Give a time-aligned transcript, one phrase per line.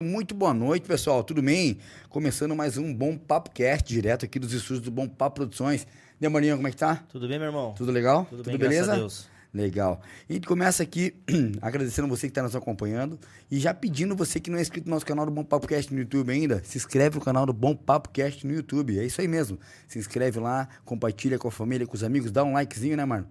[0.00, 1.24] Muito boa noite, pessoal.
[1.24, 1.78] Tudo bem?
[2.08, 5.88] Começando mais um Bom Papo Cast, direto aqui dos estúdios do Bom Papo Produções.
[6.20, 7.02] Demorinho, como é que tá?
[7.08, 7.74] Tudo bem, meu irmão?
[7.76, 8.24] Tudo legal?
[8.26, 8.84] Tudo, Tudo bem, beleza?
[8.84, 9.28] graças a Deus.
[9.52, 10.00] Legal.
[10.28, 11.16] E a gente começa aqui
[11.60, 13.18] agradecendo você que está nos acompanhando
[13.50, 15.92] e já pedindo você que não é inscrito no nosso canal do Bom Papo Cast
[15.92, 19.00] no YouTube ainda, se inscreve no canal do Bom Papo Cast no YouTube.
[19.00, 19.58] É isso aí mesmo.
[19.88, 23.26] Se inscreve lá, compartilha com a família, com os amigos, dá um likezinho, né, mano?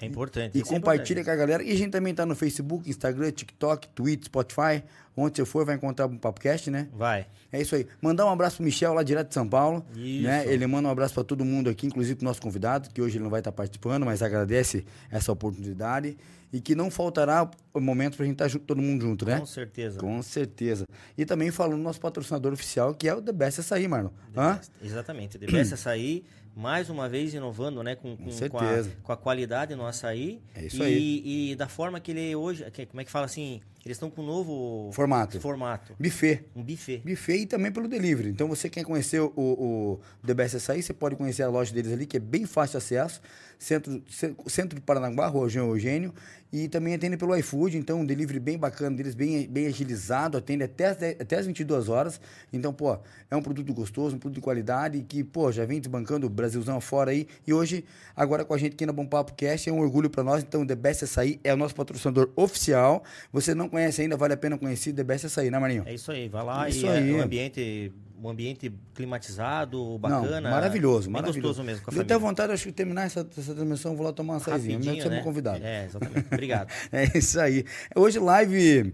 [0.00, 0.56] É importante.
[0.56, 1.24] E é compartilha importante.
[1.24, 1.62] com a galera.
[1.62, 4.82] E a gente também tá no Facebook, Instagram, TikTok, Twitter, Spotify.
[5.16, 6.88] Onde você for, vai encontrar o Papocast, né?
[6.96, 7.26] Vai.
[7.52, 7.86] É isso aí.
[8.00, 9.84] Mandar um abraço pro Michel lá direto de São Paulo.
[9.94, 10.22] Isso.
[10.22, 10.44] Né?
[10.46, 13.24] Ele manda um abraço para todo mundo aqui, inclusive pro nosso convidado, que hoje ele
[13.24, 16.16] não vai estar participando, mas agradece essa oportunidade.
[16.52, 19.38] E que não faltará o momento pra gente estar junto, todo mundo junto, né?
[19.38, 20.00] Com certeza.
[20.00, 20.84] Com certeza.
[21.16, 24.10] E também falando do nosso patrocinador oficial, que é o The Best Açaí, Marlon.
[24.32, 24.54] The Hã?
[24.56, 24.72] Best.
[24.82, 25.38] Exatamente.
[25.38, 27.94] The Best Açaí, mais uma vez inovando, né?
[27.94, 28.90] Com, com, com, a, certeza.
[29.02, 30.40] com a qualidade no açaí.
[30.54, 31.50] É isso e, aí.
[31.52, 32.68] E da forma que ele hoje.
[32.70, 33.60] que- como é que fala assim?
[33.84, 35.40] Eles estão com um novo Formato.
[35.40, 35.94] formato.
[35.98, 36.44] Buffet.
[36.54, 36.98] Um buffet.
[36.98, 38.28] Buffet e também pelo delivery.
[38.28, 41.90] Então, você quer conhecer o, o The Best Açaí, você pode conhecer a loja deles
[41.90, 43.22] ali, que é bem fácil de acesso.
[43.60, 46.14] Centro, ce- centro de Paranaguá, Rua Jean Eugênio.
[46.52, 47.76] E também atende pelo iFood.
[47.78, 50.36] Então, um delivery bem bacana deles, bem, bem agilizado.
[50.36, 52.20] Atende até as, 10 até as 22 horas.
[52.52, 52.98] Então, pô,
[53.30, 56.78] é um produto gostoso, um produto de qualidade que, pô, já vem desbancando o Brasilzão
[56.78, 57.28] afora aí.
[57.46, 57.84] E hoje,
[58.16, 60.42] agora com a gente aqui na Bom Papo Cast, é um orgulho para nós.
[60.42, 63.04] Então, The Best Açaí é o nosso patrocinador oficial.
[63.32, 65.84] Você não conhece ainda, vale a pena conhecer The Best Açaí, né, Marinho?
[65.86, 66.28] É isso aí.
[66.28, 67.10] Vai lá Isso e aí.
[67.10, 70.40] é um ambiente, um ambiente climatizado, bacana.
[70.40, 71.40] Não, maravilhoso, maravilhoso.
[71.40, 72.28] gostoso mesmo com a Deu até família.
[72.28, 74.78] vontade, acho que terminar essa, essa transmissão, vou lá tomar uma saizinha.
[74.78, 75.22] Você né?
[75.22, 75.64] convidado.
[75.64, 76.26] É, exatamente.
[76.32, 76.70] Obrigado.
[76.92, 77.64] É isso aí.
[77.94, 78.92] Hoje live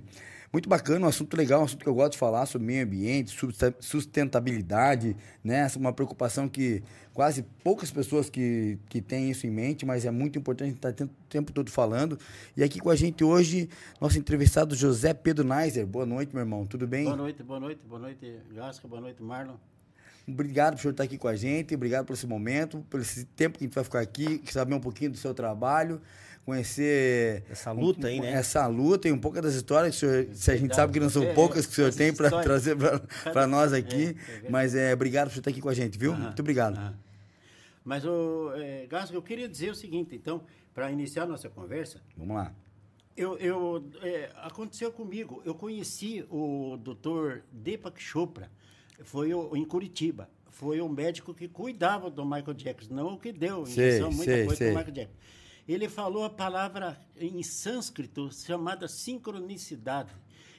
[0.56, 3.36] muito bacana, um assunto legal, um assunto que eu gosto de falar sobre meio ambiente,
[3.78, 5.68] sustentabilidade, né?
[5.70, 6.82] É Uma preocupação que
[7.12, 11.08] quase poucas pessoas que, que têm isso em mente, mas é muito importante estar o
[11.28, 12.18] tempo todo falando.
[12.56, 13.68] E aqui com a gente hoje,
[14.00, 15.86] nosso entrevistado José Pedro Neiser.
[15.86, 16.64] Boa noite, meu irmão.
[16.64, 17.04] Tudo bem?
[17.04, 19.56] Boa noite, boa noite, boa noite, Gasca, boa noite, Marlon.
[20.26, 23.64] Obrigado por estar aqui com a gente, obrigado por esse momento, por esse tempo que
[23.64, 26.00] a gente vai ficar aqui, saber um pouquinho do seu trabalho,
[26.46, 28.30] conhecer Essa luta aí, né?
[28.32, 31.10] Essa luta e um pouco das histórias que senhor, se a gente sabe que não
[31.10, 34.46] são É, poucas que o senhor tem para trazer para nós aqui, É, é verdade.
[34.48, 36.12] mas é obrigado por estar aqui com a gente, viu?
[36.12, 36.78] Aham, Muito obrigado.
[36.78, 36.94] aham.
[37.84, 40.42] Mas, o é, eu queria dizer o seguinte, então,
[40.72, 42.52] para iniciar a nossa conversa, Vamos lá.
[43.16, 48.50] eu, eu, é, aconteceu comigo, eu conheci o doutor Deepak Chopra,
[49.04, 53.32] foi o, em Curitiba, foi o médico que cuidava do Michael Jackson, não o que
[53.32, 54.68] deu Sei, muita coisa sei.
[54.68, 55.16] Michael Jackson.
[55.68, 60.10] Ele falou a palavra em sânscrito chamada sincronicidade.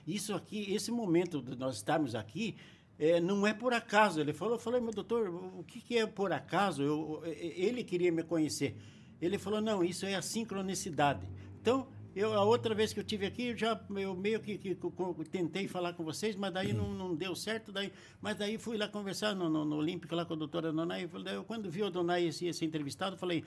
[0.05, 2.55] Isso aqui, esse momento de nós estarmos aqui,
[2.99, 4.19] é, não é por acaso.
[4.19, 6.81] Ele falou, eu falei, meu doutor, o que, que é por acaso?
[6.81, 8.75] Eu, ele queria me conhecer.
[9.21, 11.27] Ele falou, não, isso é a sincronicidade.
[11.61, 14.73] Então, eu, a outra vez que eu tive aqui, eu já eu meio que, que
[14.75, 17.71] co- tentei falar com vocês, mas daí não, não deu certo.
[17.71, 17.91] Daí,
[18.21, 21.07] mas daí fui lá conversar no, no, no Olímpico lá com a doutora Donai.
[21.31, 23.43] Eu, quando vi o Donai esse, esse entrevistado, falei,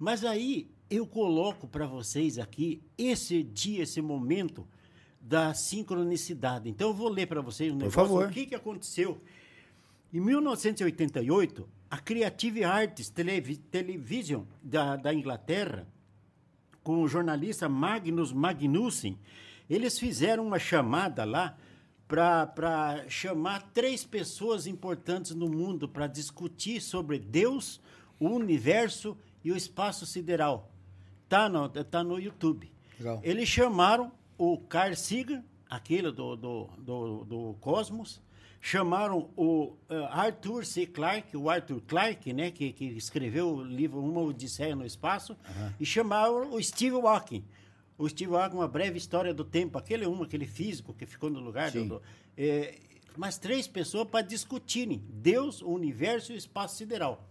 [0.00, 4.66] mas aí eu coloco para vocês aqui esse dia, esse momento
[5.20, 6.70] da sincronicidade.
[6.70, 8.26] Então eu vou ler para vocês um negócio, favor.
[8.26, 9.20] o que, que aconteceu.
[10.12, 15.86] Em 1988, a Creative Arts Televi Television da, da Inglaterra,
[16.82, 19.18] com o jornalista Magnus Magnussen,
[19.68, 21.58] eles fizeram uma chamada lá
[22.08, 27.80] para chamar três pessoas importantes no mundo para discutir sobre Deus,
[28.18, 30.70] o universo e o espaço sideral.
[31.28, 32.72] Tá no, tá no YouTube.
[32.98, 33.20] Legal.
[33.22, 38.20] Eles chamaram o Carl Sagan, aquele do, do, do, do Cosmos,
[38.60, 40.86] chamaram o eh, Arthur C.
[40.86, 45.36] Clarke, o Arthur Clarke, né, que, que escreveu o livro Uma Odisseia no Espaço,
[45.78, 47.44] e chamaram o Steve Hawking.
[47.96, 51.40] O Steve Hawking, Uma Breve História do Tempo, aquele um, aquele físico que ficou no
[51.40, 51.84] lugar do...
[51.84, 52.02] Do
[52.36, 52.78] eh,
[53.16, 57.28] mas três pessoas para discutirem Deus, o universo e o espaço sideral.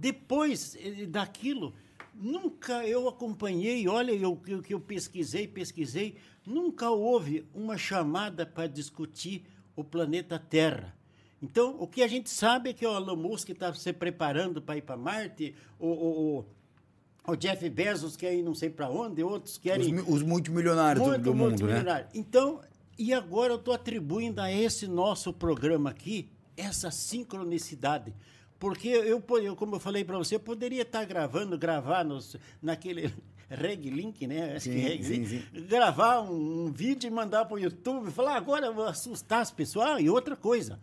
[0.00, 1.74] Depois eh, daquilo,
[2.14, 6.16] nunca eu acompanhei, olha, eu, eu, que eu pesquisei, pesquisei,
[6.46, 9.44] nunca houve uma chamada para discutir
[9.74, 10.96] o planeta Terra.
[11.42, 14.76] Então, o que a gente sabe é que o Elon Musk está se preparando para
[14.76, 16.38] ir para Marte, o, o,
[17.26, 19.92] o, o Jeff Bezos quer ir não sei para onde, outros Os, querem...
[19.92, 22.08] mi- os multimilionários do, Muito, do muito mundo, né?
[22.14, 22.60] Então,
[22.96, 28.12] e agora eu estou atribuindo a esse nosso programa aqui essa sincronicidade.
[28.58, 33.14] Porque eu, eu como eu falei para você, eu poderia estar gravando, gravar nos, naquele
[33.48, 34.56] Reg Link, né?
[34.56, 35.42] Acho que Sim, Reg sim, sim.
[35.66, 39.50] Gravar um, um vídeo e mandar para o YouTube, falar, agora eu vou assustar as
[39.50, 39.88] pessoas.
[39.88, 40.80] Ah, e outra coisa,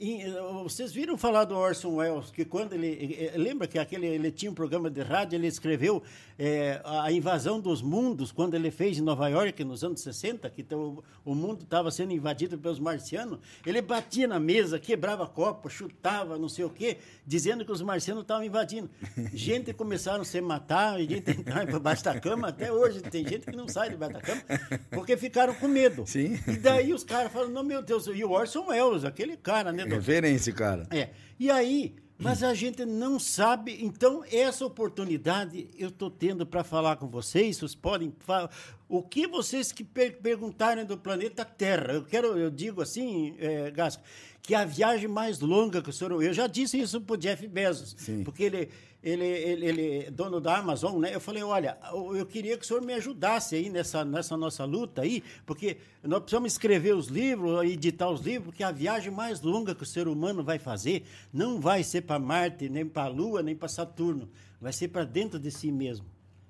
[0.00, 3.16] em- eh, vocês viram falar do Orson Welles, que quando ele.
[3.18, 6.02] eh, eh, Lembra que aquele, ele tinha um programa de rádio, ele escreveu
[6.38, 10.60] eh, a invasão dos mundos, quando ele fez em Nova York, nos anos 60, que
[10.60, 13.40] então, o mundo estava sendo invadido pelos marcianos.
[13.66, 18.22] Ele batia na mesa, quebrava copo, chutava, não sei o quê, dizendo que os marcianos
[18.22, 18.88] estavam invadindo.
[19.34, 22.48] Gente começaram a se matar, gente entrar para baixo da cama.
[22.48, 24.42] Até hoje tem gente que não sai debaixo da cama,
[24.90, 26.04] porque ficaram com medo.
[26.06, 26.38] Sim.
[26.46, 29.87] E daí os caras falam, não, meu Deus, e o Orson Welles, aquele cara, né?
[29.96, 30.86] Referência, cara.
[30.90, 31.10] É.
[31.38, 33.78] E aí, mas a gente não sabe.
[33.80, 37.56] Então, essa oportunidade eu estou tendo para falar com vocês.
[37.56, 38.50] Vocês podem falar.
[38.88, 43.70] O que vocês que per perguntarem do planeta Terra, eu quero, eu digo assim, é,
[43.70, 44.02] Gasco,
[44.42, 46.22] que a viagem mais longa que o senhor.
[46.22, 48.24] Eu já disse isso para o Jeff Bezos, Sim.
[48.24, 48.70] porque ele,
[49.02, 51.14] ele, ele, ele é dono da Amazon, né?
[51.14, 54.64] Eu falei, olha, eu eu queria que o senhor me ajudasse aí nessa, nessa nossa
[54.64, 59.40] luta aí, porque nós precisamos escrever os livros, editar os livros, porque a viagem mais
[59.40, 63.08] longa que o ser humano vai fazer não vai ser para Marte, nem para a
[63.08, 64.28] Lua, nem para Saturno,
[64.60, 66.06] vai ser para dentro de si mesmo.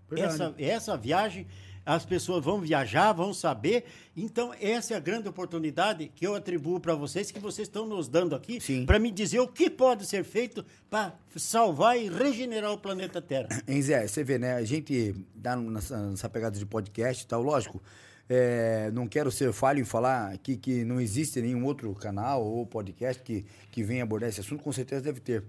[0.09, 0.35] Verdade.
[0.35, 1.47] Essa, essa viagem,
[1.89, 3.87] as pessoas vão viajar, vão saber.
[4.15, 8.09] Então, essa é a grande oportunidade que eu atribuo para vocês, que vocês estão nos
[8.09, 12.79] dando aqui, para me dizer o que pode ser feito para salvar e regenerar o
[12.79, 13.49] planeta Terra.
[13.67, 14.55] Hein, Zé, você vê, né?
[14.55, 17.83] A gente dá nessa, nessa pegada de podcast e tal, lógico.
[18.29, 22.67] é, não quero ser falho em falar aqui que não existe nenhum outro canal ou
[22.67, 25.43] podcast que, que venha abordar esse assunto, com certeza deve ter.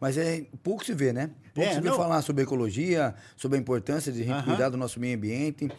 [0.00, 1.30] Mas é pouco se vê, né?
[1.54, 4.44] Pouco É, se vê não- falar sobre ecologia, sobre a importância de a gente Aham.
[4.44, 5.70] cuidar do nosso meio ambiente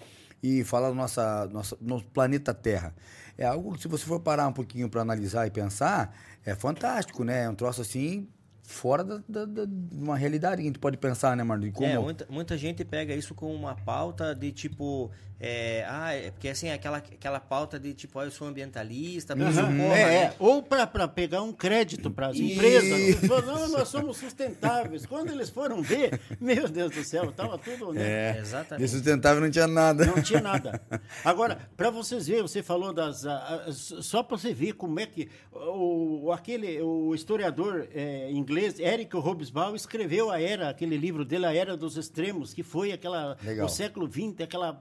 [0.43, 2.93] e falar do nossa, nossa, nosso planeta Terra.
[3.37, 6.15] É algo que, se você for parar um pouquinho para analisar e pensar,
[6.45, 7.43] é fantástico, né?
[7.43, 8.27] É um troço assim,
[8.63, 11.63] fora da, da- da- de uma realidade que a gente pode pensar, né, mano?
[11.63, 11.87] De como...
[11.89, 15.09] É, muita, muita gente pega isso com uma pauta de tipo.
[15.43, 19.51] É, ah, é porque assim, aquela, aquela pauta de tipo, ah, eu sou ambientalista, Aham.
[19.51, 20.15] socorra, É, né?
[20.25, 20.33] é.
[20.37, 23.15] Ou para pegar um crédito para as empresas.
[23.27, 25.05] Falam, não, nós somos sustentáveis.
[25.07, 27.91] Quando eles foram ver, meu Deus do céu, estava tudo.
[27.91, 28.01] Né?
[28.03, 28.83] É, Exatamente.
[28.83, 30.05] de sustentável não tinha nada.
[30.05, 30.79] Não tinha nada.
[31.25, 33.25] Agora, para vocês verem, você falou das.
[33.25, 38.29] ah, ah, só para você ver como é que o, o- aquele, o historiador eh,
[38.31, 42.91] inglês, Eric Hobsbawm, escreveu a era, aquele livro dele, A Era dos Extremos, que foi
[42.91, 43.37] aquela.
[43.43, 43.65] Legal.
[43.65, 44.79] O século XX, aquela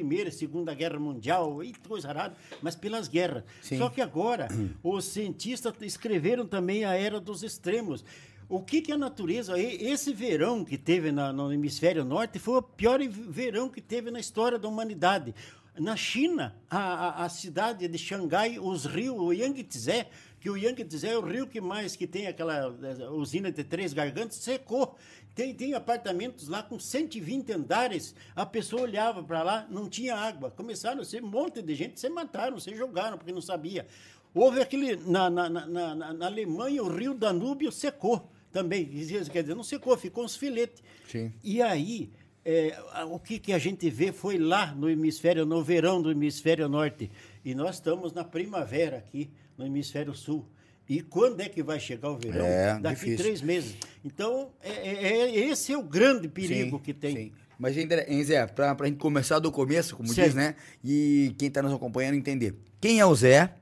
[0.00, 3.44] Primeira e Segunda Guerra Mundial, e coisa arada, mas pelas guerras.
[3.60, 3.76] Sim.
[3.76, 4.48] Só que agora,
[4.82, 8.02] os cientistas escreveram também a Era dos Extremos.
[8.48, 9.56] O que, que a natureza.
[9.60, 14.18] Esse verão que teve na- no hemisfério norte foi o pior verão que teve na
[14.18, 15.34] história da humanidade.
[15.78, 20.06] Na China, a, a- a cidade de Xangai, os rios, o Yangtze,
[20.40, 23.92] que o Yangtze é o rio que mais que tem aquela eh, usina de três
[23.92, 24.96] gargantas, secou.
[25.34, 30.50] Tem, tem apartamentos lá com 120 andares, a pessoa olhava para lá, não tinha água.
[30.50, 33.86] Começaram a ser um monte de gente, se mataram, se jogaram, porque não sabia.
[34.34, 34.96] Houve aquele.
[34.96, 38.84] Na, na, na, na- Alemanha, o rio Danúbio secou também.
[38.86, 40.82] Quer dizer, não secou, ficou uns filetes.
[41.08, 41.32] Sim.
[41.42, 42.10] E aí,
[42.44, 42.76] é,
[43.08, 47.10] o que, que a gente vê foi lá no hemisfério, no verão do hemisfério norte.
[47.44, 50.46] E nós estamos na primavera aqui, no hemisfério sul.
[50.90, 52.44] E quando é que vai chegar o verão?
[52.44, 53.18] É, Daqui difícil.
[53.18, 53.76] três meses.
[54.04, 57.16] Então, é, é- é- esse é o grande perigo Sim, que tem.
[57.16, 57.32] sim.
[57.56, 60.26] Mas, hein, Zé, pra, pra gente começar do começo, como Certo.
[60.26, 60.56] diz, né?
[60.82, 62.56] E quem tá nos acompanhando entender.
[62.80, 63.54] Quem é o Zé?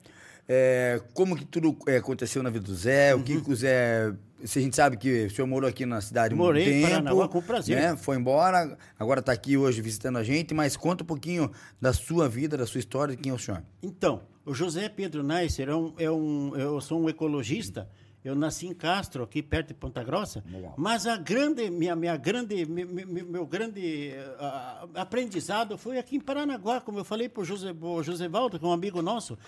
[0.48, 3.14] É, como que tudo é, aconteceu na vida do Zé?
[3.14, 4.10] O que, que o Zé...
[4.44, 6.90] Se a gente sabe que o senhor morou aqui na cidade Morei em muito tempo.
[6.92, 7.76] Paranaguá, com prazer.
[7.76, 7.96] Né?
[7.96, 11.50] Foi embora, agora tá aqui hoje visitando a gente, mas conta um pouquinho
[11.80, 13.62] da sua vida, da sua história, de quem é o senhor.
[13.82, 17.88] Então, o José Pedro Neisser é um, é um, eu sou um ecologista.
[18.24, 20.42] Eu nasci em Castro, aqui perto de Ponta Grossa.
[20.50, 20.74] Legal.
[20.76, 26.16] Mas a grande, minha, minha grande, me- me- me- meu, grande ah, aprendizado foi aqui
[26.16, 29.38] em Paranaguá, como eu falei para o José, José Valdo, que é um amigo nosso,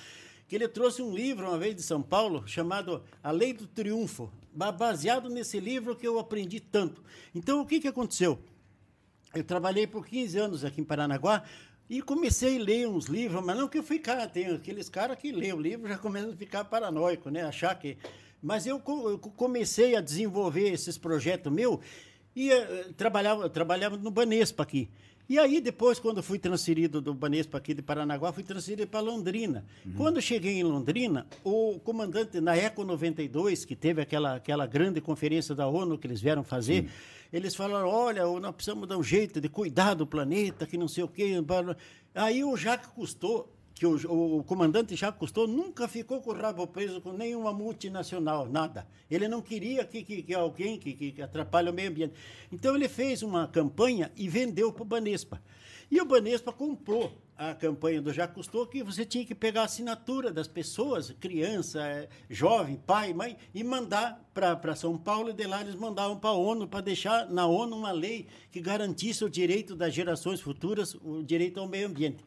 [0.49, 4.31] que ele trouxe um livro uma vez de São Paulo chamado A Lei do Triunfo,
[4.53, 7.03] baseado nesse livro que eu aprendi tanto.
[7.35, 8.39] Então, o que, que aconteceu?
[9.35, 11.45] Eu trabalhei por 15 anos aqui em Paranaguá
[11.89, 15.33] e comecei a ler uns livros, mas não que eu ficar, tem aqueles caras que
[15.33, 17.43] lêem o livro já começam a ficar paranoico, né?
[17.43, 17.99] Achar que.
[18.43, 21.81] Mas eu comecei a desenvolver esses projetos meu
[22.35, 24.89] e eh, trabalhava, trabalhava no Banespa aqui.
[25.31, 29.65] E aí, depois, quando fui transferido do Banespa aqui de Paranaguá, fui transferido para Londrina.
[29.97, 35.55] Quando cheguei em Londrina, o comandante na Eco 92, que teve aquela, aquela grande conferência
[35.55, 36.91] da ONU que eles vieram fazer,
[37.33, 41.05] eles falaram: olha, nós precisamos dar um jeito de cuidar do planeta, que não sei
[41.05, 41.35] o quê.
[42.13, 43.49] Aí o Jacques Cousteau,
[43.81, 48.47] que o, o comandante Jacques Cousteau nunca ficou com o rabo preso com nenhuma multinacional,
[48.47, 48.87] nada.
[49.11, 52.13] Ele não queria que, que, que alguém que, que atrapalhe o meio ambiente.
[52.53, 55.41] Então ele fez uma campanha e vendeu para o Banespa.
[55.91, 59.65] E o Banespa comprou a campanha do Já Custou que você tinha que pegar a
[59.65, 65.63] assinatura das pessoas, criança, jovem, pai, mãe, e mandar para São Paulo e de lá
[65.63, 69.75] eles mandavam para a ONU para deixar na ONU uma lei que garantisse o direito
[69.75, 72.23] das gerações futuras, o direito ao meio ambiente.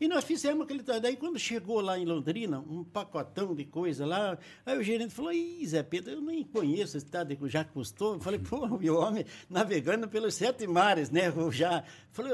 [0.00, 0.82] E nós fizemos aquele.
[0.82, 5.32] Daí, quando chegou lá em Londrina, um pacotão de coisa lá, aí o gerente falou:
[5.32, 8.14] Ih, Zé Pedro, eu nem conheço esse estado que já custou.
[8.14, 11.28] Eu falei: pô, o homem navegando pelos sete mares, né?
[11.28, 11.84] Eu já.
[12.12, 12.32] Falei: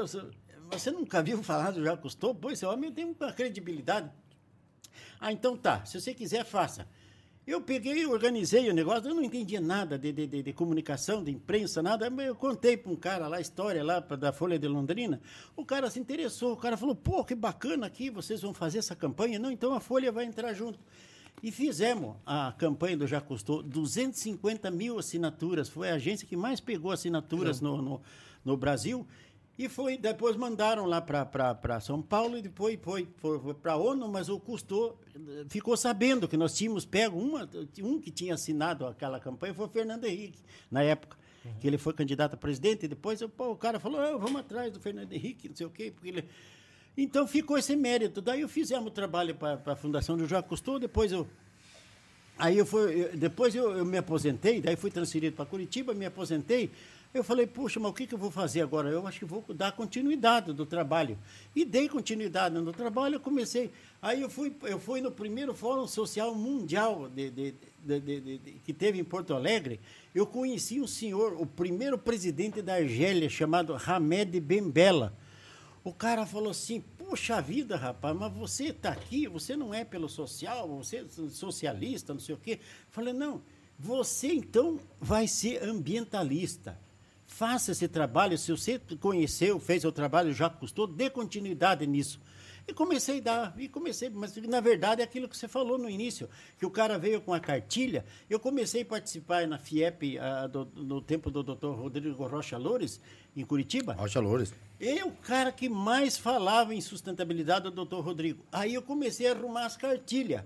[0.71, 2.33] você nunca viu falar do já custou?
[2.33, 4.11] Pois, esse homem tem uma credibilidade.
[5.19, 6.87] Ah, então tá, se você quiser, faça.
[7.45, 11.29] Eu peguei, organizei o negócio, eu não entendia nada de, de, de, de comunicação, de
[11.29, 12.07] imprensa, nada.
[12.07, 15.19] Eu contei para um cara lá, a história lá pra, da Folha de Londrina.
[15.53, 18.95] O cara se interessou, o cara falou, pô, que bacana aqui, vocês vão fazer essa
[18.95, 19.37] campanha.
[19.37, 20.79] Não, então a Folha vai entrar junto.
[21.41, 25.67] E fizemos a campanha do Já Custou, 250 mil assinaturas.
[25.67, 28.01] Foi a agência que mais pegou assinaturas no, no,
[28.45, 29.05] no Brasil.
[29.57, 33.77] E foi, depois mandaram lá para São Paulo e depois foi, foi, foi para a
[33.77, 34.99] ONU, mas o Custou
[35.47, 37.47] ficou sabendo que nós tínhamos pego uma,
[37.81, 40.39] um que tinha assinado aquela campanha, foi o Fernando Henrique,
[40.71, 41.17] na época.
[41.45, 41.51] Uhum.
[41.59, 44.71] Que ele foi candidato a presidente, e depois pô, o cara falou: ah, vamos atrás
[44.71, 46.25] do Fernando Henrique, não sei o quê, porque ele.
[46.95, 48.21] Então ficou esse mérito.
[48.21, 51.27] Daí eu fizemos o trabalho para a Fundação do João Custou, depois eu.
[52.37, 56.71] Aí eu fui, depois eu, eu me aposentei, daí fui transferido para Curitiba, me aposentei.
[57.13, 58.89] Eu falei, puxa, mas o que, que eu vou fazer agora?
[58.89, 61.15] Eu acho que vou dar continuidade do trabalho.
[61.55, 63.71] E dei continuidade no trabalho, eu comecei.
[64.01, 67.53] Aí eu fui, eu fui no primeiro Fórum Social Mundial de, de,
[67.83, 69.79] de, que teve em Porto Alegre.
[70.13, 75.15] Eu conheci um senhor, o primeiro presidente da Argélia, chamado Hamed Bembela.
[75.83, 80.09] O cara falou assim: Puxa vida, rapaz, mas você está aqui, você não é pelo
[80.09, 82.59] social, você é socialista, não sei o quê.
[82.89, 83.39] Falei: Não,
[83.77, 86.81] você então vai ser ambientalista.
[87.25, 88.37] Faça esse trabalho.
[88.37, 92.19] Se você conheceu, fez o trabalho, já custou, dê continuidade nisso.
[92.65, 95.89] E comecei a dar, e comecei, mas na verdade é aquilo que você falou no
[95.89, 98.05] início, que o cara veio com a cartilha.
[98.29, 103.01] Eu comecei a participar na FIEP uh, do, no tempo do doutor Rodrigo Rocha Loures,
[103.35, 103.93] em Curitiba.
[103.93, 104.53] Rocha Loures.
[104.79, 108.45] E o cara que mais falava em sustentabilidade é o doutor Rodrigo.
[108.49, 110.43] Aí eu comecei a arrumar as cartilhas.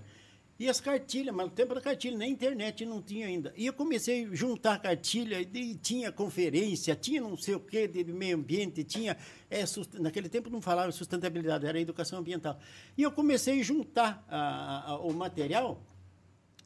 [0.58, 3.52] E as cartilhas, mas no tempo da cartilha, nem internet não tinha ainda.
[3.56, 8.02] E eu comecei a juntar cartilha, e tinha conferência, tinha não sei o quê de
[8.04, 9.16] meio ambiente, tinha.
[9.48, 9.62] É,
[10.00, 12.58] naquele tempo não falava sustentabilidade, era educação ambiental.
[12.96, 15.80] E eu comecei a juntar a, a, o material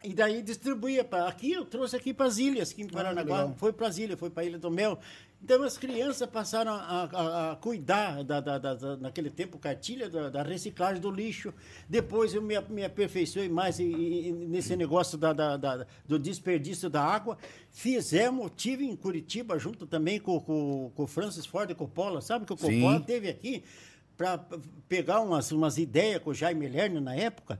[0.04, 1.28] e daí distribuía para.
[1.28, 3.42] Aqui eu trouxe aqui para as ilhas, aqui em ah, Paranaguá.
[3.44, 4.98] Ah, foi para as ilhas, foi para a Ilha do Mel.
[5.44, 10.30] Então as crianças passaram a, a, a cuidar, da, da, da, naquele tempo, cartilha, da,
[10.30, 11.52] da, reciclagem do lixo.
[11.88, 17.02] Depois eu me, me aperfeiçoei mais e, e, nesse negócio da, da, do desperdício da
[17.02, 17.36] água.
[17.70, 22.20] Fizemos, tive em Curitiba, junto também com, com, com o Francis Ford Coppola.
[22.20, 23.04] Sabe que o Coppola Sim.
[23.04, 23.64] teve aqui
[24.16, 24.38] para
[24.88, 27.58] pegar umas, umas ideias com o Jaime Lerner na época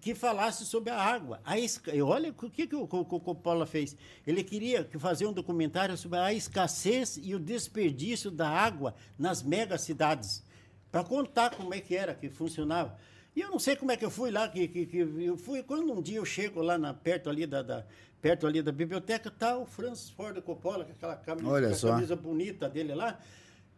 [0.00, 1.40] que falasse sobre a água.
[1.44, 1.92] A esca...
[2.04, 3.96] Olha o que, que o, Coppola fez.
[4.26, 10.42] Ele queria fazer um documentário sobre a escassez e o desperdício da água nas megacidades,
[10.90, 12.98] para contar como é que era, que funcionava.
[13.34, 15.62] E eu não sei como é que eu fui lá, que, que, que eu fui,
[15.62, 17.86] quando um dia eu chego lá na, perto, ali da, da
[18.20, 22.94] perto ali da biblioteca, tá o Francis Ford Coppola, com aquela camisa, camisa bonita dele
[22.94, 23.18] lá.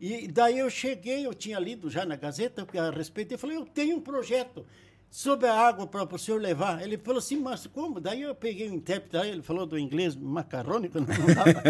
[0.01, 3.65] E daí eu cheguei, eu tinha lido já na Gazeta a respeito, e falei, eu
[3.65, 4.67] tenho um projeto
[5.13, 6.83] sobre a água para o senhor levar.
[6.83, 8.01] Ele falou assim, mas como?
[8.01, 11.63] Daí eu peguei o intérprete, aí ele falou do inglês macarrônico, não dava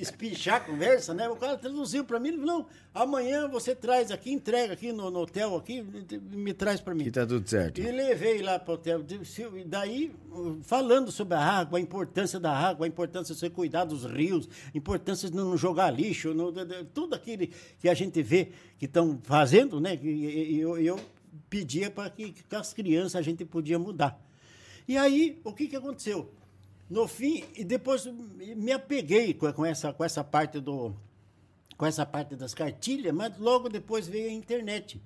[0.00, 1.28] espichar a conversa, né?
[1.28, 5.10] O cara traduziu para mim, ele falou, não, amanhã você traz aqui, entrega aqui no,
[5.10, 7.02] no hotel, aqui, me traz para mim.
[7.02, 7.80] Que tá tudo certo.
[7.80, 9.04] E levei lá para o hotel.
[9.66, 10.14] Daí,
[10.62, 14.48] falando sobre a água, a importância da água, a importância de você cuidar dos rios,
[14.72, 16.52] a importância de não jogar lixo, no,
[16.94, 17.48] tudo aquilo
[17.80, 19.98] que a gente vê que estão fazendo, né?
[20.00, 21.00] E eu, eu
[21.56, 24.20] pedia para que, que as crianças a gente podia mudar.
[24.86, 26.30] E aí, o que, que aconteceu?
[26.88, 30.94] No fim, e depois me apeguei com, com, essa, com essa parte do
[31.76, 35.02] com essa parte das cartilhas, mas logo depois veio a internet.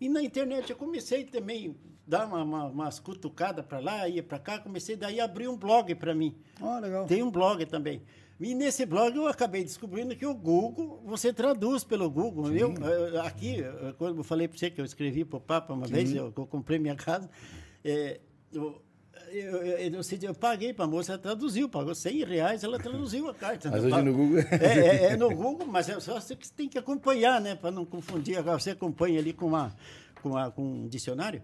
[0.00, 1.74] E na internet eu comecei também a
[2.04, 5.56] dar uma, uma, umas cutucadas para lá, ia para cá, comecei daí a abrir um
[5.56, 6.36] blog para mim.
[6.60, 7.06] Oh, legal.
[7.06, 8.02] Tem um blog também.
[8.40, 12.52] E nesse blog eu acabei descobrindo que o Google, você traduz pelo Google.
[12.52, 13.56] Eu, eh, aqui,
[13.98, 15.92] quando eu falei para você que eu escrevi para o Papa uma Sim.
[15.92, 17.28] vez, eu, eu, comprei minha casa,
[17.84, 18.20] é,
[18.52, 18.80] eu,
[19.32, 23.34] eu, eu, eu, paguei para a moça, ela traduziu, pagou 100 reais, ela traduziu a
[23.34, 23.70] carta.
[23.70, 24.38] Mas hoje no Google...
[24.38, 27.56] É, é, é, no Google, mas é só você que tem que acompanhar, né?
[27.56, 28.38] Para não confundir.
[28.38, 29.74] Agora você acompanha ali com, uma,
[30.22, 31.42] com, uma, com um dicionário.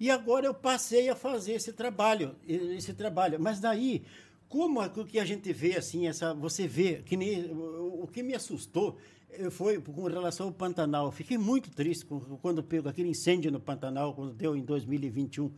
[0.00, 3.40] E agora eu passei a fazer esse trabalho, esse trabalho.
[3.40, 4.04] Mas daí
[4.48, 8.22] como o que a gente vê assim, essa, você vê, que nem, o, o que
[8.22, 8.96] me assustou
[9.30, 11.12] eh, foi com relação ao Pantanal.
[11.12, 15.50] Fiquei muito triste com- quando pegou aquele incêndio no Pantanal, quando deu em 2021.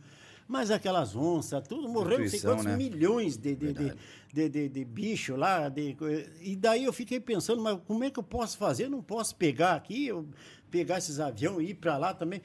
[0.47, 2.75] Mas aquelas onças, tudo morreu não sei quantos né?
[2.75, 3.93] milhões de, de, de,
[4.33, 5.69] de, de, de bicho lá.
[5.69, 5.95] de
[6.41, 8.85] e daí eu fiquei pensando, mas como é que eu posso fazer?
[8.85, 10.27] Eu não posso pegar aqui, eu
[10.69, 12.41] pegar esses aviões e ir para lá também.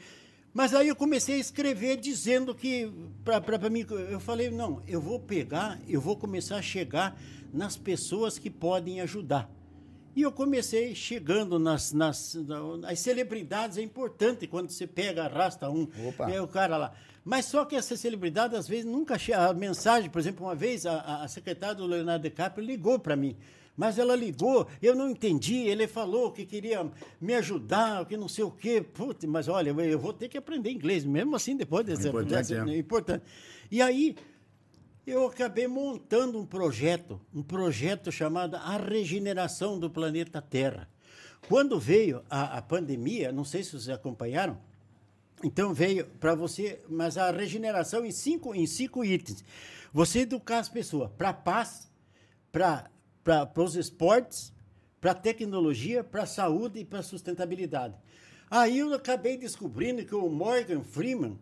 [0.56, 2.90] Mas aí eu comecei a escrever dizendo que,
[3.22, 7.14] para mim, eu falei, não, eu vou pegar, eu vou começar a chegar
[7.52, 9.50] nas pessoas que podem ajudar.
[10.14, 12.34] E eu comecei chegando nas, nas,
[12.80, 16.30] nas celebridades, é importante quando você pega, arrasta um, Opa.
[16.30, 16.94] é o cara lá.
[17.22, 19.50] Mas só que essa celebridade, às vezes, nunca chega.
[19.50, 23.36] A mensagem, por exemplo, uma vez a, a secretária do Leonardo DiCaprio ligou para mim.
[23.76, 25.56] Mas ela ligou, eu não entendi.
[25.56, 26.90] Ele falou que queria
[27.21, 28.80] me ajudar, que não sei o quê.
[28.80, 32.09] Putz, mas olha, eu- vou ter que aprender inglês, mesmo assim, depois dessa.
[32.09, 32.78] Importante, dessa- é.
[32.78, 33.25] importante.
[33.71, 34.16] E aí,
[35.06, 40.88] eu acabei montando um projeto, um projeto chamado A Regeneração do Planeta Terra.
[41.49, 44.59] Quando veio a, a pandemia, não sei se vocês acompanharam,
[45.45, 49.45] então veio para você, mas a regeneração em cinco, em cinco itens.
[49.92, 51.88] Você educar as pessoas para paz,
[52.50, 52.90] para
[53.56, 54.52] os esportes,
[55.00, 57.95] para tecnologia, para saúde e para sustentabilidade.
[58.50, 61.38] Aí eu acabei descobrindo que o Morgan Freeman,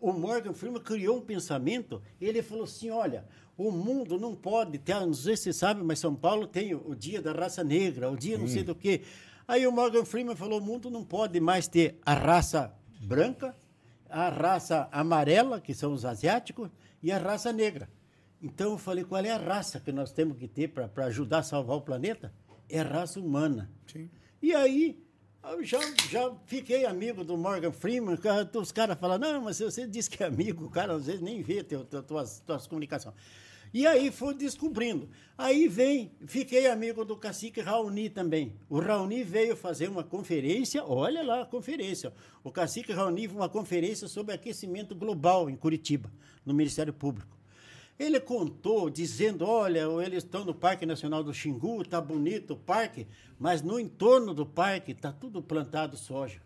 [0.00, 3.24] o Morgan Freeman criou um pensamento, ele falou assim, olha,
[3.56, 6.90] o mundo não pode ter, não sei se você sabe, mas São Paulo tem o,
[6.90, 9.02] o dia da raça negra, o dia não sei do que.
[9.46, 13.56] Aí o Morgan Freeman falou, o mundo não pode mais ter a raça branca,
[14.08, 16.70] a raça amarela, que são os asiáticos,
[17.02, 17.88] e a raça negra.
[18.42, 21.42] Então eu falei, qual é a raça que nós temos que ter para ajudar a
[21.42, 22.32] salvar o planeta?
[22.68, 23.70] É a raça humana.
[23.86, 24.08] Sim.
[24.40, 25.02] E aí,
[25.44, 25.80] eu já,
[26.10, 28.16] já fiquei amigo do Morgan Freeman,
[28.54, 31.42] os caras falam, não, mas você disse que é amigo, o cara às vezes nem
[31.42, 33.14] vê teu, teu, tuas, tuas comunicações.
[33.72, 35.10] E aí fui descobrindo.
[35.36, 38.54] Aí vem, fiquei amigo do cacique Raoni também.
[38.68, 42.12] O Raoni veio fazer uma conferência, olha lá a conferência.
[42.42, 46.10] O cacique Raoni uma conferência sobre aquecimento global em Curitiba,
[46.46, 47.37] no Ministério Público.
[47.98, 53.06] Ele contou dizendo, olha, eles estão no Parque Nacional do Xingu, tá bonito o parque,
[53.38, 56.40] mas no entorno do parque tá tudo plantado soja.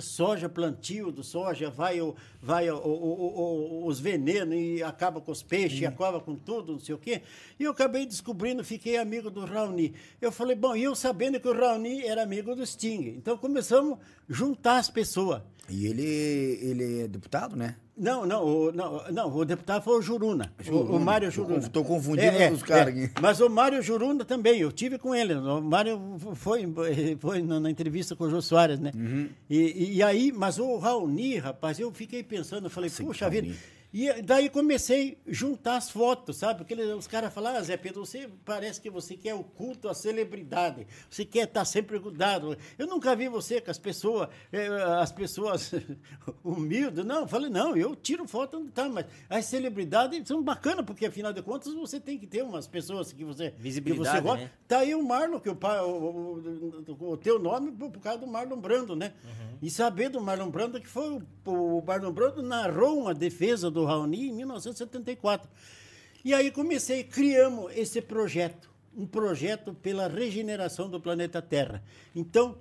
[0.00, 5.44] Soja, plantio do soja, vai, o, vai o, o- os venenos e acaba com os
[5.44, 7.22] peixes, acaba com tudo, não sei o quê.
[7.60, 9.94] E eu acabei descobrindo, fiquei amigo do Raoni.
[10.20, 13.14] Eu falei, bom, e eu sabendo que o Raoni era amigo do Sting.
[13.16, 15.40] Então começamos a juntar as pessoas.
[15.70, 17.76] E ele, ele é deputado, né?
[17.96, 20.52] Não, não, o, não, não, o deputado foi o Juruna.
[20.58, 20.98] O- O, Juruna.
[20.98, 21.68] Mário Juruna.
[21.70, 23.10] tô confundindo os caras aqui.
[23.22, 25.32] Mas o Mário Juruna também, eu tive com ele.
[25.34, 25.98] O Mário
[26.34, 26.66] foi,
[27.18, 28.92] foi na, entrevista com o Jô Soares, né?
[28.94, 29.28] Uhum.
[29.48, 33.48] E, e- aí, mas o Raoni, rapaz, eu fiquei pensando, eu falei, Sim, puxa vida.
[33.98, 36.58] E daí comecei a juntar as fotos, sabe?
[36.58, 39.94] Porque os caras falam, ah, Zé Pedro, você parece que você quer o culto à
[39.94, 42.58] celebridade, você quer estar sempre grudado.
[42.78, 44.66] Eu nunca vi você com as pessoas, eh,
[45.00, 45.72] as pessoas
[46.44, 47.06] humildes.
[47.06, 51.06] Não, eu falei, não, eu tiro foto onde tá, mas as celebridades são bacanas, porque
[51.06, 54.44] afinal de contas você tem que ter umas pessoas que você, que Visibilidade, você gosta.
[54.44, 54.50] né?
[54.68, 56.42] Tá aí o Marlon, que o, pai, o,
[57.00, 59.14] o- teu nome por, causa do Marlon Brando, né?
[59.62, 63.85] E saber do Marlon Brando que foi o, o Marlon Brando narrou uma defesa do
[63.86, 65.48] Raoni em 1974.
[66.24, 71.82] E aí comecei, criamos esse projeto, um projeto pela regeneração do planeta Terra.
[72.14, 72.58] Então,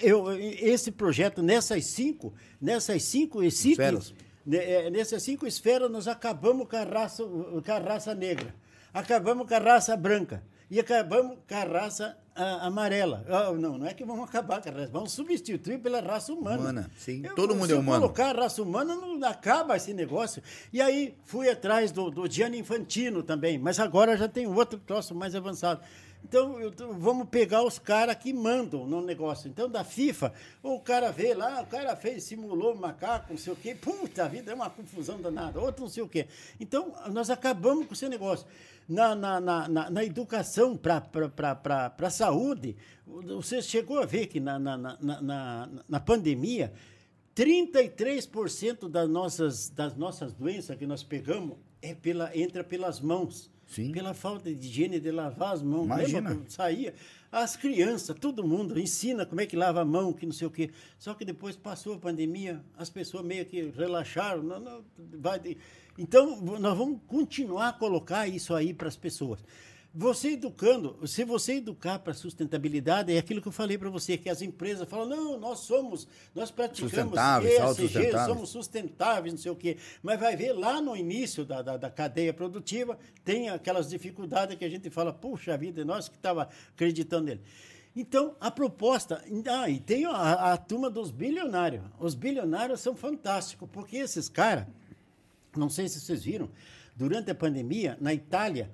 [0.00, 4.14] eu, esse projeto, nessas cinco, nessas cinco Esferas.
[4.46, 8.54] esferas, nessas cinco esferas, nós acabamos com a raça, com a raça negra,
[8.94, 13.24] acabamos com a raça branca e acabamos com a raça ah, amarela.
[13.28, 16.58] Ah, não, não é que vamos acabar com a raça, vamos substituir pela raça humana.
[16.58, 17.22] Humana, sim.
[17.24, 18.00] Eu- Todo mundo se é humano.
[18.02, 20.42] colocar a raça humana, não acaba esse negócio.
[20.72, 25.14] E aí fui atrás do, do Gianni Infantino também, mas agora já tem outro troço
[25.14, 25.80] mais avançado.
[26.22, 29.48] Então, eu vamos pegar os caras que mandam no negócio.
[29.48, 33.56] Então, da FIFA, o cara vê lá, o cara fez, simulou macaco, não sei o
[33.56, 33.74] quê.
[33.74, 35.60] Puta vida, é uma confusão danada.
[35.60, 36.26] Outro não sei o quê.
[36.60, 38.46] Então, nós acabamos com esse negócio.
[38.88, 41.02] Na, na, na, na, na educação para
[41.98, 42.76] a saúde,
[43.06, 46.72] você chegou a ver que na, na, na, na, na pandemia,
[47.34, 53.50] 33% das nossas, das nossas doenças que nós pegamos é pela, entra pelas mãos.
[53.68, 53.92] Sim.
[53.92, 55.84] Pela falta de higiene de lavar as mãos.
[55.84, 56.30] Imagina.
[56.30, 56.94] Lembra saía?
[57.30, 60.50] As crianças, todo mundo ensina como é que lava a mão, que não sei o
[60.50, 60.70] quê.
[60.98, 64.42] Só que depois passou a pandemia, as pessoas meio que relaxaram.
[64.42, 64.84] Não, não,
[65.20, 65.58] vai de-
[65.98, 69.44] Então, nós vamos continuar a colocar isso aí para as pessoas.
[69.98, 74.30] Você educando, se você educar para sustentabilidade, é aquilo que eu falei para você, que
[74.30, 79.76] as empresas falam, não, nós somos, nós praticamos ESG, somos sustentáveis, não sei o quê.
[80.00, 84.64] Mas vai ver lá no início da, da, da cadeia produtiva, tem aquelas dificuldades que
[84.64, 87.40] a gente fala, puxa vida, nós que estava acreditando nele.
[87.96, 89.24] Então, a proposta.
[89.50, 91.82] Ah, e tem a, a turma dos bilionários.
[91.98, 94.64] Os bilionários são fantásticos, porque esses caras,
[95.56, 96.48] não sei se vocês viram,
[96.94, 98.70] durante a pandemia, na Itália,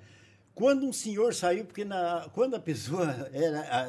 [0.55, 3.29] quando um senhor saiu, porque na, quando a pessoa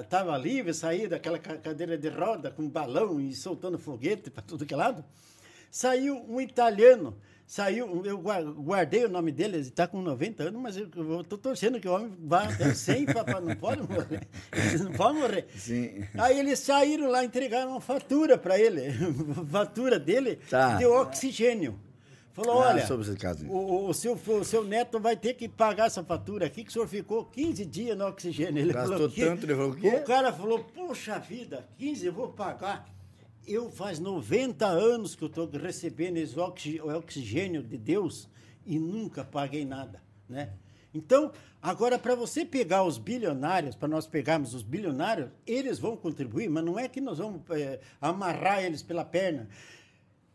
[0.01, 4.75] estava livre, saía daquela cadeira de roda com balão e soltando foguete para tudo que
[4.75, 5.05] é lado,
[5.71, 10.77] saiu um italiano Saiu, eu guardei o nome dele, ele está com 90 anos, mas
[10.77, 10.89] eu
[11.21, 14.27] estou torcendo que o homem vá até 100, papai, não pode morrer.
[14.83, 15.47] não pode morrer.
[15.57, 16.05] Sim.
[16.19, 18.93] Aí eles saíram lá, entregaram uma fatura para ele,
[19.49, 20.75] fatura dele tá.
[20.75, 21.79] de oxigênio.
[22.37, 22.87] Falou, ah, olha,
[23.49, 26.73] o, o, seu, o seu neto vai ter que pagar essa fatura aqui, que o
[26.73, 28.61] senhor ficou 15 dias no oxigênio.
[28.61, 29.89] Ele Gastou falou, tanto, ele falou o quê?
[29.89, 32.95] O cara falou, puxa vida, 15 eu vou pagar
[33.47, 38.29] eu faz 90 anos que eu estou recebendo esse oxigênio de Deus
[38.67, 40.51] e nunca paguei nada, né?
[40.93, 41.31] Então,
[41.63, 46.65] agora para você pegar os bilionários, para nós pegarmos os bilionários, eles vão contribuir, mas
[46.65, 49.49] não é que nós vamos é, amarrar eles pela perna.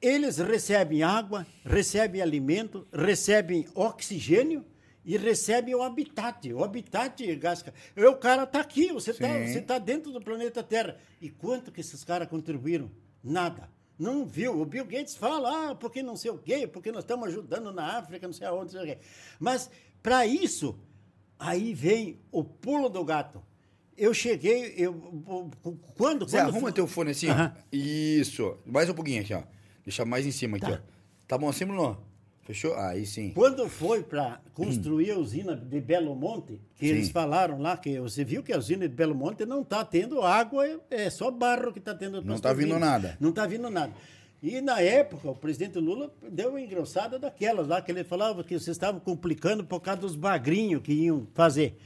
[0.02, 4.66] Eles recebem água, recebem alimento, recebem oxigênio
[5.06, 6.52] e recebem o habitat.
[6.54, 9.28] O habitat, Gasca, o cara está aqui, você está
[9.66, 10.98] tá dentro do planeta Terra.
[11.22, 12.90] E quanto que esses caras contribuíram?
[13.24, 13.70] Nada.
[13.98, 14.60] Não viu.
[14.60, 18.00] O Bill Gates fala, ah, porque não sei o quê, porque nós estamos ajudando na
[18.00, 19.02] África, não sei aonde, não sei o quê.
[19.40, 19.70] Mas,
[20.02, 20.80] para isso,
[21.38, 23.44] aí vem o pulo do gato.
[23.96, 24.94] Eu cheguei, eu,
[25.96, 26.28] quando...
[26.28, 26.72] Zé, quando arruma fui...
[26.72, 27.28] teu fone assim.
[27.72, 28.58] Isso.
[28.66, 29.44] Mais um pouquinho aqui, ó.
[29.84, 30.82] Deixa mais em cima aqui, tá.
[30.84, 30.92] ó.
[31.28, 31.98] Tá bom assim, Bruno?
[32.44, 32.76] Fechou?
[32.76, 33.32] Aí sim.
[33.34, 36.92] Quando foi para construir a usina de Belo Monte, que sim.
[36.92, 40.22] eles falaram lá que você viu que a usina de Belo Monte não está tendo
[40.22, 42.22] água, é só barro que está tendo.
[42.22, 43.16] Não está vindo nada.
[43.20, 43.94] Não está vindo nada.
[44.42, 48.58] E na época, o presidente Lula deu uma engrossada daquelas lá, que ele falava que
[48.58, 51.78] vocês estavam complicando por causa dos bagrinhos que iam fazer.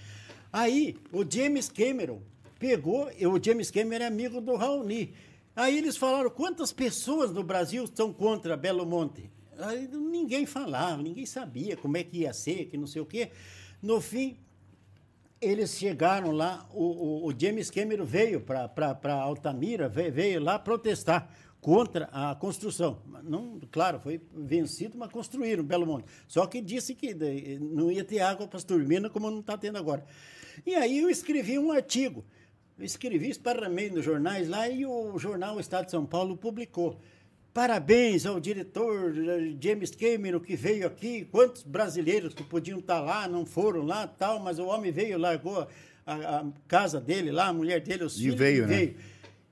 [0.54, 2.22] Aí, o James Cameron
[2.58, 5.14] pegou, o James Cameron é amigo do Raoni.
[5.56, 9.32] Aí eles falaram, quantas pessoas no Brasil estão contra Belo Monte?
[9.58, 13.32] Aí ninguém falava, ninguém sabia como é que ia ser, que não sei o quê.
[13.82, 14.38] No fim,
[15.40, 21.30] eles chegaram lá, o, o, o James Cameron veio para Altamira, veio, veio, lá protestar
[21.62, 23.02] contra a construção.
[23.24, 26.06] Não, claro, foi vencido, mas construíram Belo Monte.
[26.28, 27.14] Só que disse que
[27.60, 30.06] não ia ter água para as turbinas, como não está tendo agora.
[30.66, 32.26] E aí eu escrevi um artigo.
[32.78, 37.00] Eu escrevi, esparramei nos jornais lá e o jornal Estado de São Paulo publicou.
[37.54, 41.26] Parabéns ao diretor eh, James Cameron que veio aqui.
[41.32, 45.66] Quantos brasileiros que podiam estar lá não foram lá, tal, mas o homem veio, largou
[46.06, 48.36] a, a casa dele lá, a mulher dele, os e filhos.
[48.36, 48.96] Veio, e veio, né?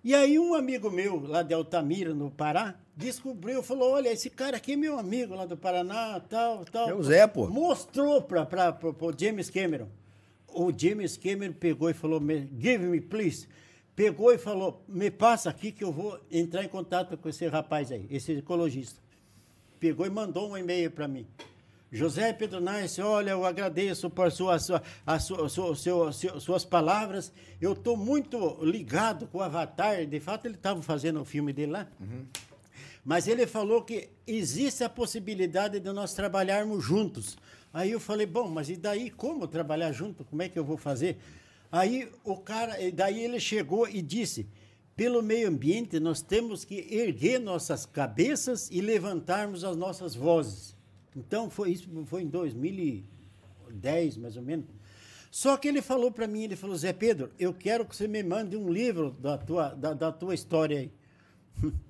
[0.04, 4.58] E aí um amigo meu lá de Altamira, no Pará, descobriu, falou, olha, esse cara
[4.58, 6.90] aqui é meu amigo lá do Paraná, tal, tal.
[6.90, 7.48] É o Zé, pô.
[7.48, 9.88] Mostrou para o James Cameron.
[10.54, 12.22] O James Cameron pegou e falou,
[12.60, 13.48] give me, please
[13.96, 17.92] pegou e falou: me passa aqui que eu vou entrar em contato com esse rapaz
[17.92, 19.02] aí, esse ecologista.
[19.80, 21.28] Pegou e mandou um e-mail para mim.
[21.92, 27.32] José Pedro Nice, olha, eu agradeço por sua, sua, a sua, sua, sua, suas palavras.
[27.62, 30.04] Eu estou muito ligado com o Avatar.
[30.08, 31.88] De fato, ele estava fazendo o filme dele lá.
[32.00, 32.26] Uhum.
[33.06, 37.38] Mas ele falou que existe a possibilidade de nós trabalharmos juntos.
[37.74, 40.24] Aí eu falei, bom, mas e daí como trabalhar junto?
[40.24, 41.18] Como é que eu vou fazer?
[41.72, 44.48] Aí o cara, daí ele chegou e disse:
[44.96, 50.76] pelo meio ambiente nós temos que erguer nossas cabeças e levantarmos as nossas vozes.
[51.16, 54.68] Então foi isso, foi em 2010 mais ou menos.
[55.32, 58.22] Só que ele falou para mim, ele falou: Zé Pedro, eu quero que você me
[58.22, 60.92] mande um livro da tua, da, da tua história aí.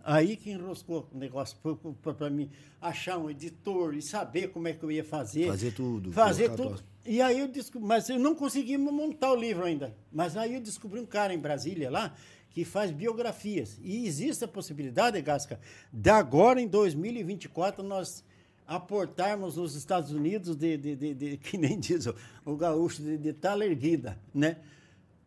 [0.04, 1.58] Aí que enroscou o negócio
[2.02, 2.50] para mim
[2.82, 5.48] achar um editor e saber como é que eu ia fazer.
[5.48, 6.12] Fazer tudo.
[6.12, 6.84] Fazer tudo.
[7.06, 9.96] E aí eu descobri, mas eu não consegui montar o livro ainda.
[10.12, 12.14] Mas aí eu descobri um cara em Brasília lá
[12.52, 13.80] que faz biografias.
[13.82, 15.60] E existe a possibilidade, Gasca,
[15.92, 18.24] de agora em 2024 nós
[18.66, 23.18] aportarmos nos Estados Unidos de, de, de, de que nem diz o, o gaúcho, de,
[23.18, 24.58] de tal erguida, né?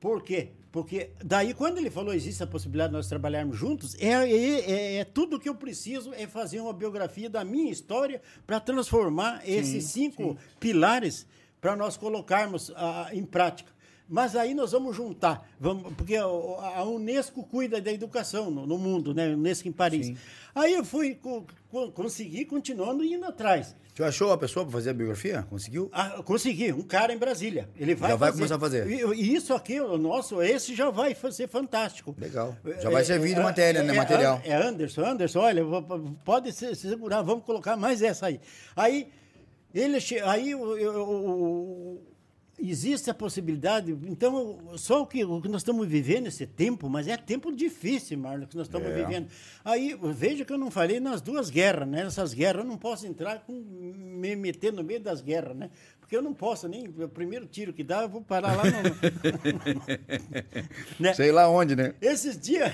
[0.01, 0.51] Por quê?
[0.71, 4.97] Porque daí, quando ele falou existe a possibilidade de nós trabalharmos juntos, é, é, é,
[4.97, 9.53] é tudo que eu preciso é fazer uma biografia da minha história para transformar sim,
[9.53, 10.39] esses cinco sim.
[10.61, 11.27] pilares
[11.61, 13.73] para nós colocarmos ah, em prática.
[14.09, 19.13] Mas aí nós vamos juntar, vamos, porque a Unesco cuida da educação no, no mundo,
[19.13, 19.35] né?
[19.35, 20.07] Unesco em Paris.
[20.07, 20.17] Sim.
[20.55, 23.75] Aí eu fui, co, co, consegui, continuando indo atrás.
[23.93, 25.43] Você achou a pessoa para fazer a biografia?
[25.49, 25.89] Conseguiu?
[25.93, 27.69] Ah, consegui, um cara em Brasília.
[27.77, 28.39] Ele vai já vai fazer.
[28.39, 28.87] começar a fazer.
[28.87, 32.15] E, isso aqui, o nosso, esse já vai ser fantástico.
[32.19, 32.55] Legal.
[32.81, 33.95] Já é, vai servir de é, matéria, né?
[33.95, 34.41] É, Material.
[34.45, 35.63] É Anderson, Anderson, olha,
[36.25, 38.39] pode se segurar, vamos colocar mais essa aí.
[38.77, 39.09] Aí
[39.75, 42.01] ele aí o,
[42.59, 43.93] existe a possibilidade.
[44.07, 48.19] Então, só o que, o que nós estamos vivendo esse tempo, mas é tempo difícil,
[48.19, 48.95] Marlon, que nós estamos É.
[48.95, 49.29] vivendo.
[49.65, 52.05] Aí, veja que eu não falei nas duas guerras, né?
[52.05, 55.71] Nessas guerras eu não posso entrar com me meter no meio das guerras, né?
[56.07, 56.87] Porque eu não posso nem.
[56.87, 58.71] O primeiro tiro que dá, eu vou parar lá no.
[61.01, 61.13] né?
[61.15, 61.95] Sei lá onde, né?
[62.01, 62.73] Esses dias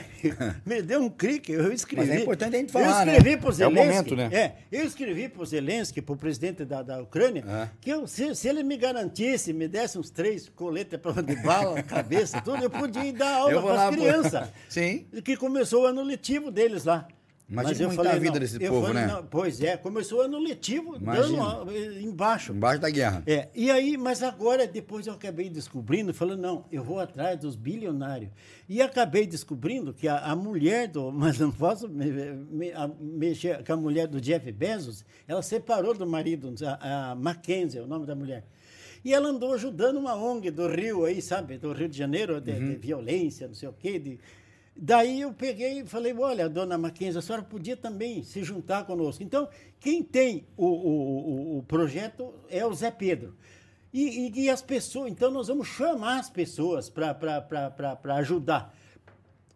[0.66, 2.08] me deu um clique, eu escrevi.
[2.08, 3.36] Mas é importante a gente falar, Eu escrevi né?
[3.38, 3.86] pro É o Zelensky.
[3.88, 4.28] momento, né?
[4.32, 7.68] É, eu escrevi Zelensky, presidente da, da Ucrânia, É.
[7.80, 11.82] que eu, se, se ele me garantisse, me desse uns três coletas pra- de bala,
[11.82, 14.48] cabeça, tudo, eu podia ir dar aula para as crianças.
[14.68, 15.06] Sim.
[15.24, 17.08] Que começou o ano letivo deles lá.
[17.52, 19.12] Imagina como tá a vida desse eu povo, falei, né?
[19.12, 21.36] não, pois é, começou ano letivo dando
[22.00, 22.52] embaixo.
[22.52, 23.22] Embaixo da guerra.
[23.26, 27.54] É, e aí, mas agora, depois eu acabei descobrindo, falando, não, eu vou atrás dos
[27.54, 28.30] bilionários.
[28.68, 31.12] E acabei descobrindo que a, a mulher do.
[31.12, 32.10] Mas não posso me-
[32.50, 37.14] me- a- mexer com a mulher do Jeff Bezos, ela separou do marido, a, a
[37.14, 38.44] Mackenzie, é o nome da mulher.
[39.04, 41.58] E ela andou ajudando uma ONG do Rio aí, sabe?
[41.58, 43.98] Do Rio de Janeiro, de, de violência, não sei o quê.
[43.98, 44.18] de-
[44.74, 49.22] Daí eu peguei e falei, olha, dona Mackenzie, a senhora podia também se juntar conosco.
[49.22, 53.36] Então, quem tem o, o, o- projeto é o Zé Pedro.
[53.92, 58.74] E, e- e as pessoas, então nós vamos chamar as pessoas para ajudar.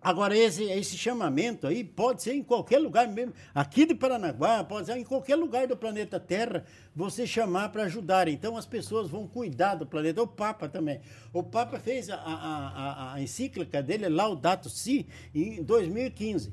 [0.00, 4.86] Agora, esse, esse chamamento aí pode ser em qualquer lugar mesmo, aqui de Paranaguá, pode
[4.86, 8.28] ser em qualquer lugar do planeta Terra, você chamar para ajudar.
[8.28, 10.22] Então, as pessoas vão cuidar do planeta.
[10.22, 11.00] O Papa também.
[11.32, 16.52] O Papa fez a, a, a, a encíclica dele, Laudato Si, em 2015.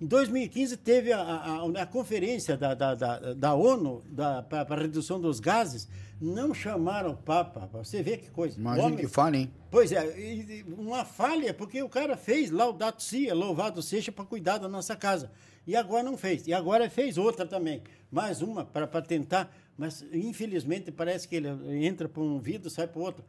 [0.00, 4.02] Em 2015 teve a, a, a conferência da, da, da, da ONU
[4.48, 5.88] para a redução dos gases,
[6.22, 7.68] não chamaram o Papa.
[7.72, 8.58] Você vê que coisa.
[8.58, 9.50] Imagina homem- que fala, hein?
[9.70, 14.58] Pois é, uma falha, porque o cara fez Laudato Si, é louvado seja para cuidar
[14.58, 15.30] da nossa casa.
[15.66, 16.46] E agora não fez.
[16.46, 17.82] E agora fez outra também.
[18.10, 21.48] Mais uma para tentar, mas infelizmente parece que ele
[21.84, 23.24] entra por um vidro, sai para o outro.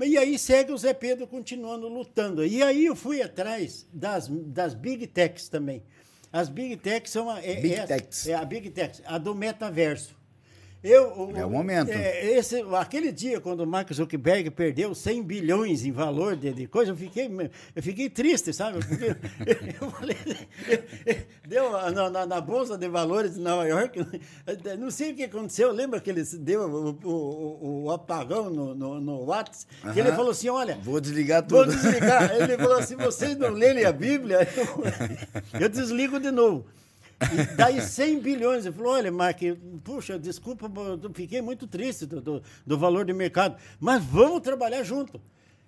[0.00, 2.44] E aí segue o Zé Pedro continuando lutando.
[2.44, 5.82] E aí eu fui atrás das, das Big Techs também.
[6.32, 8.26] As Big Techs são a, é, Big essa- Techs.
[8.28, 10.17] é a Big Techs, a do metaverso.
[10.82, 11.88] Eu, É o momento.
[11.90, 16.68] é, esse, aquele dia, quando o Mark Zuckerberg perdeu 100 bilhões em valor de, de
[16.68, 17.28] coisa, eu fiquei,
[17.74, 18.78] eu fiquei triste, sabe?
[18.86, 19.06] Porque
[19.82, 20.16] eu falei,
[21.48, 23.98] deu na, na- na Bolsa de Valores de Nova York,
[24.78, 29.00] não sei o que aconteceu, lembra que ele deu o, o- o- apagão no, no,
[29.00, 29.66] no WhatsApp?
[29.92, 31.74] Que ele falou assim, olha, Vou desligar Vou tudo.
[31.74, 32.30] desligar.
[32.36, 36.64] Ele falou assim: vocês não lerem a Bíblia, eu, eu desligo de novo.
[37.56, 38.64] Daí 100 bilhões.
[38.64, 39.40] Ele falou: olha, Mark,
[39.82, 40.70] puxa, desculpa,
[41.14, 45.20] fiquei muito triste do, do, do valor de mercado, mas vamos trabalhar junto.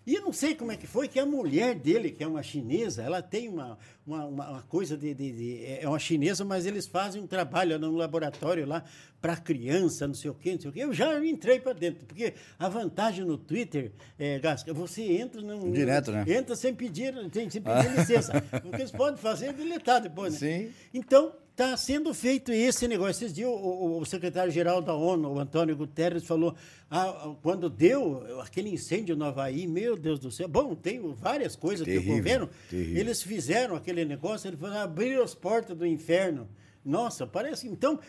[0.06, 2.42] E eu não sei como é que foi que a mulher dele, que é uma
[2.42, 6.86] chinesa, ela tem uma, uma, uma- coisa de, de- de- É uma chinesa, mas eles
[6.86, 8.82] fazem um trabalho no laboratório lá
[9.20, 10.80] para criança, não sei o quê, não sei o quê.
[10.80, 15.70] Eu já entrei para dentro, porque a vantagem no Twitter, é, Gasca, você entra num,
[15.70, 16.24] Direto, né?
[16.26, 18.32] Entra sem pedir, sem, sem pedir licença.
[18.64, 20.38] O que eles podem fazer é deletar depois, né?
[20.38, 20.72] Sim.
[20.94, 23.24] Então, está sendo feito esse negócio.
[23.24, 26.54] Esses dias, o, o- secretário-geral da ONU, o Antônio Guterres, falou:
[26.90, 30.48] ah, quando deu aquele incêndio no Havaí, meu Deus do céu.
[30.48, 32.48] Bom, tem várias coisas que Terrível, o governo.
[32.70, 32.96] terrível.
[33.00, 36.48] Eles fizeram aquele negócio, eles abriram as portas do inferno.
[36.84, 37.68] Nossa, parece.
[37.68, 38.00] Então,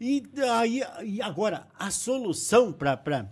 [0.00, 0.22] e
[0.58, 3.28] aí, e agora, a solução para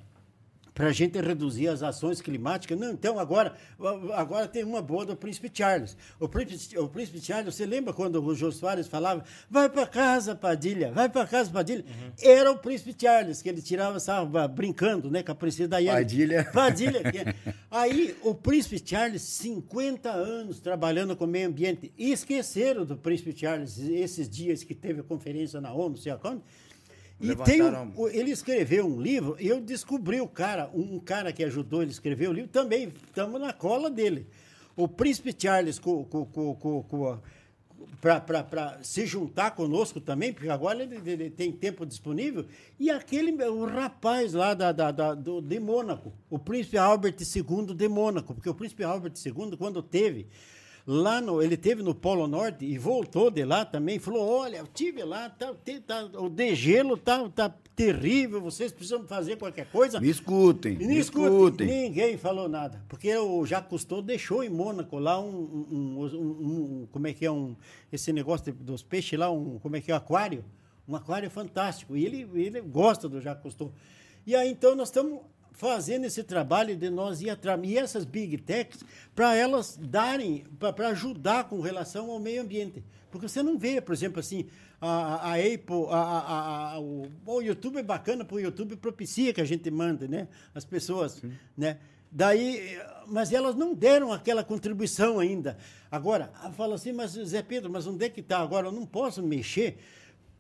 [0.75, 2.77] para a gente reduzir as ações climáticas.
[2.77, 3.55] Não, então agora,
[4.15, 5.97] agora tem uma boa do Príncipe Charles.
[6.19, 10.35] O Príncipe, o Príncipe Charles, você lembra quando o Jô Soares falava, vai para casa,
[10.35, 11.85] Padilha, vai para casa, Padilha?
[12.21, 15.99] Era o Príncipe Charles, que ele tirava, estava brincando né, com a princesa Diana.
[15.99, 16.45] Padilha.
[16.53, 16.99] Padilha.
[17.05, 17.55] é.
[17.71, 23.33] Aí o Príncipe Charles, 50 anos trabalhando com o meio ambiente, e esqueceram do Príncipe
[23.39, 26.43] Charles esses dias que teve a conferência na ONU, sei aonde.
[27.33, 27.61] E tem
[27.97, 31.93] um- ele escreveu um livro, eu descobri o cara, um cara que ajudou ele a
[31.93, 34.27] escrever o livro, também estamos na cola dele.
[34.77, 37.19] O Príncipe Charles com, com, com, com, com
[38.01, 42.45] para se juntar conosco também, porque agora ele, ele tem tempo disponível,
[42.79, 47.75] e aquele, o rapaz lá da, da, da- do, de Mônaco, o príncipe Albert II
[47.75, 50.27] de Mônaco, porque o príncipe Albert II, quando teve,
[50.87, 54.67] lá no, ele teve no Polo Norte e voltou de lá também, falou, olha, eu
[54.67, 55.55] tive lá, tá,
[55.87, 59.99] tá- o degelo tá, tá terrível, vocês precisam fazer qualquer coisa.
[60.01, 61.67] Me escutem, me escute, escutem.
[61.67, 62.81] Ninguém falou nada.
[62.89, 67.27] Porque o Jacques Cousteau deixou em Mônaco lá um, um- um- um- Como é que
[67.27, 67.57] é um.
[67.93, 69.59] Esse negócio dos peixes lá, um.
[69.59, 69.95] Como é que é?
[69.95, 70.45] Um aquário.
[70.87, 71.97] Um aquário fantástico.
[71.97, 73.73] E ele, ele gosta do Jacques Cousteau.
[74.25, 75.19] E aí então nós estamos
[75.55, 77.59] fazendo esse trabalho de nós ir atrás.
[77.65, 82.85] E essas big techs, para elas darem, para ajudar com relação ao meio ambiente.
[83.11, 84.47] Porque você não vê, por exemplo, assim,
[84.81, 89.33] a, a Apple, a, a, a, o, o YouTube é bacana, porque o YouTube propicia
[89.33, 90.27] que a gente manda, né?
[90.53, 91.33] As pessoas, Sim.
[91.57, 91.79] né?
[92.11, 95.57] Daí, mas elas não deram aquela contribuição ainda.
[95.91, 98.69] Agora, fala assim, mas Zé Pedro, mas onde é que está agora?
[98.69, 99.79] Eu não posso mexer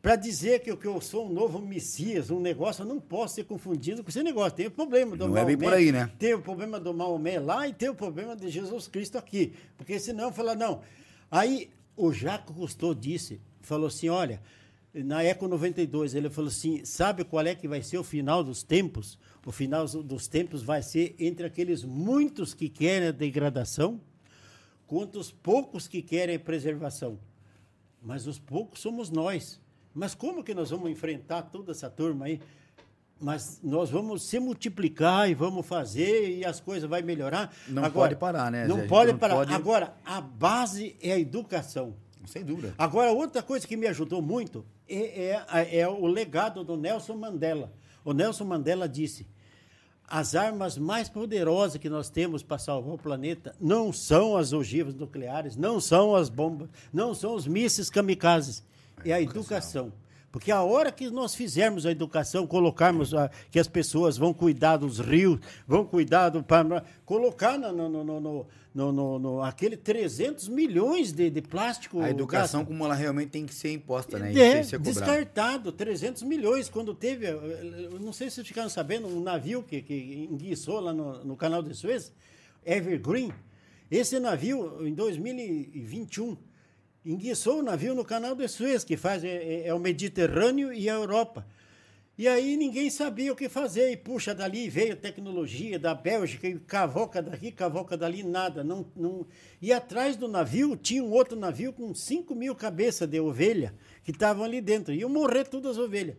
[0.04, 3.44] para dizer que, que eu sou um novo Messias, um negócio, eu não posso ser
[3.44, 4.54] confundido com esse negócio.
[4.54, 5.40] Tem o problema do não Maomé.
[5.40, 6.12] É bem por aí, né?
[6.18, 9.54] Tem o problema do Maomé lá e tem o problema de Jesus Cristo aqui.
[9.78, 10.82] Porque senão fala, não.
[11.30, 14.42] Aí o Jaco Cousteau disse, falou assim, olha,
[14.92, 18.62] na Eco 92, ele falou assim, sabe qual é que vai ser o final dos
[18.62, 19.18] tempos?
[19.46, 23.98] o final dos tempos vai ser entre aqueles muitos que querem a degradação,
[24.86, 27.18] quanto os poucos que querem a preservação.
[28.02, 29.63] Mas os poucos somos nós.
[29.94, 32.40] Mas como que nós vamos enfrentar toda essa turma aí?
[33.20, 37.54] Mas nós vamos se multiplicar e vamos fazer e as coisas vão melhorar.
[37.68, 38.66] Não Agora, pode parar, né?
[38.66, 39.34] Não pode não parar.
[39.36, 39.54] Pode...
[39.54, 41.94] Agora, a base é a educação.
[42.26, 42.74] Sem dúvida.
[42.76, 47.72] Agora, outra coisa que me ajudou muito é, é, é o legado do Nelson Mandela.
[48.04, 49.26] O Nelson Mandela disse:
[50.06, 54.94] as armas mais poderosas que nós temos para salvar o planeta não são as ogivas
[54.94, 58.62] nucleares, não são as bombas, não são os mísseis kamikazes,
[59.04, 59.92] é a educação.
[60.34, 64.78] Porque a hora que nós fizermos a educação, colocarmos a, que as pessoas vão cuidar
[64.78, 66.42] dos rios, vão cuidar do.
[66.42, 72.00] Para colocar no, no, no, no, aquele 300 milhões de, de plástico.
[72.00, 72.68] A educação, gasto.
[72.68, 74.36] como ela realmente tem que ser imposta, né?
[74.36, 76.68] É, ser descartado, 300 milhões.
[76.68, 77.30] Quando teve,
[78.00, 81.62] não sei se vocês ficaram sabendo, um navio que, que enguiçou lá no, no canal
[81.62, 82.12] de Suez,
[82.66, 83.32] Evergreen.
[83.88, 86.36] Esse navio, em 2021
[87.04, 90.88] enguiçou o navio no canal de Suez, que faz é, é, é, o Mediterrâneo e
[90.88, 91.46] a Europa.
[92.16, 93.90] E aí ninguém sabia o que fazer.
[93.90, 98.62] E puxa, dali veio tecnologia da Bélgica, e cavoca daqui, cavoca dali, nada.
[98.62, 99.26] Não, não...
[99.60, 104.12] E atrás do navio tinha um outro navio com 5 mil cabeças de ovelha que
[104.12, 104.94] estavam ali dentro.
[104.94, 106.16] Iam morrer todas as ovelhas.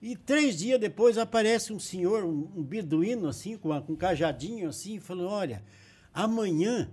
[0.00, 4.68] E três dias depois aparece um senhor, um, um beduíno assim, com, com um cajadinho
[4.68, 5.64] assim, e falou: Olha,
[6.12, 6.90] amanhã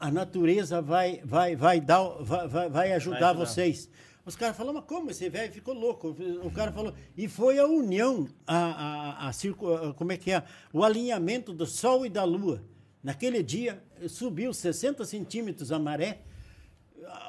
[0.00, 3.90] a natureza vai, vai, vai, dar, vai, vai ajudar vai vocês.
[4.24, 6.16] Os caras falaram, mas como esse velho ficou louco?
[6.42, 10.42] O cara falou, e foi a união, a, a, a, a, como é que é?
[10.72, 12.64] O alinhamento do Sol e da Lua.
[13.02, 16.20] Naquele dia, subiu 60 centímetros a maré,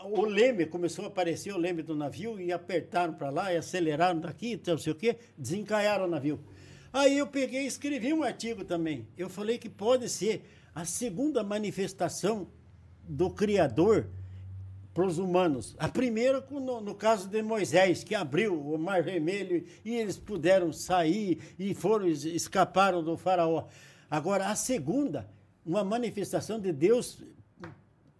[0.05, 4.19] o leme começou a aparecer, o leme do navio, e apertaram para lá, e aceleraram
[4.19, 6.39] daqui, não sei o quê, desencaiaram o navio.
[6.93, 9.07] Aí eu peguei e escrevi um artigo também.
[9.17, 10.43] Eu falei que pode ser
[10.75, 12.47] a segunda manifestação
[13.07, 14.07] do Criador
[14.93, 15.75] para os humanos.
[15.79, 20.71] A primeira, no, no, caso de Moisés, que abriu o Mar Vermelho e eles puderam
[20.73, 23.67] sair e foram escaparam do faraó.
[24.09, 25.29] Agora, a segunda,
[25.65, 27.23] uma manifestação de Deus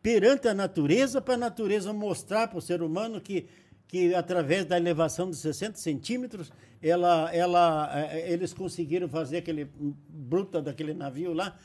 [0.01, 3.47] perante a natureza, para a natureza mostrar para o ser humano que,
[3.87, 9.69] que através da elevação de 60 centímetros, ela, ela, eh, eles conseguiram fazer aquele
[10.09, 11.57] bruta daquele navio lá,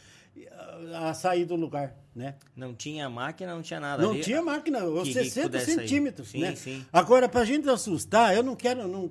[0.94, 2.34] a sair do lugar, né?
[2.54, 4.02] Não tinha máquina, não tinha nada.
[4.02, 6.54] Não ali, tinha máquina, que, 60 que centímetros, sim, né?
[6.54, 6.84] Sim.
[6.92, 9.08] Agora, para a gente assustar, eu não quero, não,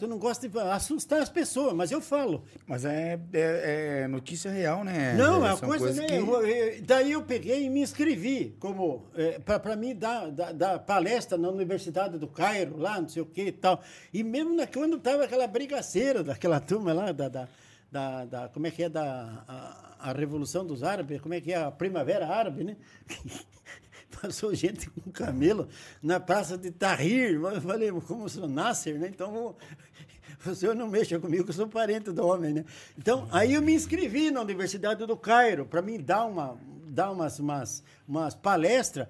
[0.00, 2.44] eu não gosto de assustar as pessoas, mas eu falo.
[2.66, 5.14] Mas é, é, é notícia real, né?
[5.14, 6.06] Não, é uma coisa, né?
[6.06, 6.80] Que...
[6.82, 11.48] daí eu peguei e me inscrevi como é, para mim dar, dar, dar, palestra na
[11.48, 13.82] Universidade do Cairo, lá, não sei o que e tal.
[14.12, 17.48] E mesmo na, quando tava aquela brigaceira daquela turma lá da, da,
[17.90, 21.52] da, da como é que é da a, a Revolução dos Árabes, como é que
[21.52, 21.56] é?
[21.56, 22.76] A Primavera Árabe, né?
[24.22, 25.68] Passou gente com camelo
[26.00, 27.34] na praça de Tahrir.
[27.34, 29.08] Eu falei, como sou Nasser, né?
[29.08, 29.56] Então,
[30.46, 32.64] o senhor não mexa comigo, que eu sou parente do homem, né?
[32.96, 37.40] Então, aí eu me inscrevi na Universidade do Cairo para mim dar, uma, dar umas,
[37.40, 39.08] umas, umas palestras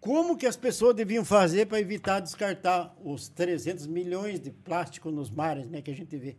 [0.00, 5.30] como que as pessoas deviam fazer para evitar descartar os 300 milhões de plástico nos
[5.30, 6.36] mares, né, que a gente vê.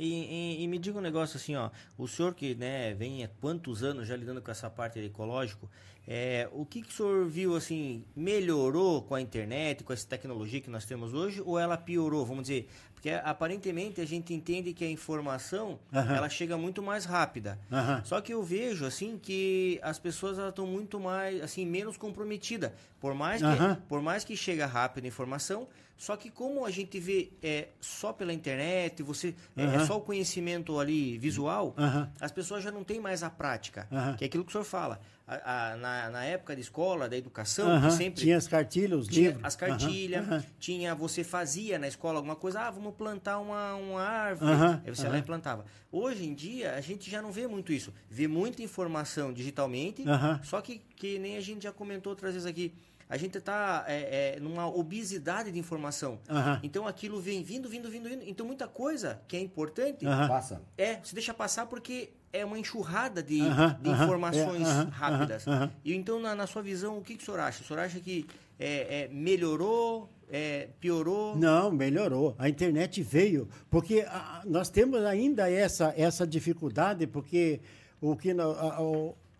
[0.00, 3.28] E, e, e, me diga um negócio assim, ó, o senhor que né, vem há
[3.38, 5.68] quantos anos já lidando com essa parte ecológico,
[6.08, 10.58] é, o que, que o senhor viu assim, melhorou com a internet, com essa tecnologia
[10.58, 12.66] que nós temos hoje, ou ela piorou, vamos dizer?
[12.94, 16.14] Porque aparentemente a gente entende que a informação uhum.
[16.14, 17.58] ela chega muito mais rápida.
[17.70, 18.04] Uhum.
[18.04, 22.72] Só que eu vejo assim que as pessoas estão muito mais assim menos comprometidas.
[23.00, 23.74] Por mais que uhum.
[23.88, 25.66] por mais que chega rápido a informação,
[26.00, 29.70] só que como a gente vê é, só pela internet, você uhum.
[29.70, 32.08] é, só o conhecimento ali visual, uhum.
[32.18, 33.86] as pessoas já não têm mais a prática.
[33.90, 34.16] Uhum.
[34.16, 34.98] Que é aquilo que o senhor fala.
[35.26, 38.22] a, a, na, na, época da escola, da educação, sempre.
[38.22, 39.44] Tinha as cartilhas, os tinha livros.
[39.44, 40.94] As cartilhas, tinha.
[40.94, 44.52] Você fazia na escola alguma coisa, ah, vamos plantar uma, uma árvore.
[44.82, 45.66] Aí você lá e plantava.
[45.92, 47.92] Hoje em dia, a gente já não vê muito isso.
[48.08, 50.02] Vê muita informação digitalmente,
[50.44, 52.72] só que, que nem a gente já comentou outras vezes aqui
[53.10, 56.20] a gente está é, é, numa obesidade de informação.
[56.30, 56.60] Uhum.
[56.62, 58.22] Então aquilo vem vindo, vindo, vindo, vindo.
[58.24, 60.28] Então muita coisa que é importante uhum.
[60.28, 60.62] passa.
[60.78, 63.74] É, se deixa passar porque é uma enxurrada de, uhum.
[63.82, 65.44] de informações é, rápidas.
[65.84, 67.64] E então, na, na, sua visão, o que, que o senhor acha?
[67.64, 68.24] O senhor acha que
[68.60, 70.08] é, é, melhorou?
[70.30, 71.36] É, piorou?
[71.36, 72.36] Não, melhorou.
[72.38, 73.48] A internet veio.
[73.68, 77.60] Porque a, nós temos ainda essa, essa dificuldade, porque
[78.00, 78.78] o que na, a,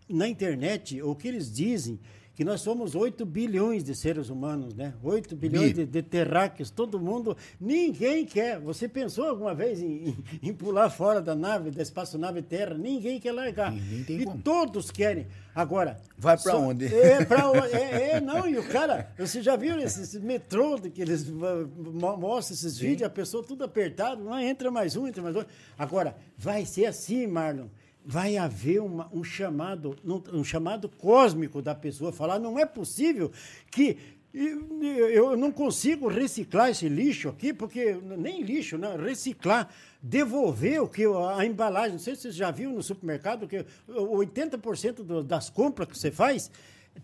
[0.09, 2.01] na internet, o que eles dizem
[2.41, 4.95] que nós somos 8 bilhões de seres humanos, né?
[5.03, 8.59] 8 bilhões de, de, terráqueos, todo mundo, ninguém quer.
[8.61, 12.78] Você pensou alguma vez em, em, em, pular fora da nave, da espaçonave Terra?
[12.78, 13.70] Ninguém quer largar.
[13.70, 14.41] Ninguém e como.
[14.41, 15.26] todos querem.
[15.55, 16.01] Agora.
[16.16, 16.86] Vai para onde?
[16.86, 17.74] É, para onde?
[17.74, 22.55] É, é, não, e o cara, você já viu esse, esse metrô que eles mostram
[22.55, 22.86] esses Sim.
[22.86, 25.45] vídeos, a pessoa tudo apertado, não entra mais um, entra mais um.
[25.76, 27.66] Agora, vai ser assim, Marlon
[28.05, 29.96] vai haver uma, um chamado
[30.32, 33.30] um chamado cósmico da pessoa falar não é possível
[33.70, 33.98] que
[34.32, 38.96] eu não consigo reciclar esse lixo aqui porque nem lixo né?
[38.96, 39.68] Reciclar
[40.01, 41.05] devolver o que
[41.36, 41.92] a embalagem.
[41.92, 46.12] Não sei se você já viu no supermercado que 80% do, das compras que você
[46.12, 46.51] faz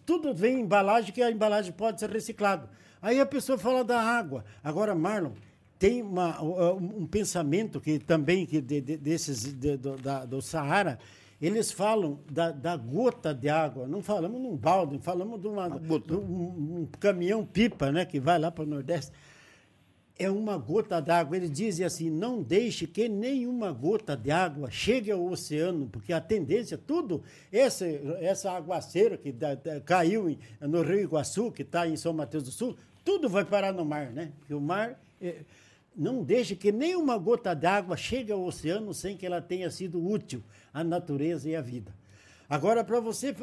[0.04, 2.68] tudo vem em embalagem que a embalagem pode ser reciclado.
[3.00, 4.44] Aí a pessoa fala da água.
[4.62, 5.32] Agora Marlon
[5.78, 10.98] tem uma, um pensamento que também que de, de, desses de, do, da, do Saara
[11.40, 13.86] eles falam da, da, gota de água.
[13.86, 18.38] Não falamos num balde falamos de, uma, de um, um, caminhão pipa né que vai
[18.38, 19.12] lá para o nordeste.
[20.18, 25.10] É uma gota d'água eles dizem assim não deixe que nenhuma gota de água chegue
[25.10, 27.22] ao oceano porque a tendência tudo
[27.52, 32.14] essa essa aguaceira que da, da, caiu em, no Rio Iguaçu que está em São
[32.14, 32.74] Mateus do Sul
[33.04, 34.32] tudo vai parar no mar né?
[34.38, 35.36] Porque o mar é,
[35.96, 40.42] não deixe que nenhuma gota d'água chegue ao oceano sem que ela tenha sido útil
[40.72, 41.94] à natureza e à vida.
[42.48, 43.34] Agora, para você,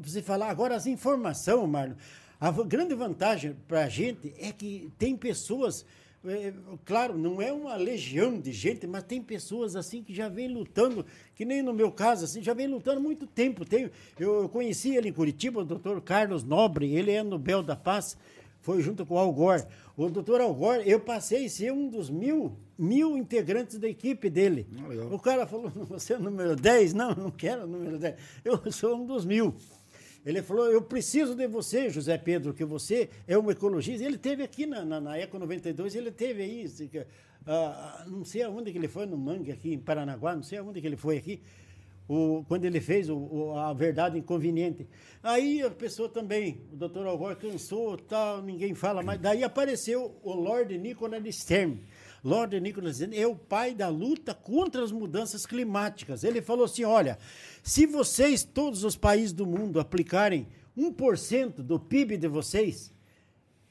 [0.00, 1.94] você falar, agora as informações, Marlon,
[2.38, 5.84] a grande vantagem para a gente é que tem pessoas,
[6.24, 6.52] é,
[6.84, 11.06] claro, não é uma legião de gente, mas tem pessoas assim que já vem lutando,
[11.34, 13.64] que nem no meu caso, assim, já vem lutando muito tempo.
[13.64, 18.16] Tenho, eu conheci ele em Curitiba, o doutor Carlos Nobre, ele é Nobel da Paz,
[18.60, 19.64] foi junto com o Al Gore.
[19.96, 24.30] O doutor Al Gore, eu passei a ser um dos mil, mil integrantes da equipe
[24.30, 24.66] dele.
[24.78, 26.94] Ah, o cara falou, você é o número 10?
[26.94, 28.16] Não, não quero o número 10.
[28.44, 29.54] Eu sou um dos mil.
[30.24, 34.04] Ele falou, eu preciso de você, José Pedro, que você é um ecologista.
[34.04, 38.70] Ele teve aqui na, na, na Eco 92, ele teve aí, uh, não sei aonde
[38.70, 41.40] que ele foi, no Mangue, aqui em Paranaguá, não sei aonde que ele foi aqui
[42.10, 44.84] o, quando ele fez o, o, a verdade inconveniente.
[45.22, 49.20] Aí a pessoa também, o doutor Algor cansou, tal, ninguém fala mais.
[49.20, 51.80] Daí apareceu o Lord Nicholas Stern.
[52.24, 56.24] Lord Nicholas Stern é o pai da luta contra as mudanças climáticas.
[56.24, 57.16] Ele falou assim: olha,
[57.62, 62.92] se vocês, todos os países do mundo, aplicarem 1% do PIB de vocês,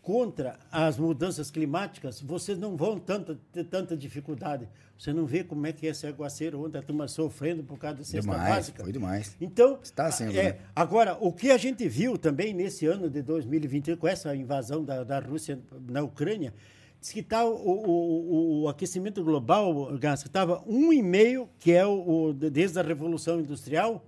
[0.09, 4.67] contra as mudanças climáticas, vocês não vão tanta, ter tanta dificuldade.
[4.97, 7.97] Você não vê como é que é esse aguaceiro, onde a turma sofrendo por causa
[7.97, 8.83] da cesta demais, básica.
[8.83, 9.37] Foi demais.
[9.39, 10.57] Então, Está sendo, é, né?
[10.75, 15.03] agora, o que a gente viu também nesse ano de 2021, com essa invasão da,
[15.03, 16.55] da Rússia na Ucrânia,
[16.99, 22.29] diz que está o, o, o, aquecimento global, gás, que estava 1,5, que é o,
[22.29, 24.03] o, desde a Revolução Industrial.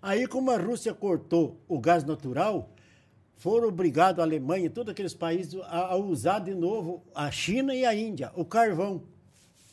[0.00, 2.70] Aí, como a Rússia cortou o gás natural,
[3.36, 7.74] foram obrigados a Alemanha e todos aqueles países a, a, usar de novo a China
[7.74, 9.02] e a Índia, o carvão.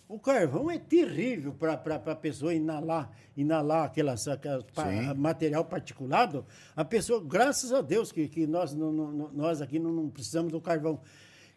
[0.07, 6.45] O carvão é terrível para a pessoa inalar, inalar aquelas, aquelas pa, material particulado.
[6.76, 10.51] A pessoa, graças a Deus que, que nós, não, não, nós aqui não, não precisamos
[10.51, 10.99] do carvão.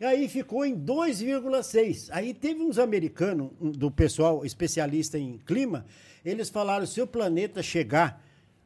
[0.00, 2.08] E aí ficou em 2,6.
[2.12, 5.84] Aí teve uns americanos, do pessoal especialista em clima,
[6.24, 8.24] eles falaram: se o planeta chegar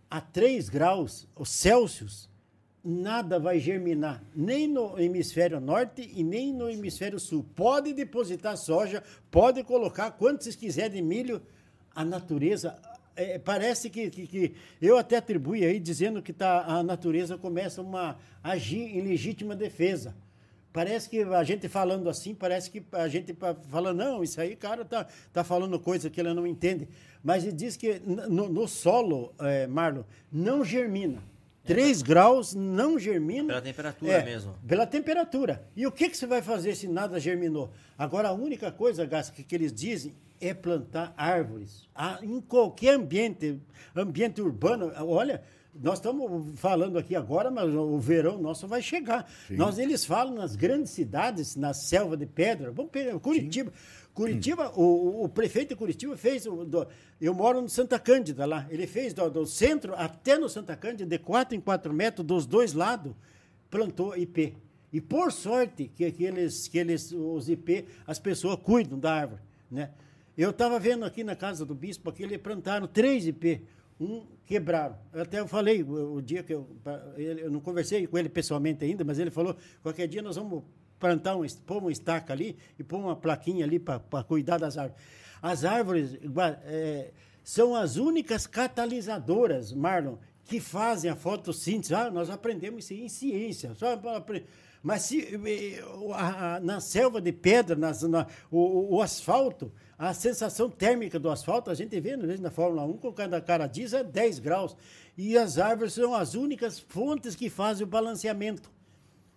[0.08, 2.29] a 3 graus Celsius,
[2.82, 7.44] nada vai germinar, nem no hemisfério norte e nem no hemisfério sul.
[7.54, 11.42] Pode depositar soja, pode colocar quantos vocês quiserem de milho,
[11.94, 12.78] a natureza.
[13.14, 17.82] É, parece que, que, que, eu até atribuí aí dizendo que tá, a natureza começa
[17.82, 20.14] uma, a agir em legítima defesa.
[20.72, 23.36] Parece que a gente falando assim, parece que a gente
[23.68, 26.88] fala, não, isso aí, cara, tá, tá falando coisa que ele não entende.
[27.24, 31.20] Mas ele diz que no, no solo, é, Marlon, não germina.
[31.64, 33.48] 3 graus não germina.
[33.48, 34.54] Pela temperatura é, mesmo.
[34.66, 35.68] Pela temperatura.
[35.76, 37.70] E o que, que você vai fazer se nada germinou?
[37.98, 41.88] Agora, a única coisa, Gás, que, que eles dizem é plantar árvores.
[41.94, 43.60] Ah, em qualquer ambiente,
[43.94, 45.42] ambiente urbano, olha,
[45.72, 49.30] Nós estamos falando aqui agora, mas o verão nosso vai chegar.
[49.50, 52.72] Nós, eles falam nas grandes cidades, na selva de pedra.
[52.72, 53.72] Vamos pegar Curitiba.
[54.14, 56.44] Curitiba, o, o prefeito de Curitiba fez.
[56.44, 56.86] do-
[57.20, 58.66] eu moro no Santa Cândida lá.
[58.70, 62.46] Ele fez do, do centro até no Santa Cândida, de 4 em 4 metros, dos
[62.46, 63.12] dois lados,
[63.70, 64.54] plantou IP.
[64.92, 69.40] E por sorte que, que, eles, que eles, os IP, as pessoas cuidam da árvore.
[69.70, 69.90] Né?
[70.36, 73.62] Eu estava vendo aqui na casa do bispo que eles plantaram três IP.
[74.00, 74.96] Um quebraram.
[75.12, 76.66] Até eu falei o, dia que eu.
[77.16, 80.64] Eu não conversei com ele pessoalmente ainda, mas ele falou: qualquer dia nós vamos
[81.00, 85.02] plantar um, pôr estaca ali e pôr uma plaquinha ali para cuidar das árvores.
[85.42, 86.18] As árvores
[86.66, 87.10] é,
[87.42, 91.94] são as únicas catalisadoras, Marlon, que fazem a fotossíntese.
[91.94, 93.74] Ah, nós aprendemos isso em ciência.
[93.74, 93.96] Só
[94.82, 95.38] mas se,
[96.62, 101.74] na selva de pedra, nas- na- o, o asfalto, a sensação térmica do asfalto, a
[101.74, 104.76] gente vê na Fórmula 1, com cada cara diz é 10 graus.
[105.16, 108.70] E as árvores são as únicas fontes que fazem o balanceamento.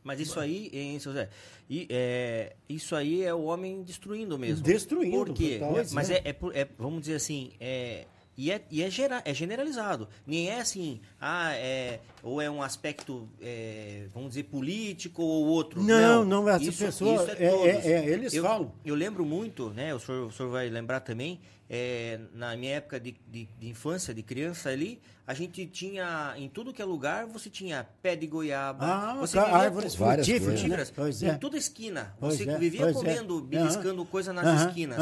[0.04, 1.30] Mas isso aí, hein, seu Zé?
[1.70, 4.64] E, é, isso aí é o homem destruindo mesmo.
[4.64, 5.60] Destruindo, Por quê?
[5.92, 6.22] Mas é.
[6.26, 10.08] é, é é, vamos dizer assim, é, e é, e é, gera, é generalizado.
[10.26, 15.82] Nem é assim, ah, é, ou é um aspecto, é, vamos dizer, político ou outro.
[15.82, 17.68] Não, não, essa pessoa- é- todos.
[17.86, 18.74] é- é, eles eu, falam.
[18.84, 19.94] Eu lembro muito, né?
[19.94, 21.40] O senhor, o senhor vai lembrar também,
[21.70, 26.50] é, na minha época de, de, de infância, de criança ali, a gente tinha, em
[26.50, 28.86] tudo que é lugar, você tinha pé de goiaba.
[28.86, 30.58] Ah, você vivia árvores Várias frutíferas, né?
[30.60, 30.92] frutíferas.
[30.92, 31.34] Pois Em é.
[31.36, 32.14] toda esquina.
[32.20, 32.94] Pois você é, vivia é.
[32.94, 34.06] comendo, beliscando Aham.
[34.12, 34.98] coisa nas esquinas.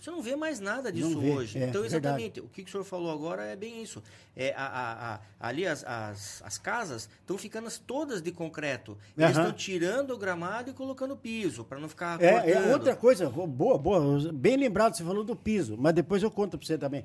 [0.00, 1.58] Você não vê mais nada disso vê, hoje.
[1.58, 2.04] é, então, verdade.
[2.06, 4.00] exatamente, o que o senhor falou agora é bem isso.
[4.36, 8.96] É, a, a- a- ali as, as, as casas estão ficando todas de concreto.
[9.16, 13.28] Eles estão tirando o gramado e colocando piso, para não ficar É, é outra coisa,
[13.28, 17.04] boa, boa, bem lembrado, você falou do piso, mas depois eu conto para você também.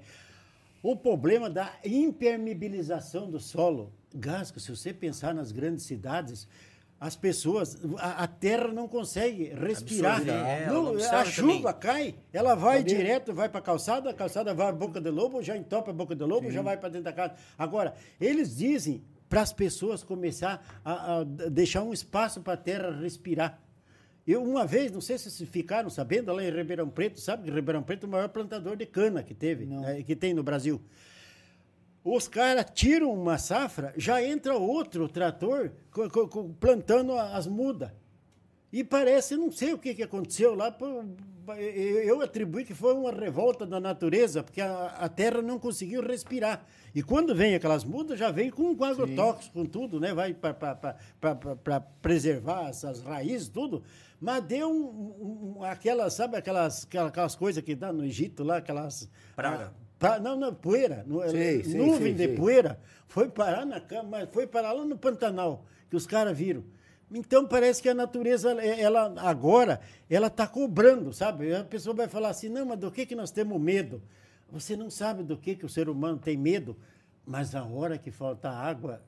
[0.81, 3.93] O problema da impermeabilização do solo.
[4.13, 6.47] Gasco, se você pensar nas grandes cidades,
[6.99, 10.21] as pessoas, a, a terra não consegue respirar.
[10.27, 12.13] É, Não, não a absorve chuva também.
[12.13, 15.41] cai, ela vai direto, vai para a calçada, a calçada vai à boca de lobo,
[15.41, 17.35] já entope a boca de lobo, já vai para dentro da casa.
[17.57, 22.91] Agora, eles dizem para as pessoas começar a, a deixar um espaço para a terra
[22.99, 23.59] respirar.
[24.31, 27.81] Eu, uma vez, não sei se ficaram sabendo, lá em Ribeirão Preto, sabe que Ribeirão
[27.81, 30.79] Preto é o maior plantador de cana que teve, eh, que tem no Brasil.
[32.03, 35.71] Os caras tiram uma safra, já entra outro trator
[36.59, 37.89] plantando as mudas.
[38.71, 40.75] E parece, não sei o que, que aconteceu lá,
[42.05, 46.63] eu atribuí que foi uma revolta da natureza, porque a, a terra não conseguiu respirar.
[46.93, 50.13] E quando vem aquelas mudas, já vem com, com agrotóxicos, com tudo, né?
[50.13, 53.83] Vai para preservar essas raízes, tudo.
[54.19, 58.57] Mas deu um, um- aquelas, sabe aquelas, aquelas, aquelas coisas que dá no Egito lá,
[58.57, 59.09] aquelas...
[59.35, 59.71] Praga.
[59.73, 61.05] ah, pra- não, não, poeira.
[61.31, 62.79] Sei, sei, nuvem sei, de poeira.
[63.07, 66.63] Foi parar na cama, mas foi parar lá no Pantanal, que os caras viram.
[67.11, 69.79] Então parece que a natureza, é- ela agora,
[70.09, 71.53] ela está cobrando, sabe?
[71.55, 74.01] A pessoa vai falar assim, não, mas do que, que nós temos medo?
[74.51, 76.75] Você não sabe do que, que o ser humano tem medo,
[77.25, 79.01] mas na hora que falta água,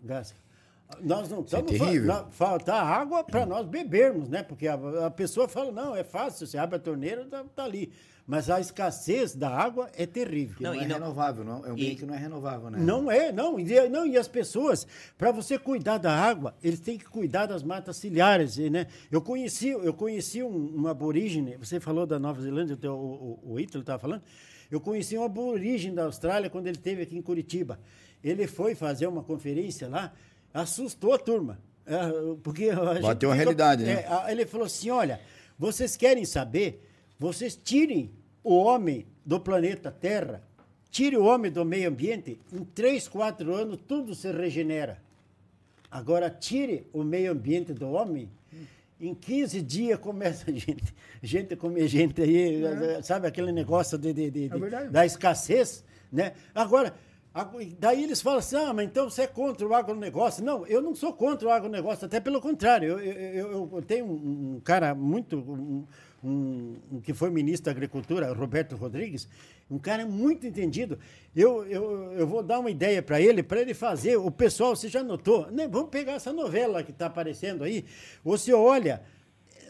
[0.99, 2.07] nós não é estamos fa- terrível.
[2.07, 4.43] na- faltar água para nós bebermos, né?
[4.43, 7.91] Porque a, a pessoa fala, não, é fácil, você abre a torneira, tá, tá ali.
[8.27, 10.55] Mas a escassez da água é terrível.
[10.59, 12.77] Não, Não, é não- renovável, não, é um e- bem que não é renovável, né?
[12.79, 13.59] Não é, não.
[13.59, 17.63] E, não, e as pessoas, para você cuidar da água, eles têm que cuidar das
[17.63, 18.87] matas ciliares, né?
[19.11, 23.59] Eu conheci, eu conheci um, um aborígene, você falou da Nova Zelândia, o, o, o,
[23.59, 24.21] Ítalo estava falando,
[24.69, 27.79] eu conheci um aborígene da Austrália quando ele esteve aqui em Curitiba.
[28.23, 30.13] Ele foi fazer uma conferência lá,
[30.53, 31.59] assustou a turma.
[31.85, 31.97] é,
[32.43, 34.05] porque a gente Bateu a realidade, né?
[34.27, 35.19] é, ele falou assim: olha,
[35.57, 36.87] vocês querem saber?
[37.21, 38.09] Vocês tirem
[38.43, 40.41] o homem do planeta Terra,
[40.89, 44.99] tire o homem do meio ambiente, em 3, 4 anos tudo se regenera.
[45.91, 48.27] Agora, tire o meio ambiente do homem,
[48.99, 52.59] em 15 dias começa a gente, gente comer gente aí,
[53.03, 54.55] sabe aquele negócio de, de- de- de-
[54.87, 56.33] É da escassez, né?
[56.55, 56.91] Agora,
[57.77, 60.43] daí eles falam assim, ah, mas então você é contra o agronegócio.
[60.43, 62.97] Não, eu não sou contra o agronegócio, até pelo contrário.
[62.97, 65.85] Eu, eu- eu- tenho um, um cara muito, um,
[66.23, 69.27] um- um que foi ministro da Agricultura, Roberto Rodrigues,
[69.69, 70.99] um cara muito entendido.
[71.35, 74.17] Eu, eu, eu vou dar uma ideia para ele, para ele fazer.
[74.17, 75.49] O pessoal, você já notou?
[75.51, 75.67] Né?
[75.67, 77.85] Vamos pegar essa novela que está aparecendo aí.
[78.23, 79.01] Você olha,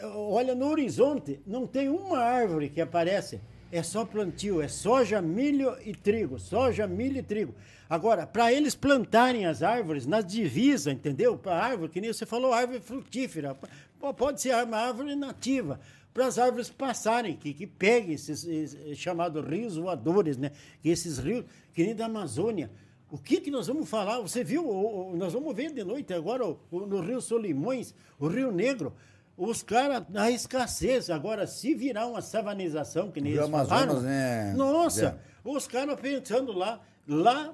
[0.04, 3.40] olha no horizonte, não tem uma árvore que aparece.
[3.72, 6.38] É só plantio, é soja, milho e trigo.
[6.40, 7.54] Soja, milho e trigo.
[7.90, 11.38] Agora, para eles plantarem as árvores nas divisas, entendeu?
[11.38, 13.56] Para árvore, que nem você falou, árvore frutífera.
[14.18, 15.80] Pode ser uma árvore nativa.
[16.14, 20.52] Para as árvores passarem, que, que peguem esses, esses chamados rios voadores, né?
[20.82, 22.70] Que esses rios, que nem da Amazônia.
[23.10, 24.20] O que, que nós vamos falar?
[24.20, 28.28] Você viu, o, o, nós vamos ver de noite agora o, no Rio Solimões, o
[28.28, 28.94] Rio Negro,
[29.38, 31.10] os caras, a escassez.
[31.10, 35.16] Agora, se virar uma savanização, que nem Rio eles Amazonas, falaram, né, nossa, Zé?
[35.44, 37.54] os caras pensando lá, lá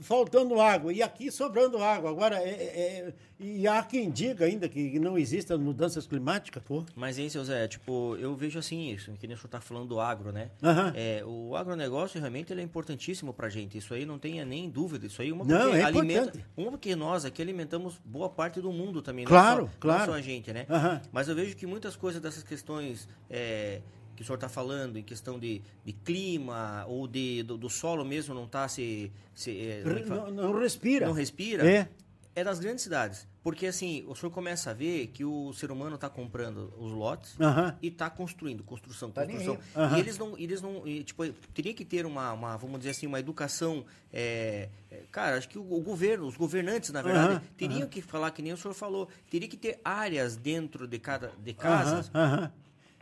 [0.00, 2.10] faltando água e aqui sobrando água.
[2.10, 6.84] Agora, é, é- e há quem diga ainda que não existem mudanças climáticas, pô.
[6.94, 9.86] Mas, hein, seu Zé, tipo, eu vejo assim isso, que nem o senhor tá falando
[9.88, 10.50] do agro, né?
[10.62, 10.92] Aham.
[10.94, 13.76] É, o agronegócio realmente ele é importantíssimo pra gente.
[13.76, 15.06] Isso aí não tenha nem dúvida.
[15.06, 16.20] Isso aí uma Não, é alimenta.
[16.28, 16.44] importante.
[16.56, 19.24] Uma porque nós aqui alimentamos boa parte do mundo também.
[19.24, 19.98] não Claro, só- claro.
[20.00, 20.66] Não só a gente, né?
[20.70, 21.02] Aham.
[21.12, 23.80] Mas eu vejo que muitas coisas dessas questões é,
[24.16, 28.04] que o senhor está falando, em questão de, de clima ou de, do, do solo
[28.04, 29.12] mesmo não tá se.
[29.34, 30.02] se é, como é?
[30.04, 31.06] Não, não respira.
[31.06, 31.88] não respira, É.
[32.34, 33.28] é das grandes cidades.
[33.42, 37.38] Porque assim, o senhor começa a ver que o ser humano está comprando os lotes
[37.40, 37.76] Aham.
[37.80, 39.54] e está construindo, construção, Tá construção.
[39.54, 39.60] aí.
[39.84, 39.96] Aham.
[39.96, 43.06] E eles não, eles não, e, tipo, teria que ter uma, uma, vamos dizer assim,
[43.06, 44.68] uma educação, é,
[45.12, 48.42] cara, acho que o, o governo, os governantes, na verdade, Aham, teriam que falar que
[48.42, 52.10] nem o senhor falou, teria que ter áreas dentro de cada, de casas.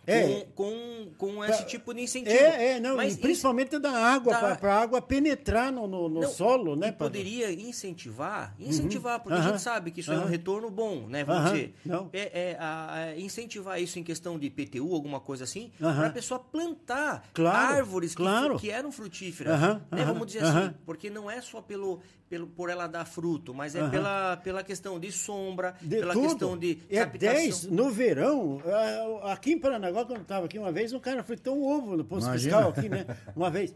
[0.07, 2.35] É, com, com, com esse tipo de incentivo.
[2.35, 5.87] é, é, não, Mas e isso- principalmente da água, Da- para a água penetrar no,
[5.87, 6.93] no, no Não, solo, né?
[6.93, 11.25] Pra- poderia incentivar, incentivar, porque a gente sabe que isso é um retorno bom, né?
[11.25, 11.75] Vamos dizer.
[11.85, 12.09] Não.
[12.13, 16.11] É, é, a- a incentivar isso em questão de PTU, alguma coisa assim, para a
[16.11, 18.59] pessoa plantar Claro, árvores que, claro.
[18.59, 19.61] que eram frutíferas.
[19.61, 20.05] Né?
[20.05, 23.89] Vamos dizer assim, porque não é só pelo, pelo, por ela dar fruto, mas é
[23.89, 26.29] pela, pela questão de sombra, De pela tudo.
[26.29, 27.35] questão de É captação.
[27.35, 28.61] 10 no verão.
[28.67, 31.97] ah, Aqui em Paranaguá, quando eu estava aqui uma vez, um cara fritou um ovo
[31.97, 32.57] no posto Imagina.
[32.57, 33.07] fiscal aqui, né?
[33.37, 33.73] Uma vez.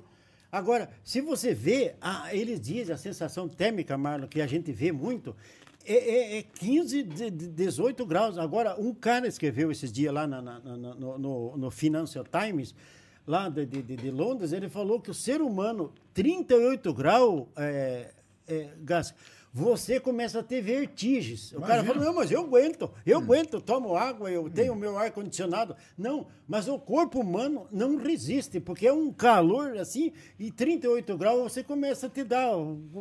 [0.51, 4.91] Agora, se você vê, ah, eles dizem, a sensação térmica, Marlon, que a gente vê
[4.91, 5.37] muito,
[5.85, 8.37] é, é, é 15, de- de- 18 graus.
[8.39, 12.75] Agora, um cara escreveu esses dias lá na- na- na- no, no- no Financial Times,
[13.27, 18.11] lá de, de- de- Londres, ele falou que o ser humano, 38 graus, é,
[18.49, 19.15] é, gás,
[19.53, 21.53] você começa a ter vertigens.
[21.53, 21.95] O cara Imagina.
[21.95, 25.75] falou, não, mas eu aguento, eu aguento, tomo água, eu tenho meu ar-condicionado.
[25.97, 31.53] Não, mas o corpo humano não resiste, porque é um calor assim, e 38 graus
[31.53, 32.57] você começa a te dar.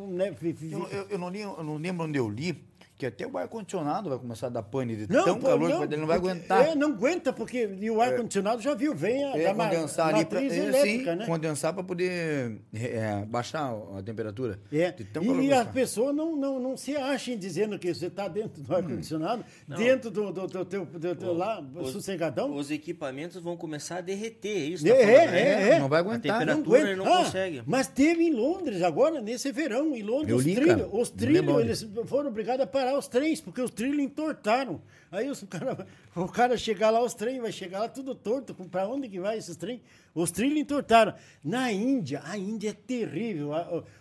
[0.09, 0.31] Né,
[0.71, 2.66] Eu, eu- eu não li- eu não lembro onde eu li
[2.97, 5.77] que até o ar-condicionado vai começar a dar pane de Não, tão pô, calor não,
[5.79, 6.69] que ele não vai aguentar.
[6.69, 10.25] É, não aguenta, porque e o ar-condicionado já viu, vem a, É, ma- condensar ali
[10.25, 11.25] pra, é, elétrica, sim, né?
[11.27, 14.59] condensar para poder é, baixar a temperatura.
[14.71, 14.91] É.
[14.91, 18.27] De tão calor E as pessoas não, não, não se achem dizendo que você está
[18.27, 22.55] dentro do ar-condicionado, dentro do, do, do teu, do teu lá, Os- sossegadão.
[22.55, 25.39] Os equipamentos vão começar a derreter, é isso É, tá é, né?
[25.39, 25.79] é, é.
[25.79, 26.39] Não vai A aguentar.
[26.39, 26.91] temperatura aguenta.
[26.91, 27.61] ele não Ah, consegue.
[27.65, 31.59] Mas teve em Londres agora, nesse verão, em Londres, Eu os trilhos, os Não trilhos,
[31.83, 34.81] eles foram obrigados a parar os trens, porque os trilhos entortaram.
[35.11, 38.53] Aí os cara, o cara chegar lá, os trens vai chegar lá tudo torto.
[38.53, 39.81] Para onde que vai esses trens?
[40.13, 41.13] Os trilhos entortaram.
[41.43, 43.51] Na Índia, a Índia é terrível.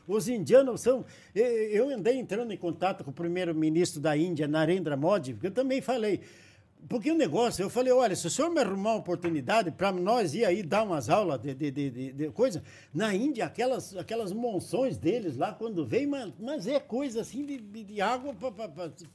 [0.07, 1.05] Os indianos são.
[1.34, 5.80] Eu andei entrando em contato com o primeiro-ministro da Índia, Narendra Modi, porque eu também
[5.80, 6.20] falei.
[6.89, 10.34] Porque o negócio, eu falei, olha, se o senhor me arrumar uma oportunidade para nós
[10.34, 12.62] ir aí dar umas aulas de, de, de, de- coisa,
[12.95, 17.59] na Índia, aquelas, aquelas monções deles lá, quando vem, mas, mas é coisa assim de,
[17.59, 18.34] de, água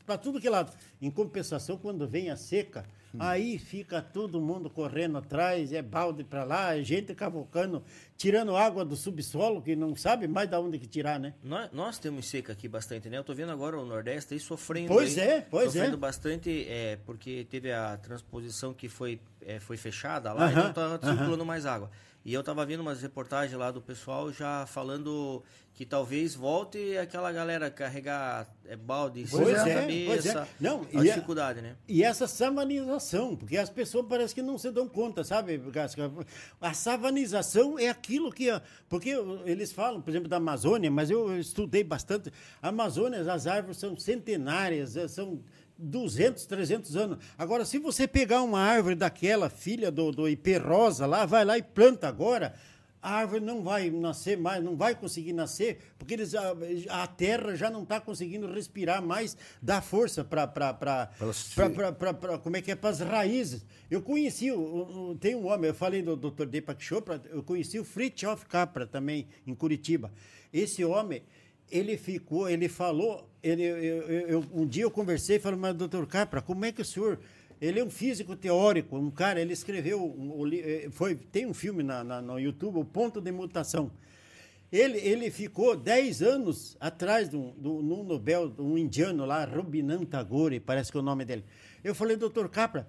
[0.06, 0.74] para tudo que é lado.
[1.02, 2.86] Em compensação, quando vem a seca,
[3.20, 7.84] aí fica todo mundo correndo atrás, é balde para lá, é gente cavocando,
[8.18, 11.34] tirando água do subsolo, que não sabe mais de onde que tirar, né?
[11.44, 13.18] Nós, nós temos seca aqui bastante, né?
[13.18, 14.88] Eu tô vendo agora o Nordeste aí sofrendo.
[14.88, 16.00] Pois aí, é, pois sofrendo é.
[16.00, 20.74] bastante, é, porque teve a transposição que foi, é, foi fechada lá Aham, e não
[20.74, 21.90] tá circulando mais água.
[22.24, 25.44] E eu tava vendo umas reportagens lá do pessoal já falando
[25.74, 30.06] que talvez volte aquela galera carregar é, balde cima Pois é, cabeça.
[30.06, 30.48] pois é.
[30.60, 31.76] Não, a e a- dificuldade, né?
[31.88, 36.12] E essa savanização, porque as pessoas parecem que não se dão conta, sabe, Gasca?
[36.60, 38.50] A savanização é aquilo que.
[38.88, 39.16] Porque
[39.46, 42.32] eles falam, por exemplo, da Amazônia, mas eu estudei bastante.
[42.62, 45.42] A Amazônia, as árvores são centenárias, eh, são
[45.82, 47.18] 200, 300 anos.
[47.38, 51.58] Agora, se você pegar uma árvore daquela, filha do, do Ipê Rosa lá, vai lá
[51.58, 52.54] e planta agora.
[53.04, 56.54] A árvore não vai nascer mais, não vai conseguir nascer, porque eles, a,
[57.02, 60.46] a terra já não está conseguindo respirar mais, dar força para
[62.44, 63.66] como é que é, para as raízes.
[63.90, 64.60] Eu conheci, o,
[65.12, 66.46] o- tem um homem, eu falei do Dr.
[66.46, 70.12] Deepak Chopra, eu conheci o Fritjof Capra também, em Curitiba.
[70.54, 71.24] Esse homem,
[71.72, 76.06] ele ficou, ele falou, ele, eu, eu- um dia eu conversei e falei, mas doutor
[76.08, 77.20] Capra, como é que o senhor...
[77.60, 81.84] Ele é um físico teórico, um cara, ele escreveu, um, eh, foi, tem um filme
[81.84, 83.92] na, na- no YouTube, O Ponto de Mutação.
[84.72, 89.46] Ele, ele ficou 10 anos atrás de um, do, num Nobel, de um indiano lá,
[89.46, 91.44] Rabindranath Tagore, parece que é o nome dele.
[91.84, 92.88] Eu falei, doutor Capra,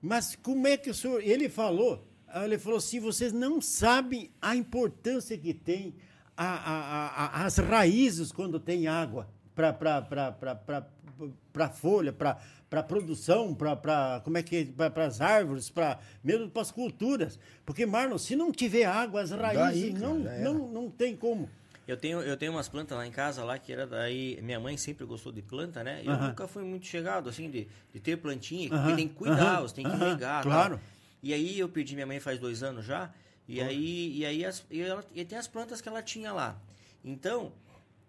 [0.00, 1.20] mas como é que o senhor...
[1.22, 2.02] Ele falou,
[2.44, 5.94] ele falou assim, vocês não sabem a importância que tem
[6.36, 14.36] a, a, a, as raízes quando tem água para folha, para para produção, para como
[14.36, 18.84] é que para as árvores, para mesmo para as culturas, porque Marlon, se não tiver
[18.84, 21.48] água, as raízes Daí, não, não não tem como.
[21.86, 24.40] Eu tenho, eu tenho umas plantas lá em casa lá que era daí.
[24.42, 26.00] Minha mãe sempre gostou de planta, né?
[26.02, 26.28] Eu uh -huh.
[26.28, 28.82] nunca fui muito chegado, assim, de, de ter plantinha, uh -huh.
[28.82, 29.68] porque tem que cuidar, uh -huh.
[29.68, 30.42] você tem que regar.
[30.42, 30.76] Claro.
[30.76, 30.84] Tal.
[31.22, 33.10] E aí eu perdi minha mãe faz dois anos já.
[33.46, 36.58] E aí, e aí as, e, ela, e tem as plantas que ela tinha lá.
[37.04, 37.52] Então,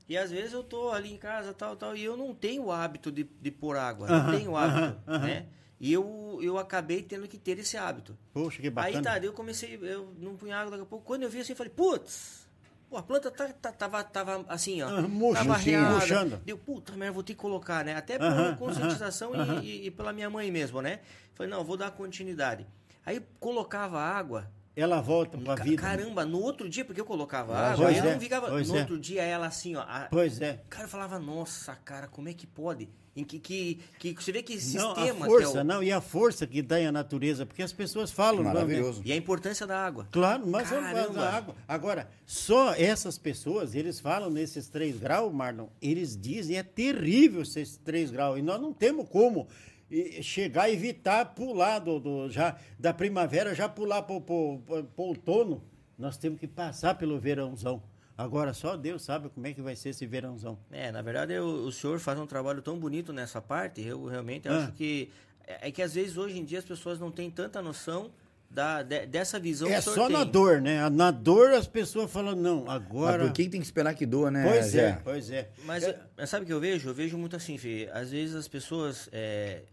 [0.07, 2.71] e às vezes eu tô ali em casa, tal, tal, e eu não tenho o
[2.71, 4.07] hábito de, de pôr água.
[4.07, 5.47] não tenho o hábito, né?
[5.79, 8.17] E eu, eu acabei tendo que ter esse hábito.
[8.33, 8.97] Poxa, que bacana.
[8.97, 11.05] Aí tá, eu comecei, eu não punha água daqui a pouco.
[11.05, 12.47] Quando eu vi assim, eu falei, putz,
[12.89, 15.01] pô, a planta tá, tá, tava, tava assim, ó.
[15.01, 16.41] Murcho, tava reada.
[16.45, 17.95] Deu, puta merda, vou ter que colocar, né?
[17.95, 21.01] Até por conscientização e, e, e, pela minha mãe mesmo, né?
[21.33, 22.65] Falei, não, vou dar continuidade.
[23.05, 25.81] Aí colocava água, ela volta pra vida.
[25.81, 28.49] Caramba, no outro dia, porque eu colocava ah, água, ela é, não ficava.
[28.49, 28.79] no é.
[28.79, 29.81] outro dia ela assim, ó.
[29.81, 30.61] A, pois é.
[30.65, 32.89] O cara falava, nossa, cara, como é que pode?
[33.15, 34.93] Em que, que, que você vê que sistema.
[34.93, 35.63] Não, a força, é o...
[35.63, 38.43] não, e a força que dá a natureza, porque as pessoas falam.
[38.43, 39.01] Maravilhoso.
[39.05, 40.05] E a importância da água.
[40.11, 41.55] Claro, mas a água.
[41.65, 47.77] Agora, só essas pessoas, eles falam nesses 3 graus, Marlon, eles dizem é terrível esses
[47.77, 49.47] 3 graus, e nós não temos como
[49.89, 55.63] e chegar evitar pular do, do, já, da primavera, já pular para o outono.
[55.97, 57.81] Nós temos que passar pelo verãozão.
[58.17, 60.57] Agora só Deus sabe como é que vai ser esse verãozão.
[60.71, 64.47] É, na verdade eu, o senhor faz um trabalho tão bonito nessa parte, eu realmente
[64.47, 64.57] ah.
[64.57, 65.11] acho que
[65.45, 68.11] é, é que às vezes hoje em dia as pessoas não têm tanta noção
[68.55, 70.89] da, de, dessa visão É só na dor, né?
[70.89, 73.17] Na dor as pessoas falam, não, agora.
[73.17, 74.47] Mas por que tem que esperar que doa, né?
[74.49, 75.49] Pois é, pois é.
[75.65, 76.25] Mas é...
[76.25, 76.87] sabe o que eu vejo?
[76.87, 77.89] Eu vejo muito assim, Fê.
[77.91, 79.63] Às vezes as pessoas é,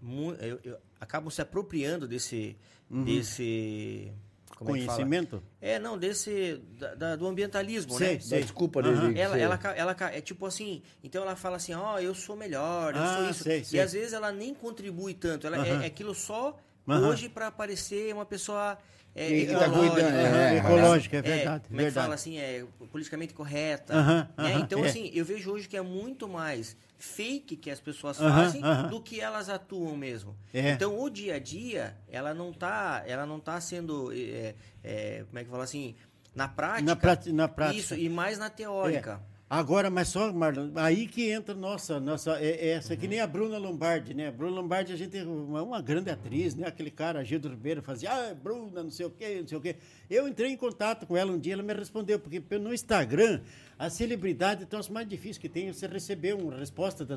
[0.40, 2.56] eu, eu, acabam se apropriando desse.
[2.90, 3.04] Uhum.
[3.04, 4.12] desse
[4.56, 5.42] como Conhecimento?
[5.60, 6.60] É, é, não, desse.
[6.78, 8.20] Da, da, do ambientalismo, sei, né?
[8.20, 8.38] Sei.
[8.40, 9.16] Da desculpa uhum.
[9.16, 10.82] ela, ela, ela, é tipo assim.
[11.04, 13.44] Então ela fala assim, ó, oh, eu sou melhor, eu ah, sou isso.
[13.44, 13.78] Sei, sei.
[13.78, 15.46] E às vezes ela nem contribui tanto.
[15.46, 15.80] Ela, uhum.
[15.80, 17.08] é, é aquilo só uhum.
[17.08, 18.78] hoje para parecer uma pessoa
[19.14, 21.68] é, que, tá cuidando, é, é, ecológica, é verdade.
[21.68, 23.94] como é que fala assim, é politicamente correta.
[23.94, 27.70] Uh -huh, uh -huh, então, assim, eu vejo hoje que é muito mais fake que
[27.70, 30.36] as pessoas fazem do que elas atuam mesmo.
[30.54, 30.70] É.
[30.70, 35.38] Então, o dia a dia, ela não tá, ela não tá sendo, é, é, como
[35.38, 35.94] é que fala assim,
[36.34, 36.82] na prática.
[36.82, 37.80] Na, na prática.
[37.80, 39.20] Isso, e mais na teórica.
[39.52, 39.54] É.
[39.54, 42.98] Agora, mas só, Marlon, aí que entra nossa, nossa é, é essa, uhum.
[42.98, 44.28] que nem a Bruna Lombardi, né?
[44.28, 46.66] A Bruna Lombardi, a gente é uma, grande atriz, né?
[46.66, 49.76] Aquele cara, Gildo Ribeiro, fazia, ah, Bruna, não sei o quê, não sei o quê.
[50.08, 53.42] Eu entrei em contato com ela um dia, ela me respondeu, porque no Instagram,
[53.78, 57.16] a celebridade, então, é mais difícil que tem, você receber uma resposta da,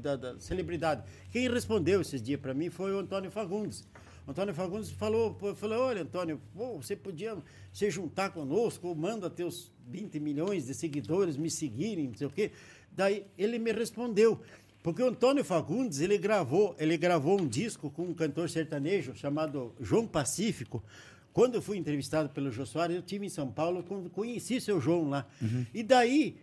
[0.00, 1.02] da, da celebridade.
[1.30, 3.86] Quem respondeu esses dias para mim foi o Antônio Fagundes.
[4.26, 7.36] Antônio Fagundes falou, falou, olha, Antônio, pô, você podia
[7.72, 12.50] se juntar conosco, manda teus 20 milhões de seguidores me seguirem, não sei o quê.
[12.90, 14.40] Daí ele me respondeu,
[14.82, 19.74] porque o Antônio Fagundes, ele gravou, ele gravou um disco com um cantor sertanejo chamado
[19.80, 20.82] João Pacífico.
[21.32, 23.82] Quando eu fui entrevistado pelo Jô Soares, eu tive em São Paulo,
[24.12, 25.26] conheci seu João lá.
[25.42, 25.66] Uhum.
[25.74, 26.36] E daí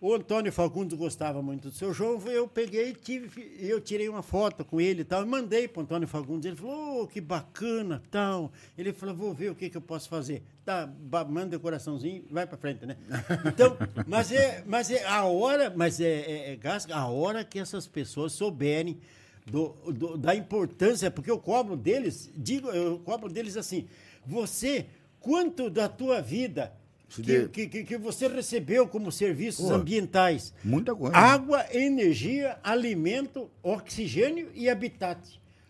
[0.00, 4.64] o Antônio Fagundes gostava muito do seu João, eu peguei tive, eu tirei uma foto
[4.64, 6.46] com ele e tal, e mandei para o Antônio Fagundes.
[6.46, 8.52] Ele falou, oh, que bacana, tal.
[8.76, 10.44] Ele falou, vou ver o que, que eu posso fazer.
[10.64, 10.88] Tá,
[11.28, 12.96] manda o coraçãozinho, vai para frente, né?
[13.46, 13.76] Então,
[14.06, 18.32] mas é, mas é a hora, mas é, é, é a hora que essas pessoas
[18.32, 19.00] souberem
[19.46, 23.88] do, do, da importância, porque eu cobro deles, digo, eu cobro deles assim,
[24.24, 24.86] você,
[25.18, 26.72] quanto da tua vida
[27.08, 30.52] que, que, que, você recebeu como serviços Pô, ambientais.
[30.62, 31.16] Muita coisa.
[31.16, 35.18] Água, energia, alimento, oxigênio e habitat.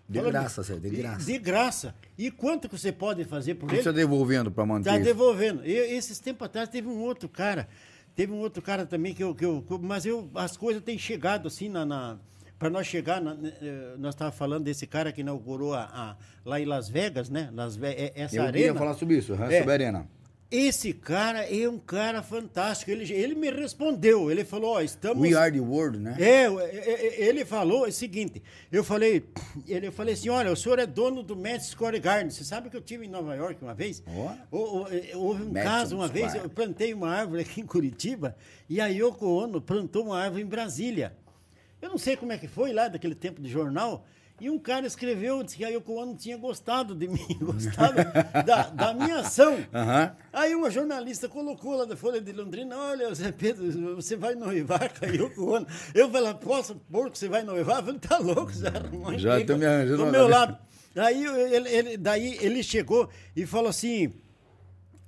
[0.08, 1.18] De Fala, graça, Zé, de graça.
[1.18, 1.94] De, de, graça.
[2.16, 3.78] E quanto que você pode fazer por ele?
[3.78, 5.64] Está devolvendo para manter Está devolvendo.
[5.64, 7.68] E, esses tempos atrás teve um outro cara,
[8.16, 9.34] teve um outro cara também que eu...
[9.34, 11.84] Que eu mas eu, as coisas têm chegado assim na...
[11.84, 12.18] na
[12.58, 16.58] para nós chegar, na, eh, nós estávamos falando desse cara que inaugurou a, a, lá
[16.58, 17.50] em Las Vegas, né?
[17.54, 18.66] Las Vegas, essa eu arena.
[18.66, 20.08] Eu falar sobre isso, é, sobre a arena.
[20.50, 22.90] Esse cara é um cara fantástico.
[22.90, 24.30] Ele, ele me respondeu.
[24.30, 25.20] Ele falou: ó, estamos.
[25.20, 26.16] We are the world, né?
[26.18, 28.42] É, é, é ele falou o seguinte:
[28.72, 29.26] eu falei,
[29.68, 32.30] ele, eu falei assim: olha, o senhor é dono do Madison Square Garden.
[32.30, 34.02] Você sabe que eu tive em Nova York uma vez?
[34.50, 34.86] Oh.
[35.18, 36.32] Houve um Madison caso uma Square.
[36.32, 38.34] vez, eu plantei uma árvore aqui em Curitiba
[38.70, 41.14] e a Yoko Ono plantou uma árvore em Brasília.
[41.80, 44.06] Eu não sei como é que foi lá daquele tempo de jornal.
[44.40, 47.96] E um cara escreveu, disse que a Yoko Ono tinha gostado de mim, gostado
[48.46, 49.54] da, da minha ação.
[49.54, 50.16] Uhum.
[50.32, 54.92] Aí uma jornalista colocou lá da Folha de Londrina, olha, Zé Pedro, você vai noivar
[54.96, 55.66] com a Yoko Ono.
[55.94, 56.80] Eu falei, posso
[57.10, 57.78] que você vai noivar?
[57.78, 60.04] Eu falei, tá louco, arrumou Já estou me arranjando.
[60.04, 60.56] Do meu lado.
[60.94, 64.12] Daí ele, ele, daí ele chegou e falou assim,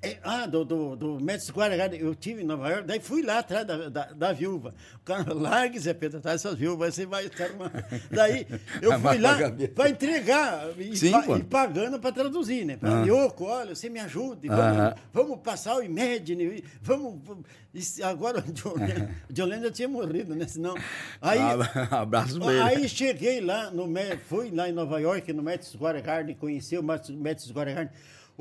[0.03, 3.20] É, ah, do, do, do Madison Square Garden, eu tive em Nova York, daí fui
[3.20, 4.74] lá atrás da, da, da viúva.
[4.96, 7.70] O cara, largue, Zé Pedro, atrás dessas viúvas, você vai ficar uma...
[8.11, 8.46] Daí
[8.80, 9.36] eu fui lá
[9.74, 12.78] para entregar e, Sim, pa, e pagando para traduzir, né?
[12.80, 13.05] Ah.
[13.07, 14.94] Yoko, olha, você me ajude, vamos, Aham.
[15.12, 17.20] vamos passar o Imagine, vamos...
[18.03, 20.46] agora o já tinha morrido, né?
[20.46, 20.76] Senão...
[21.20, 22.62] Aí, Ah, abraço pra ele.
[22.62, 23.86] Aí cheguei lá, no,
[24.26, 27.92] fui lá em Nova York, no Madison Square Garden, conheci o Madison Square Garden.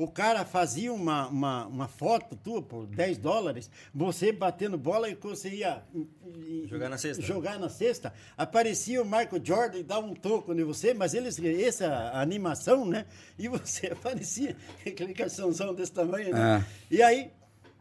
[0.02, 5.14] O cara fazia uma, uma, uma foto tua por 10 dólares, você batendo bola e
[5.14, 7.22] você ia e- e- Jogar na cesta.
[7.22, 8.12] Jogar na cesta.
[8.36, 13.04] Aparecia o Michael Jordan e dava um toco em você, mas eles, essa animação, né?
[13.38, 16.40] E você aparecia, aquele carçãozão desse tamanho, né?
[16.40, 16.64] Ah.
[16.90, 17.30] E aí,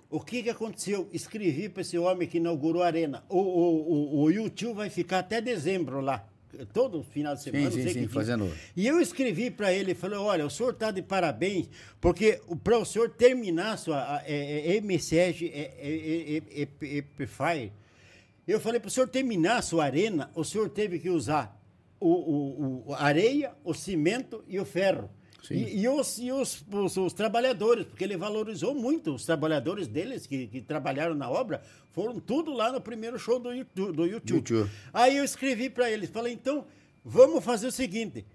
[0.09, 1.07] o que, que aconteceu?
[1.13, 3.23] Escrevi para esse homem que inaugurou a arena.
[3.29, 6.27] O, o, o, o YouTube vai ficar até dezembro lá.
[6.73, 10.17] Todo final de semana, Sim, sim, que sim, fazendo- E eu escrevi para ele, falei,
[10.17, 11.69] olha, o senhor está de parabéns,
[12.01, 17.25] porque para o senhor terminar sua a, é, é, MSEG, é, é, é, é, é,
[17.27, 17.71] Fire,
[18.47, 21.55] eu falei para o senhor terminar a sua arena, o senhor teve que usar
[21.99, 25.09] o, o, o- a areia, o cimento e o ferro.
[25.49, 30.27] E, e os, e os, os, os trabalhadores, porque ele valorizou muito os trabalhadores deles
[30.27, 31.61] que, que trabalharam na obra,
[31.91, 33.93] foram tudo lá no primeiro show do YouTube.
[33.93, 34.35] Do YouTube.
[34.35, 34.69] YouTube.
[34.93, 36.65] Aí eu escrevi para eles, falei, então,
[37.03, 38.25] vamos fazer o seguinte,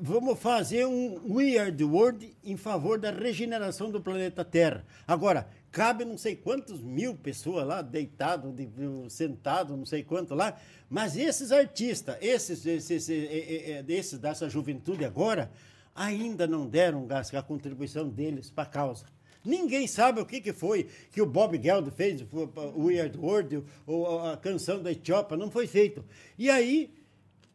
[0.00, 4.84] vamos fazer um We Are the World em favor da regeneração do planeta Terra.
[5.06, 8.68] Agora, cabe não sei quantos mil pessoas lá, deitado, de-
[9.10, 10.56] sentado, não sei quanto lá,
[10.88, 15.50] mas esses artistas, esses, esses, eh, eh, eh, esses dessa juventude agora,
[15.96, 19.06] ainda não deram a contribuição deles para a causa.
[19.44, 24.20] Ninguém sabe o que, que foi que o Bob Geldof fez, o Weird World, ou
[24.28, 26.04] a canção da Etiópia, não foi feito.
[26.36, 26.92] E aí,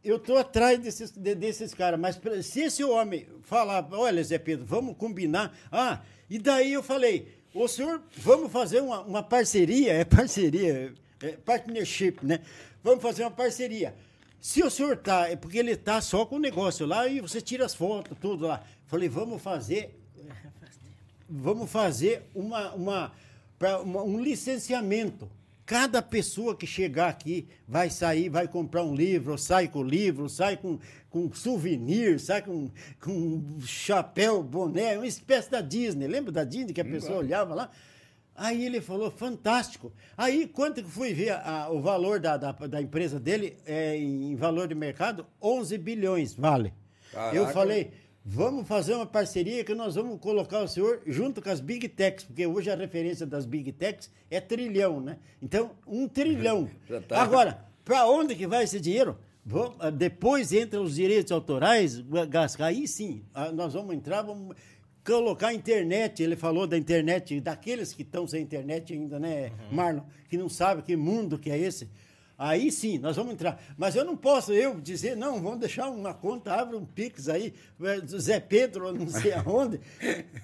[0.04, 4.66] eu estou atrás desses, de- desses caras, mas se esse homem falar, olha, Zé Pedro,
[4.66, 5.54] vamos combinar.
[5.72, 11.32] Ah, e daí eu falei, o senhor, vamos fazer uma, uma parceria, é parceria, é
[11.46, 12.40] partnership, né?
[12.82, 13.94] Vamos fazer uma parceria.
[14.42, 17.40] Se o senhor tá, é porque ele tá só com o negócio lá e você
[17.40, 18.64] tira as fotos, tudo lá.
[18.88, 19.96] Falei, vamos fazer
[21.30, 23.12] vamos fazer uma, uma,
[23.84, 25.30] uma- um licenciamento.
[25.66, 30.58] Cada pessoa que chegar aqui vai sair, vai comprar um livro, sai com livro, sai
[30.58, 30.78] com,
[31.10, 32.70] com souvenir, sai com,
[33.00, 36.08] com chapéu, boné, uma espécie da Disney.
[36.08, 37.72] Lembra da Disney que a pessoa olhava lá?
[38.44, 39.92] Aí ele falou, fantástico.
[40.18, 44.36] Aí, quanto que fui ver a- o valor da, da, da empresa dele, é, em
[44.36, 45.28] valor de mercado?
[45.42, 46.74] 11 bilhões vale.
[47.14, 47.54] Eu Caraca.
[47.54, 47.92] falei,
[48.26, 52.24] vamos fazer uma parceria que nós vamos colocar o senhor junto com as Big Techs,
[52.24, 55.18] porque hoje a referência das Big Techs é trilhão, né?
[55.42, 56.68] Então, um trilhão.
[57.08, 57.22] Tá.
[57.22, 59.18] Agora, para onde que vai esse dinheiro?
[59.46, 62.04] Vamos- ah, depois entra os direitos autorais,
[62.60, 64.56] aí sim, ah, nós vamos entrar, vamos
[65.06, 66.22] colocar a internet.
[66.22, 70.04] Ele falou da internet, daqueles que estão sem internet ainda, né, Marlon?
[70.30, 71.90] Que não sabe que mundo que é esse.
[72.44, 73.62] Aí sim, nós vamos entrar.
[73.78, 77.54] Mas eu não posso eu dizer, não, vamos deixar uma conta, abre um Pix aí,
[77.84, 79.80] eh, Zé Pedro, não sei aonde,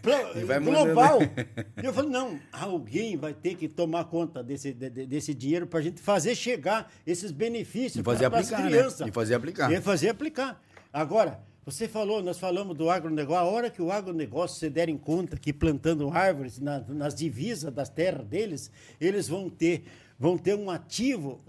[0.04, 1.18] pra- global.
[1.82, 5.80] eu falei, não, alguém vai ter que tomar conta desse, de- de- desse dinheiro para
[5.80, 8.64] a gente fazer chegar esses benefícios para as né?
[8.68, 9.08] crianças.
[9.08, 9.72] E fazer aplicar.
[9.72, 10.62] E fazer aplicar.
[10.94, 15.36] Agora, você falou, nós falamos do agronegócio, a hora que o agronegócio se derem conta
[15.36, 19.84] que plantando árvores na- nas divisas das terras deles, eles vão ter,
[20.18, 21.42] vão ter um ativo,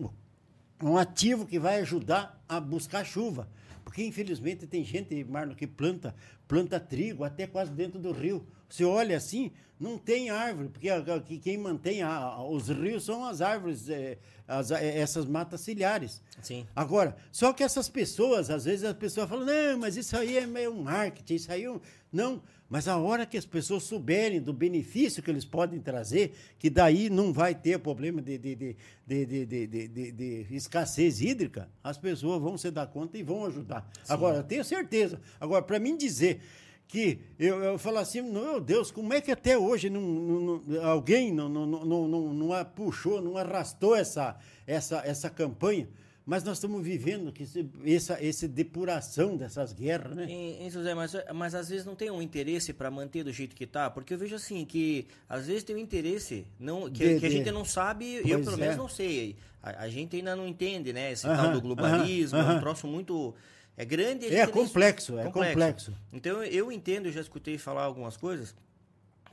[0.82, 3.48] um ativo que vai ajudar a buscar chuva.
[3.84, 6.12] Porque, infelizmente, tem gente, Marlon, que planta,
[6.48, 8.44] planta trigo até quase dentro do rio.
[8.68, 9.50] Você olha assim,
[9.80, 14.98] não tem árvore, porque quem mantém a- os rios são as árvores, eh, as- eh,
[14.98, 16.20] essas matas ciliares.
[16.42, 16.66] Sim.
[16.74, 20.46] Agora, só que essas pessoas, às vezes a pessoa fala, não, mas isso aí é
[20.46, 21.80] meio marketing, isso aí é um...
[22.12, 26.68] Não, mas a hora que as pessoas souberem do benefício que eles podem trazer, que
[26.70, 31.96] daí não vai ter problema de, de, de, de, de, de, de- escassez hídrica, as
[31.98, 33.88] pessoas vão se dar conta e vão ajudar.
[34.08, 35.20] Agora, eu tenho certeza.
[35.40, 36.40] Agora, para mim dizer
[36.88, 40.84] que eu, eu falo assim, meu Deus, como é que até hoje não, não- não-
[40.86, 44.36] alguém não, não, não, não, não, puxou, não arrastou essa,
[44.66, 45.86] essa, essa campanha?
[46.24, 50.26] Mas nós estamos vivendo que esse- essa, essa depuração dessas guerras, né?
[50.28, 53.66] Hein, José, mas, mas às vezes não tem um interesse para manter do jeito que
[53.66, 57.24] tá, porque eu vejo assim que às vezes tem um interesse não que, De- que
[57.26, 58.60] a gente não sabe, eu Pois pelo é.
[58.60, 59.36] menos não sei.
[59.62, 61.12] A, a gente ainda não entende, né?
[61.12, 62.60] Esse Aham, tal do globalismo, aham, é um aham.
[62.60, 63.34] troço muito
[63.78, 64.26] é grande.
[64.26, 65.94] e a É nem- complexo, é complexo.
[66.12, 68.54] Então eu entendo, eu já escutei falar algumas coisas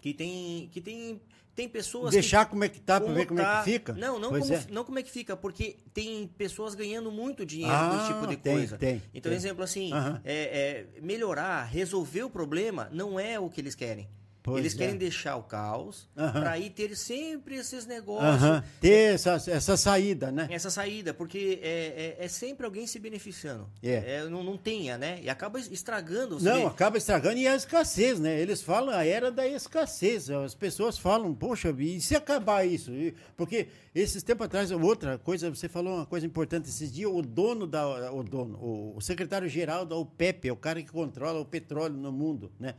[0.01, 1.19] que tem que tem
[1.55, 3.93] tem pessoas que- Deixar como é que tá para ver como é tá- que fica?
[3.93, 4.65] Não, não Pois como, é.
[4.69, 8.27] não como é que fica, porque tem pessoas ganhando muito dinheiro Ah, com esse tipo
[8.27, 8.77] de tem, coisa.
[8.77, 9.37] tem, então, tem.
[9.37, 9.89] exemplo assim,
[10.25, 14.05] é, é, melhorar, resolver o problema não é o que eles querem.
[14.45, 14.77] Pois Eles é.
[14.77, 18.43] querem deixar o caos para aí ter sempre esses negócios.
[18.43, 18.63] Aham.
[18.79, 20.47] Ter essa, essa saída, né?
[20.51, 23.67] Essa saída, porque é, é, é sempre alguém se beneficiando.
[23.81, 24.23] É.
[24.29, 25.19] não, não tenha, né?
[25.23, 26.39] E acaba estragando.
[26.39, 26.65] Não, vê.
[26.67, 28.39] acaba estragando e a escassez, né?
[28.39, 30.29] Eles falam a era da escassez.
[30.29, 32.91] As pessoas falam, poxa, e se acabar isso?
[33.35, 37.65] Porque esses tempos atrás, outra coisa, você falou uma coisa importante esses dias, o dono
[37.65, 38.13] da.
[38.13, 42.11] O dono, o, o secretário-geral da OPEP, é o cara que controla o petróleo no
[42.11, 42.75] mundo, né?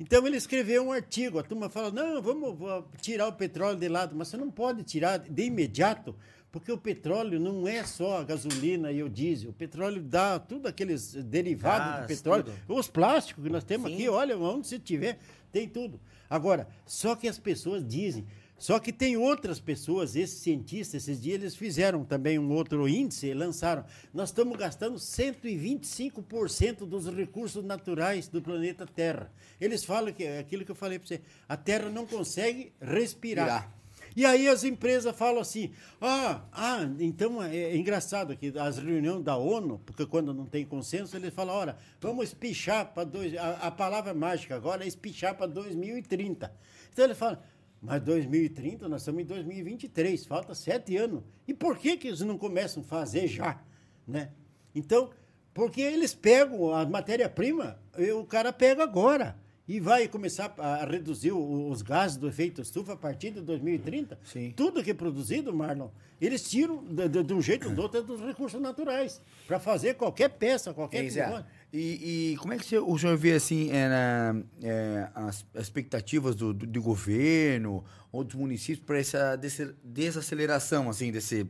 [0.00, 2.56] Então ele escreveu um artigo, a turma fala, não, vamos
[3.02, 6.16] tirar o petróleo de lado, mas você não pode tirar de imediato,
[6.50, 10.66] porque o petróleo não é só a gasolina e o diesel, o petróleo dá tudo
[10.66, 12.78] aqueles derivados do petróleo, tudo.
[12.78, 13.96] os plásticos que nós temos Sim.
[13.96, 15.18] aqui, olha, onde você tiver,
[15.52, 16.00] tem tudo.
[16.30, 18.26] Agora, só que as pessoas dizem,
[18.60, 23.28] só que tem outras pessoas, esses cientistas, esses dias eles fizeram também um outro índice,
[23.28, 23.86] e lançaram.
[24.12, 29.32] Nós estamos gastando 125% dos recursos naturais do planeta Terra.
[29.58, 33.72] Eles falam que é aquilo que eu falei para você, a Terra não consegue respirar.
[34.14, 39.24] E aí as empresas falam assim, ah, ah então é, é engraçado que as reuniões
[39.24, 43.52] da ONU, porque quando não tem consenso, eles falam, olha, vamos espichar para dois, a,
[43.68, 46.52] a palavra mágica agora é espichar para 2030.
[46.92, 47.38] Então eles falam,
[47.82, 51.22] mas 2030 nós estamos em 2023, falta sete anos.
[51.48, 53.60] E por que que eles não começam a fazer já,
[54.06, 54.30] né?
[54.74, 55.10] Então,
[55.54, 57.78] porque eles pegam a matéria-prima,
[58.18, 62.96] o cara pega agora e vai começar a reduzir os gases do efeito estufa a
[62.96, 64.18] partir de 2030.
[64.24, 64.52] Sim.
[64.56, 65.88] Tudo que é produzido, Marlon,
[66.20, 69.94] eles tiram de, de- de um jeito ou do outro dos recursos naturais para fazer
[69.94, 71.46] qualquer peça, qualquer Exato.
[71.72, 76.34] E, e como é que o senhor vê assim é, na- é, as, as expectativas
[76.34, 81.46] do, do, do governo ou dos municípios para essa desse- desaceleração assim desse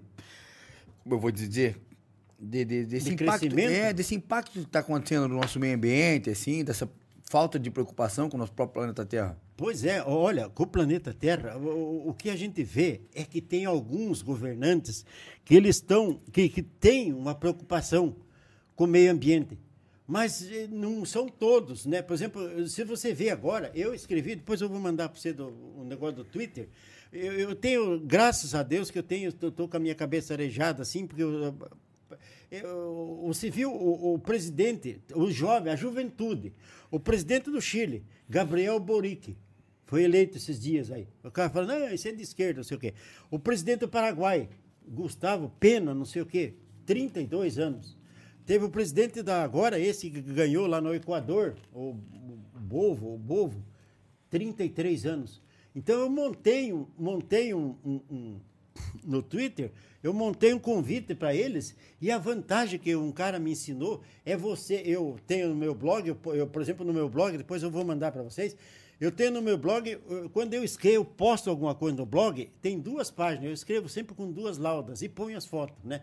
[1.03, 1.81] como eu vou dizer
[2.39, 3.71] de, de- desse De impacto crescimento?
[3.73, 6.87] é desse impacto que está acontecendo no nosso meio ambiente assim dessa
[7.25, 11.13] falta de preocupação com o nosso próprio planeta Terra Pois é, olha, com o planeta
[11.15, 15.05] Terra, o, o- o que a gente vê é que tem alguns governantes
[15.45, 18.17] que eles estão, que, que têm uma preocupação
[18.75, 19.59] com o meio ambiente.
[20.11, 22.03] Mas eh, não são todos, né?
[22.03, 25.55] Por exemplo, se você vê agora, eu escrevi, depois eu vou mandar para você do,
[25.79, 26.69] um negócio do Twitter.
[27.13, 30.83] Eu, eu tenho, graças a Deus, que eu tenho, estou com a minha cabeça arejada
[30.83, 31.55] assim, porque eu,
[32.51, 33.31] eu- o
[33.69, 36.53] o, o presidente, o jovem, a juventude,
[36.91, 39.37] o presidente do Chile, Gabriel Boric,
[39.87, 41.07] foi eleito esses dias aí.
[41.23, 42.95] O cara fala, não, isso é de esquerda, não sei o quê.
[43.31, 44.49] O presidente do Paraguai,
[44.89, 46.55] Gustavo Pena, não sei o quê,
[46.85, 48.00] 32 anos.
[48.51, 51.95] Teve o presidente da agora, esse que ganhou lá no Equador, o
[52.59, 53.63] Bovo, o Bovo,
[54.29, 55.41] 33 anos.
[55.73, 58.41] Então eu montei montei um, um- um-
[59.05, 59.71] no Twitter,
[60.03, 64.37] eu montei um convite para eles e a vantagem que um cara me ensinou é
[64.37, 67.71] você, eu tenho no meu blog, eu, eu, por exemplo, no meu blog, depois eu
[67.71, 68.57] vou mandar para vocês.
[69.01, 69.97] Eu tenho no meu blog,
[70.33, 74.33] quando eu escrevo, posto alguma coisa no blog, tem duas páginas, eu escrevo sempre com
[74.33, 76.03] duas laudas e ponho as fotos, né?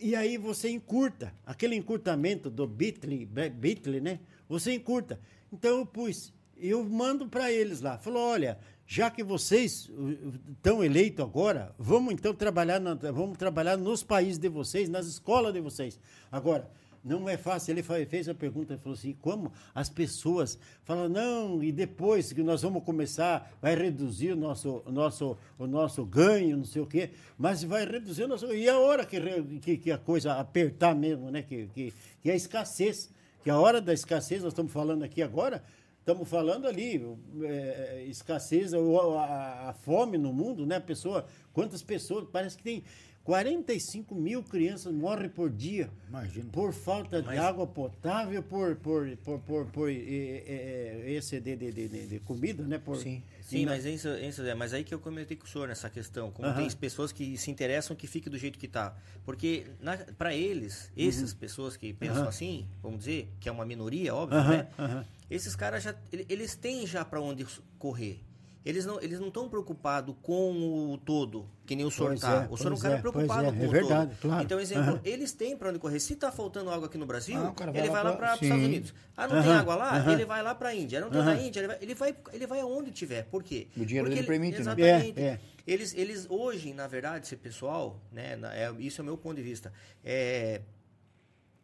[0.00, 4.18] E aí você encurta, aquele encurtamento do Bitly, Bitly, né?
[4.48, 5.20] Você encurta.
[5.52, 7.98] Então eu pus, eu mando para eles lá.
[7.98, 13.76] Falou, olha, já que vocês uh, estão eleitos agora, vamos então trabalhar, na- vamos trabalhar
[13.76, 15.98] nos países de vocês, nas escolas de vocês.
[16.32, 16.70] Agora,
[17.02, 17.72] não é fácil.
[17.72, 22.62] Ele fez a pergunta, falou assim, como as pessoas falam, não, e depois que nós
[22.62, 27.10] vamos começar, vai reduzir o nosso, o nosso, o nosso ganho, não sei o quê,
[27.38, 28.46] mas vai reduzir o nosso...
[28.52, 29.20] E a hora que,
[29.60, 33.10] que, que a coisa apertar mesmo, né, que, que, que é a escassez,
[33.42, 35.62] que a hora da escassez, nós estamos falando aqui agora,
[36.00, 37.02] estamos falando ali,
[37.42, 42.62] é, escassez, o- a, a fome no mundo, né, a pessoa, quantas pessoas, parece que
[42.62, 42.84] tem...
[43.24, 46.50] 45 mil crianças morrem por dia Imagina.
[46.50, 52.62] por falta de água potável, por, por, por, por, por esse de, de, de, comida,
[52.66, 52.78] né?
[52.78, 53.22] Por, Sim.
[53.42, 56.30] Sim, mas, isso, isso, é, mas aí que eu comentei com o senhor nessa questão.
[56.30, 56.56] Como Aham.
[56.68, 58.96] tem pessoas que se interessam que fique do jeito que tá.
[59.24, 59.66] Porque
[60.16, 62.28] para eles, essas pessoas que pensam Uhum.
[62.28, 64.68] Assim, vamos dizer, que é uma minoria, óbvio, né?
[65.28, 67.44] Esses caras já ele- eles têm já para onde
[67.78, 68.20] correr.
[68.62, 72.44] Eles não eles não estão preocupados com o todo, que nem o senhor Pois tá.
[72.44, 74.20] é, o senhor é um cara é, preocupado é, com é o verdade, todo.
[74.30, 74.44] claro.
[74.44, 75.00] Então, exemplo, Aham.
[75.02, 75.98] eles têm para onde correr.
[75.98, 78.42] Se tá faltando água aqui no Brasil, Ah, ele vai lá para os.
[78.42, 78.94] Estados Unidos.
[79.16, 79.96] Ah, não tem Aham, água lá?
[79.96, 80.12] aham.
[80.12, 81.00] Ele vai lá para a Índia.
[81.00, 83.24] Não tem na Índia, ele vai, ele vai ele vai aonde tiver.
[83.24, 83.68] Por quê?
[83.78, 84.60] O dinheiro Porque dele permite, né?
[84.60, 85.18] Exatamente.
[85.20, 85.40] É, é.
[85.66, 89.36] Eles, eles hoje, na verdade, esse pessoal, né, na- é, isso é o meu ponto
[89.36, 89.72] de vista,
[90.04, 90.60] é,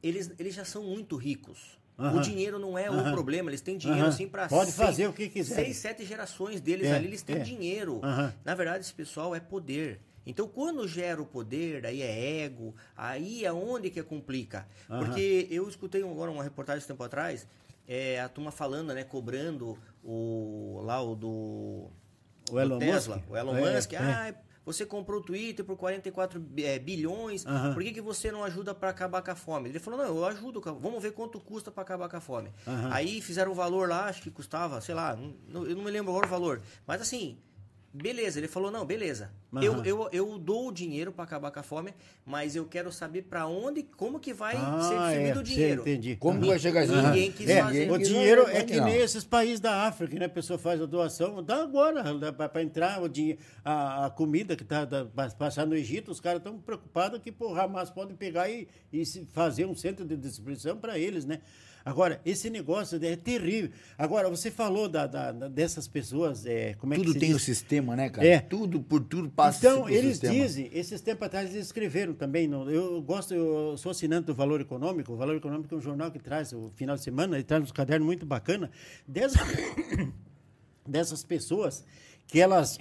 [0.02, 1.78] eles, eles já são muito ricos.
[1.98, 5.28] O dinheiro não é o problema, eles têm dinheiro assim para Pode fazer o que
[5.30, 5.54] quiser.
[5.54, 7.38] Seis, sete gerações deles É, ali, eles têm é.
[7.40, 8.00] dinheiro.
[8.44, 10.00] Na verdade, esse pessoal é poder.
[10.26, 14.66] Então, quando gera o poder, aí é ego, aí é onde que complica.
[14.88, 17.46] Porque eu escutei agora uma reportagem esse tempo atrás,
[17.88, 21.88] é, a turma falando, né, cobrando o lá o do,
[22.50, 23.30] O Elon Tesla, Musk?
[23.30, 23.96] o Elon É, Musk, é.
[23.98, 24.34] ah,
[24.66, 27.72] você comprou o Twitter por 44 bi- é, bilhões, Aham.
[27.72, 29.68] por que, que você não ajuda para acabar com a fome?
[29.68, 32.50] Ele falou, não, eu ajudo, vamos ver quanto custa para acabar com a fome.
[32.66, 32.90] Aham.
[32.92, 35.16] Aí fizeram o valor lá, acho que custava, sei lá,
[35.48, 37.38] não- eu não me lembro agora o valor, mas assim,
[38.02, 39.30] beleza, ele falou, não, beleza,
[39.62, 39.82] eu, Aham.
[39.86, 41.94] eu, eu dou o dinheiro para acabar com a fome,
[42.24, 45.80] mas eu quero saber para onde, como que vai Ah, ser distribuído é, o dinheiro.
[45.82, 46.16] entendi.
[46.16, 47.90] Como que vai chegar esse Ninguém quis É, fazer.
[47.90, 50.26] o dinheiro é que nem esses países da África, né?
[50.26, 54.62] A pessoa faz a doação, dá agora, para entrar o dinheiro, a, a comida que
[54.62, 54.86] está
[55.38, 59.64] passando no Egito, os caras estão preocupados que o Hamas pode pegar e, e fazer
[59.64, 61.40] um centro de distribuição para eles, né?
[61.86, 63.70] Agora, esse negócio é terrível.
[63.96, 67.36] Agora, você falou da, da- dessas pessoas, é, como é que Tudo se tem diz?
[67.36, 68.26] o sistema, né, cara?
[68.26, 68.40] É.
[68.40, 70.34] Tudo por tudo passa Então, pelo eles sistema.
[70.34, 74.60] dizem, esses tempos atrás eles escreveram também, no- eu gosto, eu sou assinante do Valor
[74.60, 77.62] Econômico, o Valor Econômico é um jornal que traz o final de semana, ele traz
[77.62, 78.68] uns cadernos muito bacana,
[79.06, 79.38] dessa,
[80.84, 81.84] dessas pessoas
[82.26, 82.78] que elas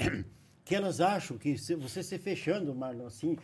[0.66, 3.38] que elas acham que se você se fechando, Marlon, assim,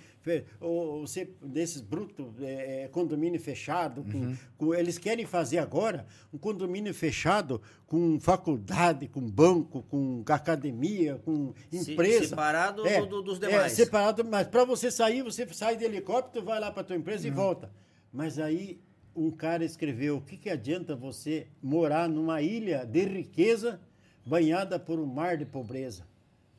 [0.59, 4.38] ou você desses brutos é, é, condomínio fechado, com, Uhum.
[4.57, 11.53] com- eles querem fazer agora um condomínio fechado com faculdade, com banco, com academia, com
[11.72, 12.30] Se- empresa.
[12.30, 13.72] separado É, do- do- dos é, demais.
[13.74, 17.34] separado, mas para você sair, você sai de helicóptero, vai lá para tua empresa Uhum.
[17.34, 17.72] e volta.
[18.11, 18.82] Mas aí
[19.15, 23.80] um cara escreveu: o que, que adianta você morar numa ilha de riqueza
[24.26, 26.09] banhada por um mar de pobreza?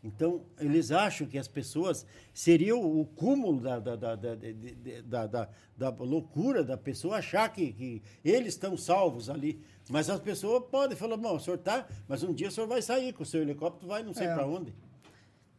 [0.05, 5.89] Então, eles acham que as pessoas seria o, cúmulo da, da, da, da, da, da-
[6.01, 9.61] loucura da pessoa achar que, que eles estão salvos ali.
[9.89, 12.83] Mas as pessoas podem falar, bom, o senhor tá, mas um dia o senhor vai
[12.83, 14.35] sair com o seu helicóptero, vai não sei É.
[14.35, 14.75] para onde.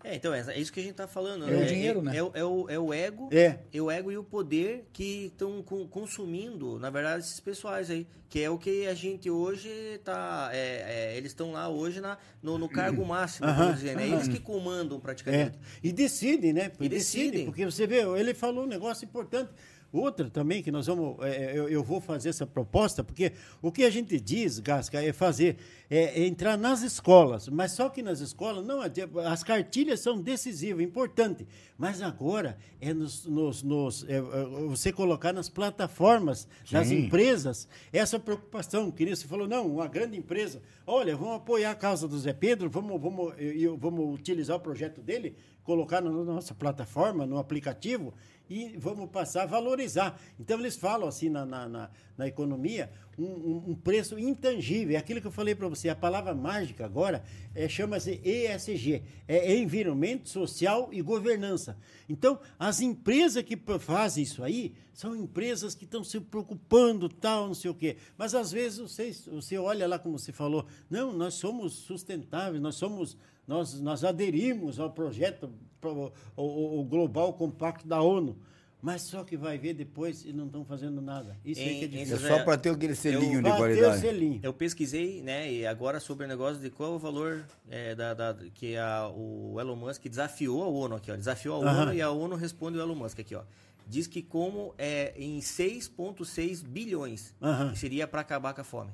[0.04, 1.44] É, então, é é isso que a gente tá falando.
[1.50, 1.66] É o né?
[1.66, 2.18] dinheiro, é, né?
[2.18, 3.30] É, o- é o, é o ego.
[3.32, 3.60] É.
[3.82, 8.06] o ego e o poder que estão consumindo, na verdade, esses pessoais aí.
[8.30, 9.70] Que é o que a gente hoje
[10.04, 10.50] tá.
[10.52, 14.08] é, é, eles estão lá hoje na, no, no cargo máximo, Aham, vamos dizer, né?
[14.08, 15.02] Eles que comandam É.
[15.02, 15.60] praticamente.
[15.84, 16.72] E decidem, né?
[16.80, 17.46] E decidem.
[17.46, 19.52] Porque você vê, ele falou um negócio importante.
[19.94, 23.32] Outra também que nós vamos, é, eu, eu vou fazer essa proposta, porque
[23.62, 27.88] o que a gente diz, Gasca, é fazer, é, é entrar nas escolas, mas só
[27.90, 28.82] que nas escolas, não
[29.30, 34.22] as cartilhas são decisivas, importante, mas agora é nos, nos- nos- é, é,
[34.68, 37.06] você colocar nas plataformas das Sim.
[37.06, 41.76] empresas essa preocupação, que nem você falou, não, uma grande empresa, olha, vamos apoiar a
[41.76, 46.54] causa do Zé Pedro, vamos, vamos, eu- vamos utilizar o projeto dele, colocar na nossa
[46.54, 48.14] plataforma, no aplicativo,
[48.50, 50.20] e vamos passar a valorizar.
[50.40, 54.96] Então, eles falam assim na, na, na- na economia, um, um- preço intangível.
[54.96, 57.24] É aquilo que eu falei para você, a palavra mágica agora
[57.56, 61.76] é, chama-se ESG, é Environmento Social e Governança.
[62.08, 67.54] Então, as empresas que fazem isso aí são empresas que estão se preocupando, tal, não
[67.56, 67.98] sei o quê.
[68.18, 72.76] Mas, às vezes, você, você olha lá, como você falou, não, nós somos sustentáveis, nós
[72.76, 73.18] somos
[73.48, 78.38] nós, nós aderimos ao projeto pro- o, o- o Global Compacto da ONU,
[78.82, 81.38] mas só que vai ver depois e não estão fazendo nada.
[81.46, 82.18] Isso aí Em- que é em É difícil.
[82.18, 84.02] José, só para ter aquele selinho de Bater o qualidade.
[84.02, 84.40] selinho.
[84.44, 88.14] Eu pesquisei, né, e agora sobre o negócio de qual é o valor é, da,
[88.14, 91.16] da- que a, o Elon Musk desafiou a ONU aqui, ó.
[91.16, 93.44] Desafiou a ONU e a ONU responde o Elon Musk aqui, ó.
[93.88, 97.76] Diz que como é em 6,6 bilhões Aham.
[97.76, 98.92] seria para acabar com a fome.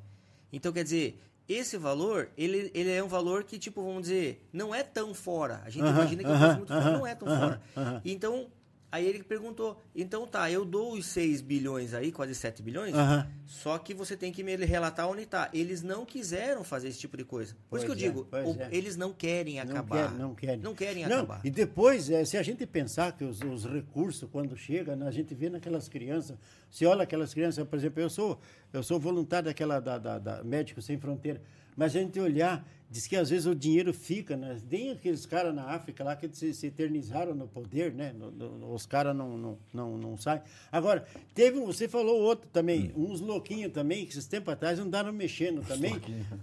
[0.52, 1.20] Então, quer dizer,
[1.50, 5.62] esse valor, ele, ele é um valor que, tipo, vamos dizer, não é tão fora.
[5.66, 7.62] A gente Aham, imagina que é aham, muito fora, aham, não é tão fora.
[8.06, 8.48] Então,
[8.92, 13.28] aí ele perguntou, então tá, eu dou os 6 bilhões aí, quase 7 bilhões, Aham.
[13.46, 15.50] só que você tem que me relatar onde está.
[15.54, 17.56] Eles não quiseram fazer esse tipo de coisa.
[17.70, 18.70] Por isso que eu Pois é, digo, pois o- é.
[18.72, 20.04] eles não querem Não acabar.
[20.08, 20.58] querem, não querem.
[20.58, 21.42] Não querem Não, acabar.
[21.44, 25.12] E depois, eh, se a gente pensar que os, os recursos, quando chegam, né, a
[25.12, 26.38] gente vê naquelas crianças,
[26.70, 28.40] você olha aquelas crianças, por exemplo, eu sou,
[28.74, 31.42] eu sou voluntário daquela da, da, da Médicos Sem Fronteira,
[31.76, 34.58] mas a gente olhar, diz que às vezes o dinheiro fica, né?
[34.70, 38.12] Tem aqueles caras na África lá que se, se eternizaram no poder, né?
[38.18, 40.42] No- no- os caras não, não, não, não saem.
[40.72, 45.14] Agora, teve um, você falou outro também, uns louquinhos também, que esses tempos atrás andaram
[45.14, 45.94] mexendo também,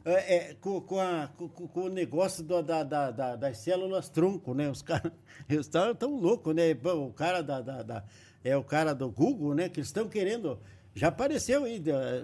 [0.04, 4.08] é, é, com, com, a- com- com- o negócio do- da, da, da- das células
[4.08, 4.70] tronco, né?
[4.70, 5.12] Os caras
[5.50, 6.72] eles estão tão loucos, né?
[6.84, 8.04] O cara da, da- da-
[8.44, 9.68] é o cara do Google, né?
[9.68, 10.58] Que eles estão querendo.
[10.94, 12.22] Já apareceu aí da-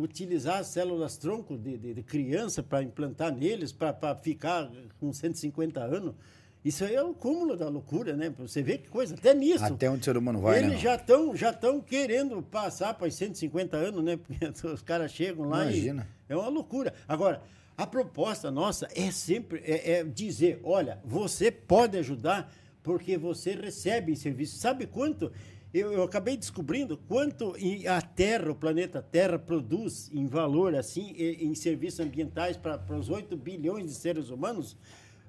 [0.00, 5.80] utilizar as células tronco de, de, de criança para implantar neles, para ficar com 150
[5.80, 6.14] anos.
[6.62, 8.32] Isso aí é o cúmulo da loucura, né?
[8.38, 9.64] Você vê que coisa, até nisso.
[9.64, 10.78] Até onde o ser humano vai, Eles né?
[10.78, 14.18] já estão já tão querendo passar para os 150 anos, né?
[14.18, 16.06] Porque os caras chegam lá Imagina.
[16.28, 16.92] É uma loucura.
[17.08, 17.42] Agora,
[17.78, 22.52] a proposta nossa é sempre é, é dizer: olha, você pode ajudar
[22.82, 24.58] porque você recebe serviço.
[24.58, 25.32] Sabe quanto?
[25.72, 27.54] Eu, eu acabei descobrindo quanto
[27.88, 33.36] a Terra, o planeta Terra, produz em valor, assim, em serviços ambientais para os 8
[33.36, 34.76] bilhões de seres humanos.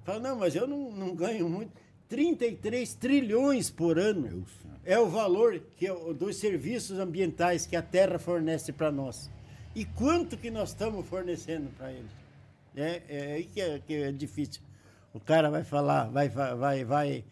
[0.03, 1.71] Fala, não, mas eu não, não ganho muito.
[2.09, 4.43] 33 trilhões por ano
[4.83, 9.29] é o valor que dos serviços ambientais que a Terra fornece para nós.
[9.75, 12.11] E quanto que nós estamos fornecendo para eles?
[12.75, 14.61] É, é aí que é, que é difícil.
[15.13, 16.83] O cara vai falar, vai, vai, vai.
[16.83, 17.23] vai.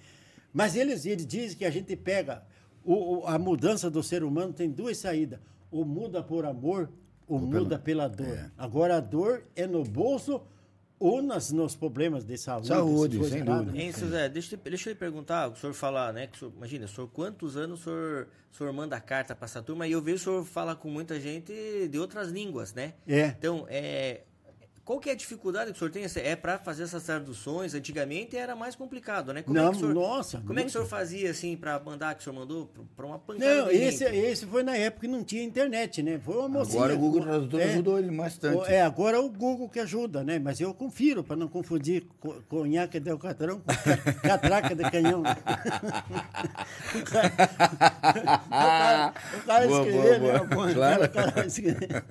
[0.53, 2.43] Mas eles, eles dizem que a gente pega.
[2.83, 5.39] O- a mudança do ser humano tem duas saídas.
[5.71, 6.89] Ou muda por amor,
[7.27, 8.27] ou, muda pela dor.
[8.27, 8.49] é.
[8.57, 10.41] Agora, a dor é no bolso
[10.97, 12.67] ou nas, nos problemas de saúde.
[12.67, 13.81] Saúde, sem errado, dúvida.
[13.83, 16.27] Hein, Zé, deixa, eu- deixa eu lhe perguntar, o senhor falar, né?
[16.27, 19.45] Que o senhor, imagina, o senhor, quantos anos o senhor, o senhor manda carta para
[19.45, 21.53] essa turma e eu vejo o senhor fala com muita gente
[21.87, 22.95] de outras línguas, né?
[23.07, 23.27] É.
[23.27, 24.23] Então, é,
[24.89, 26.03] qual que é a dificuldade que o senhor tem?
[26.23, 27.75] É para fazer essas traduções?
[27.75, 29.43] Antigamente era mais complicado, né?
[29.43, 31.79] Como é Não, que o senhor, nossa, Como é que o senhor fazia, assim, para
[31.79, 34.15] mandar, que o senhor mandou para uma pancada Não, esse, gente?
[34.17, 36.17] esse foi na época que não tinha internet, né?
[36.17, 36.79] Foi uma mocinha.
[36.79, 37.65] Agora o Google uma- Tradutor é.
[37.65, 38.71] ajudou ele bastante.
[38.71, 40.39] É, agora é o Google que ajuda, né?
[40.39, 45.21] Mas eu confiro para não confundir co- conhaque de alcatrão com ca- catraca de canhão.
[46.97, 47.03] o
[48.49, 50.73] cara, o cara, escrever, boa, né?
[50.73, 51.03] Claro.
[51.05, 52.03] o cara escrever.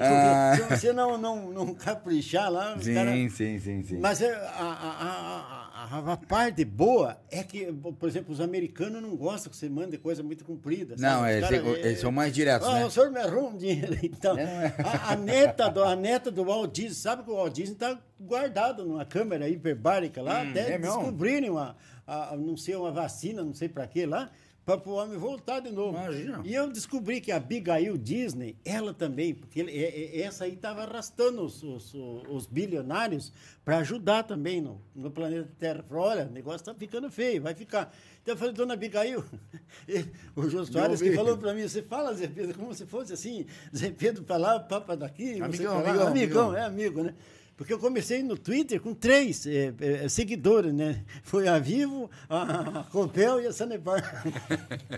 [0.00, 0.52] Ah.
[0.56, 3.12] Se você não, não, não caprichar lá, Sim, cara...
[3.12, 3.98] sim, sim, sim.
[3.98, 9.16] Mas é, a, a, a, a, parte boa é que, por exemplo, os americanos não
[9.16, 10.96] gostam que você mande coisa muito comprida.
[10.98, 12.86] Não, é, cara, tem- eles são mais diretos, ah, né?
[12.86, 13.96] O senhor me arruma um dinheiro.
[14.02, 14.36] Então,
[14.84, 17.98] a, a neta do, a neta do Walt Disney, sabe que o Walt Disney está
[18.18, 21.76] guardado numa câmera hiperbárica lá, até é descobrirem uma,
[22.06, 24.30] a, não sei, uma vacina, não sei para quê lá,
[24.76, 25.96] para o homem voltar de novo.
[25.96, 26.42] Imagina.
[26.44, 30.52] E eu descobri que a Abigail Disney, ela também, porque ele- é- é- essa aí
[30.54, 31.94] estava arrastando os, os-
[32.28, 33.32] os bilionários
[33.64, 35.84] para ajudar também no, no planeta Terra.
[35.88, 37.94] Falou, olha, o negócio está ficando feio, vai ficar.
[38.22, 39.24] Então eu falei, dona Abigail,
[40.36, 43.46] o Jô Soares que falou para mim, você fala, Zé Pedro, como se fosse assim,
[43.74, 46.56] Zé Pedro para lá, papa daqui, Amigão, amigão, amigão, amigão.
[46.56, 47.14] é amigo, né?
[47.58, 51.04] Porque eu comecei no Twitter com três eh, eh, seguidores, né?
[51.24, 54.24] Foi a Vivo, a, a Copel e a Sanepar.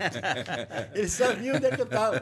[0.93, 2.21] Eles sabiam onde é que eu estava.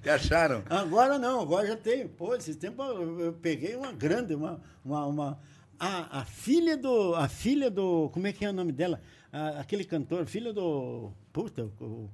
[0.00, 0.62] Que acharam?
[0.70, 2.08] Agora não, agora já tenho.
[2.08, 4.60] Pô, esse tempo eu, eu peguei uma grande, uma.
[4.84, 5.38] uma, uma
[5.78, 7.16] a, a filha do.
[7.16, 8.10] A filha do.
[8.10, 9.00] Como é que é o nome dela?
[9.32, 11.10] A- aquele cantor, filha do.
[11.32, 12.08] Puta, o.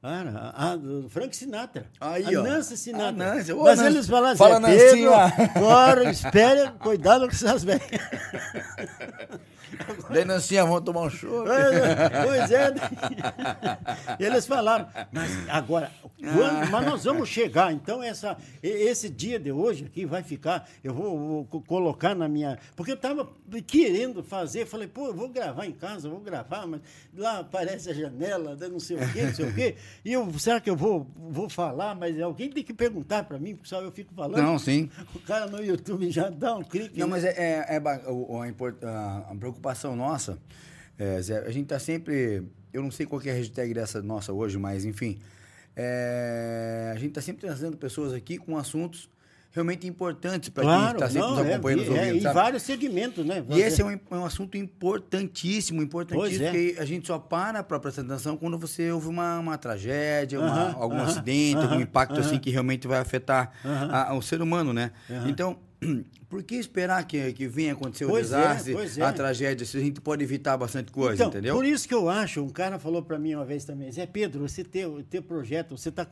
[0.00, 1.86] Ah, a, do Frank Sinatra.
[2.00, 2.42] Aí, a ó.
[2.44, 3.08] Nancy Sinatra.
[3.08, 3.52] A Nancy.
[3.52, 3.94] Ô, Mas Nancy.
[3.96, 5.48] eles falam assim, Fala, Pedro, Nancinha.
[5.58, 7.82] corre, espere, cuidado com essas velhas.
[10.10, 11.44] Daí, Nancinha, vamos tomar um show.
[12.24, 12.74] Pois é.
[14.18, 15.90] Eles falaram, mas agora,
[16.20, 17.72] quando- mas nós vamos chegar.
[17.72, 20.68] Então, essa, esse dia de hoje aqui vai ficar.
[20.82, 22.58] Eu vou, vou co- colocar na minha.
[22.74, 23.28] Porque eu estava
[23.66, 26.80] querendo fazer, falei, pô, eu vou gravar em casa, vou gravar, mas
[27.16, 29.76] lá aparece a janela, daí não sei o quê, não sei o quê.
[30.04, 31.94] E eu, será que eu vou, vou falar?
[31.94, 34.42] Mas alguém tem que perguntar para mim, porque só eu fico falando.
[34.42, 34.90] Não, sim.
[35.14, 36.98] O cara no YouTube já dá um clique.
[36.98, 37.10] Não, né?
[37.12, 40.38] mas é, é, é a, a- a preocupação nossa,
[40.98, 42.42] é, Zé, a gente tá sempre.
[42.72, 45.18] Eu não sei qual que é a hashtag dessa nossa hoje, mas enfim.
[45.76, 49.08] é, a gente tá sempre trazendo pessoas aqui com assuntos
[49.50, 52.16] realmente importantes para quem Claro, está sempre não, nos é, acompanhando, nos é, ouvindo.
[52.16, 52.34] em sabe?
[52.34, 53.44] vários segmentos, né?
[53.48, 56.50] E esse é um, é um assunto importantíssimo, importantíssimo, é.
[56.50, 60.48] porque a gente só para para prestar atenção quando você ouve uma, uma tragédia, uma-
[60.50, 64.42] Aham, algum aham, acidente, algum aham, impacto assim que realmente vai afetar a- o ser
[64.42, 64.92] humano, né?
[65.26, 65.58] Então,
[66.28, 69.02] por que esperar que, que venha acontecer o Pois é, desastre, pois é.
[69.02, 71.54] a tragédia, se a gente pode evitar bastante coisa, Então, entendeu?
[71.54, 74.48] por isso que eu acho, um cara falou para mim uma vez também, Zé Pedro,
[74.48, 76.04] você tem o teu projeto, você está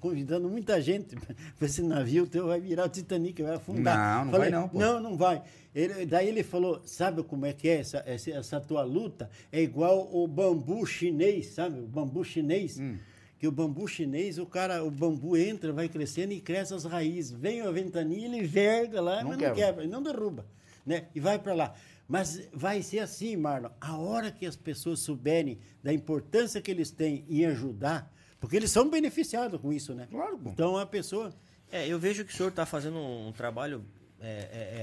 [0.00, 1.34] convidando muita gente para
[1.66, 3.96] esse navio, teu vai virar o Titanic, vai afundar.
[4.18, 4.78] Não, não Falei, vai não, pô.
[4.78, 5.42] Não, não vai.
[5.74, 9.30] Ele- daí ele falou, sabe como é que é essa, essa, essa tua luta?
[9.52, 11.78] É igual o bambu chinês, sabe?
[11.78, 12.78] O bambu chinês.
[12.80, 12.96] Hum.
[13.40, 17.32] Que o bambu chinês, o cara, o bambu entra, vai crescendo e cresce as raízes.
[17.32, 19.48] Vem a ventania, ele verga lá, Não mas quebra.
[19.48, 20.46] não quebra, ele não derruba,
[20.86, 21.06] né?
[21.14, 21.74] E vai para lá.
[22.06, 26.90] Mas vai ser assim, Marlon, a hora que as pessoas souberem da importância que eles
[26.90, 30.06] têm em ajudar, porque eles são beneficiados com isso, né?
[30.10, 30.50] Claro, pô.
[30.50, 31.32] Então a pessoa.
[31.72, 33.82] É, eu vejo que o senhor está fazendo um trabalho
[34.20, 34.26] é,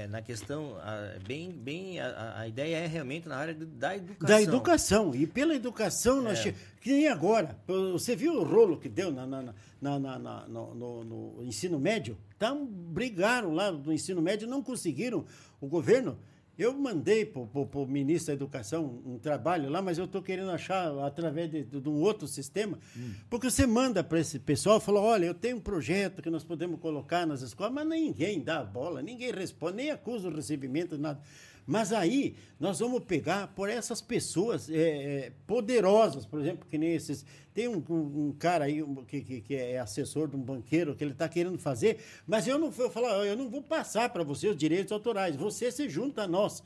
[0.02, 4.28] é, na questão, a- bem, bem a- a, ideia é realmente na área da educação.
[4.36, 5.14] Da educação.
[5.14, 6.22] E pela educação, É.
[6.22, 7.56] nós che- que nem agora.
[7.92, 11.78] Você viu o rolo que deu na, na- na- na- na- no, no- no ensino
[11.78, 12.18] médio?
[12.36, 15.24] Então, brigaram lá no ensino médio, não conseguiram.
[15.60, 16.18] O governo.
[16.58, 20.88] Eu mandei para o ministro da Educação um trabalho lá, mas eu estou querendo achar
[21.04, 22.76] através de, de um outro sistema.
[23.30, 26.42] Porque você manda para esse pessoal e fala: olha, eu tenho um projeto que nós
[26.42, 30.98] podemos colocar nas escolas, mas ninguém dá a bola, ninguém responde, nem acusa o recebimento,
[30.98, 31.20] nada.
[31.68, 36.94] Mas aí nós vamos pegar por essas pessoas é, é, poderosas, por exemplo, que nem
[36.94, 37.26] esses.
[37.52, 40.96] Tem um, um, um cara aí um, que, que, que, é assessor de um banqueiro
[40.96, 44.24] que ele está querendo fazer, mas eu não vou falar, eu não vou passar para
[44.24, 45.36] você os direitos autorais.
[45.36, 46.62] Você se junta a nós.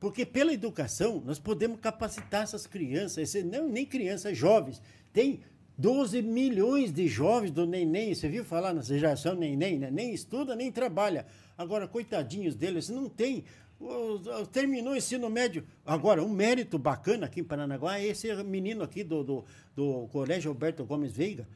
[0.00, 4.82] Porque pela educação nós podemos capacitar essas crianças, esse, não nem crianças, jovens.
[5.12, 5.42] Tem
[5.78, 9.92] 12 milhões de jovens do Neném, você viu falar nessa geração Neném, né?
[9.92, 11.24] nem estuda, nem trabalha.
[11.56, 13.44] Agora, coitadinhos deles, não tem.
[14.52, 15.64] Terminou o ensino médio.
[15.84, 19.44] Agora, um mérito bacana aqui em Paranaguá é esse menino aqui do, do,
[19.74, 21.46] do Colégio Alberto Gomes Veiga,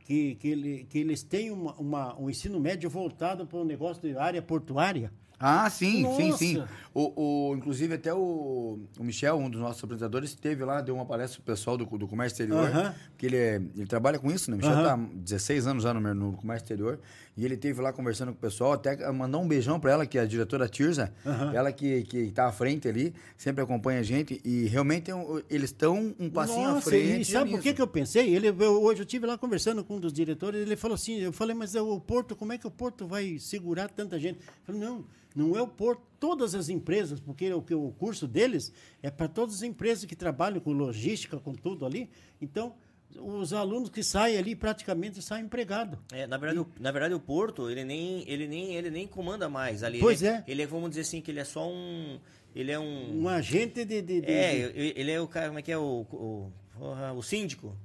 [0.00, 4.02] que, que, ele, que eles têm uma, uma, um ensino médio voltado para o negócio
[4.02, 5.12] de área portuária.
[5.40, 6.16] Ah, sim, Nossa.
[6.16, 6.64] sim, sim.
[6.92, 11.06] O, o, inclusive, até o, o Michel, um dos nossos apresentadores, esteve lá, deu uma
[11.06, 12.94] palestra pro pessoal do, do comércio exterior, uh -huh.
[13.10, 14.56] porque ele, é, ele trabalha com isso, né?
[14.56, 15.14] O Michel está uh -huh.
[15.14, 16.98] 16 anos já no, no comércio exterior,
[17.38, 20.18] e ele esteve lá conversando com o pessoal, até mandar um beijão para ela, que
[20.18, 21.54] é a diretora Tirza, uh -huh.
[21.54, 25.12] ela que, que tá à frente ali, sempre acompanha a gente, e realmente
[25.48, 27.20] eles estão um passinho Nossa, à frente.
[27.20, 28.34] E sabe por que, que eu pensei?
[28.34, 31.32] Ele, eu, hoje eu estive lá conversando com um dos diretores, ele falou assim, eu
[31.32, 34.40] falei, mas o Porto, como é que o Porto vai segurar tanta gente?
[34.40, 35.04] Eu falei, não
[35.36, 39.56] não é o Porto, todas as empresas, porque o, o curso deles é para todas
[39.56, 42.10] as empresas que trabalham com logística, com tudo ali.
[42.40, 42.74] Então,
[43.16, 45.98] os alunos que saem ali praticamente saem empregados.
[46.12, 46.60] É, na verdade, e...
[46.60, 50.00] o, na verdade o Porto, ele nem, ele nem, ele nem comanda mais ali.
[50.00, 50.44] Pois ele, é.
[50.46, 52.18] Ele é, vamos dizer assim, que ele é só um,
[52.54, 55.62] ele é um um agente de, de, de É, ele é o cara, como é
[55.62, 56.52] que é o, o
[57.16, 57.76] o síndico.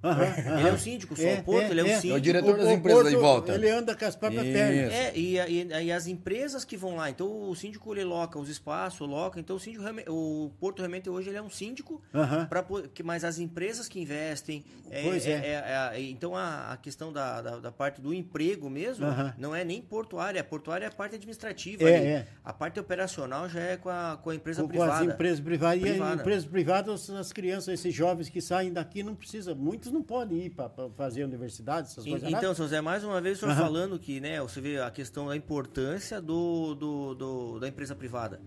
[0.60, 2.14] ele é o síndico, só é, o Porto, é, ele é, o síndico.
[2.14, 3.54] É o diretor das o, empresas Porto, aí volta.
[3.54, 4.94] Ele anda com as próprias pernas.
[4.94, 8.50] É, e, e, e, as empresas que vão lá, então o síndico ele loca os
[8.50, 12.02] espaços, loca, então o síndico, o Porto realmente hoje ele é um síndico,
[12.50, 12.66] pra,
[13.04, 16.00] mas as empresas que investem, é, pois é.
[16.02, 19.06] então a, a questão da, da, da, parte do emprego mesmo,
[19.38, 21.84] não é nem portuária, portuária é a parte administrativa.
[21.90, 24.92] É, a parte operacional já é com a, com a empresa com, privada.
[24.92, 25.82] Com as empresas privadas.
[25.82, 26.12] Privada.
[26.12, 29.92] E as empresas privadas, as crianças, esses jovens que saem da aqui não precisa, muitos
[29.92, 32.30] não podem ir para fazer universidade, essas e, coisas.
[32.30, 33.58] Então, São José, mais uma vez o senhor uhum.
[33.58, 38.40] falando que, né, você vê a questão da importância do, do, do da empresa privada.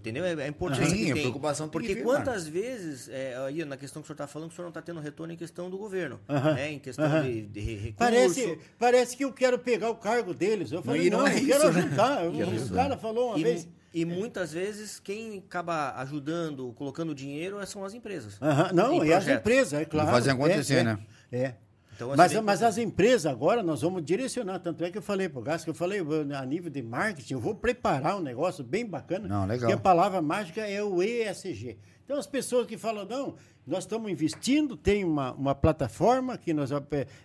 [0.00, 0.24] Entendeu?
[0.24, 1.22] É, é importante Sim, que tem.
[1.22, 4.64] preocupação Porque quantas vezes, é, aí na questão que o senhor está falando, o senhor
[4.64, 6.72] não está tendo retorno em questão do governo, né?
[6.72, 7.94] em questão de, de recurso.
[7.96, 10.70] Parece, parece que eu quero pegar o cargo deles.
[10.70, 11.80] Eu falei, não, não, é eu quero né?
[11.80, 12.26] ajudar.
[12.28, 13.68] o cara falou uma e, vez...
[13.98, 18.38] E muitas vezes quem acaba ajudando, colocando dinheiro são as empresas.
[18.40, 18.74] Uhum.
[18.74, 20.10] Não, e as empresas, é claro.
[20.10, 20.98] Fazem acontecer, é, né?
[21.32, 21.38] É.
[21.38, 21.54] é.
[21.96, 25.40] Então, mas, mas as empresas agora nós vamos direcionar, tanto é que eu falei para
[25.40, 29.26] o Gasco, eu falei a nível de marketing, eu vou preparar um negócio bem bacana.
[29.26, 29.68] Não, legal.
[29.68, 31.76] Que a palavra mágica é o ESG.
[32.04, 33.34] Então as pessoas que falam, não,
[33.68, 36.70] nós estamos investindo, tem uma, uma plataforma, que nós,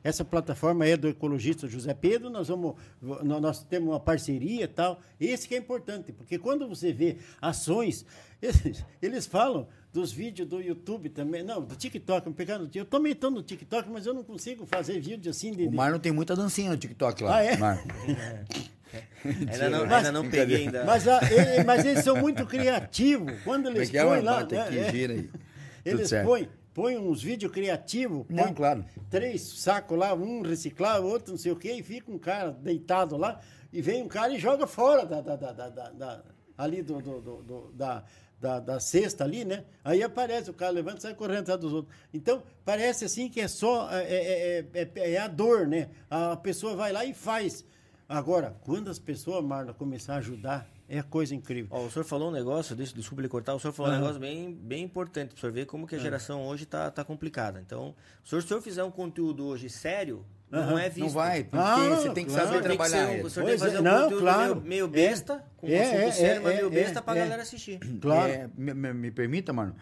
[0.03, 4.99] essa plataforma é do ecologista José Pedro, nós, vamos, nós temos uma parceria e tal.
[5.19, 8.05] Esse que é importante, porque quando você vê ações,
[8.41, 13.13] eles, eles falam dos vídeos do YouTube também, não, do TikTok, eu, pegando, eu também
[13.13, 15.67] estou no TikTok, mas eu não consigo fazer vídeo assim de...
[15.67, 17.37] O Marlon tem muita dancinha no TikTok lá.
[17.37, 17.53] Ah, é?
[19.23, 20.83] ainda não, mas, ainda não peguei ainda.
[20.83, 23.31] Mas, a, ele, mas eles são muito criativos.
[23.43, 24.43] Quando eles é põem lá...
[24.43, 25.29] Né, é, gira aí.
[25.85, 28.25] Eles põem, põem uns vídeos criativos.
[28.29, 28.85] Não, claro.
[29.09, 33.17] Três sacos lá, um reciclado, outro não sei o quê, e fica um cara deitado
[33.17, 33.39] lá,
[33.71, 36.23] e vem um cara e joga fora da, da, da, da, da
[36.57, 38.03] ali do, do, do, do da,
[38.39, 39.63] da, da, cesta ali, né?
[39.83, 41.95] Aí aparece, o cara levanta e sai correndo atrás dos outros.
[42.13, 45.89] Então, parece assim que é só, é, é, é, é, a dor, né?
[46.09, 47.65] A pessoa vai lá e faz.
[48.07, 51.69] Agora, quando as pessoas, Marla, começar a ajudar, é coisa incrível.
[51.71, 53.97] Ó, o senhor falou um negócio, deixa, desculpa lhe cortar, o senhor falou uhum.
[53.97, 56.91] um negócio bem, bem importante para o senhor ver como que a geração hoje está
[56.91, 57.59] tá complicada.
[57.59, 60.25] Então, se o senhor fizer um conteúdo hoje sério,
[60.61, 60.99] não é visto.
[60.99, 62.47] Não vai, porque ah, você tem que claro.
[62.47, 63.07] saber trabalhar.
[63.07, 64.55] Tem que ser, o senhor tem que fazer é, um não, conteúdo claro.
[64.55, 67.23] meio, meio besta, é, com um é, assunto é, sério, mas meio besta para a
[67.23, 67.79] galera assistir.
[68.03, 68.51] Claro.
[68.57, 69.75] Me, me, me, permita, mano.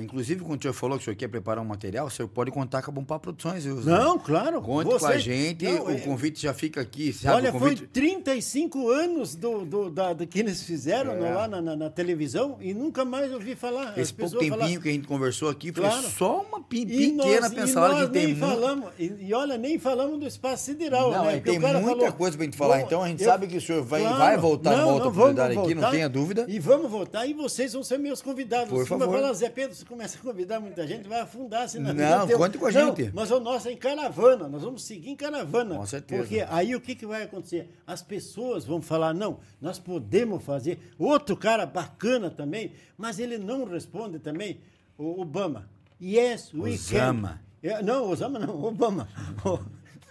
[0.00, 2.50] inclusive, quando o senhor falou que o senhor quer preparar um material, o senhor pode
[2.50, 3.64] contar com a Bompá Produções.
[3.64, 4.62] Viu, não, claro.
[4.62, 7.12] Conte você, com a gente, não, o convite já fica aqui.
[7.12, 7.78] Sabe, olha, convite...
[7.78, 12.56] foi 35 anos do, do, da, do que eles fizeram lá na, na, na, televisão
[12.60, 13.98] e nunca mais ouvi falar.
[13.98, 14.80] Esse pouco tempinho falar...
[14.80, 16.08] que a gente conversou aqui foi claro.
[16.08, 18.36] só uma pequena pincelada que tem.
[18.36, 21.40] Falamos, e, e olha, nem falamos do espaço sideral, não, né?
[21.40, 22.80] tem muita falou, coisa pra gente falar.
[22.82, 25.08] Então a gente eu, sabe que o senhor vai, claro, vai voltar não, numa outra
[25.08, 26.46] oportunidade aqui, não tenha dúvida.
[26.48, 28.68] E vamos voltar e vocês vão ser meus convidados.
[28.68, 29.08] Por favor.
[29.14, 31.68] Falar, Zé Pedro, se começa a convidar muita gente, vai afundar.
[31.68, 33.10] Senão não, não conte com a gente.
[33.14, 35.76] Mas o nosso é em caravana, nós vamos seguir em caravana.
[35.76, 36.22] Com certeza.
[36.22, 37.68] Porque aí o que, que vai acontecer?
[37.86, 40.78] As pessoas vão falar, não, nós podemos fazer.
[40.98, 44.60] Outro cara bacana também, mas ele não responde também,
[44.98, 45.68] o Obama.
[46.00, 47.28] Yes, we Osama.
[47.28, 47.53] can.
[47.64, 49.08] É, não, Osama não, Obama.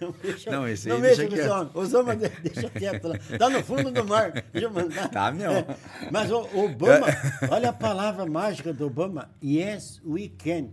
[0.02, 1.72] Não, deixa, Não, esse aí não deixa mexa com esse homem.
[1.76, 3.16] Osama, de- deixa quieto lá.
[3.38, 4.32] Tá no fundo do mar.
[4.52, 5.08] Deixa eu mandar.
[5.10, 5.52] Tá, meu.
[5.52, 5.66] É,
[6.12, 7.06] Mas o Obama,
[7.50, 9.30] olha a palavra mágica do Obama.
[9.44, 10.70] Yes, we can.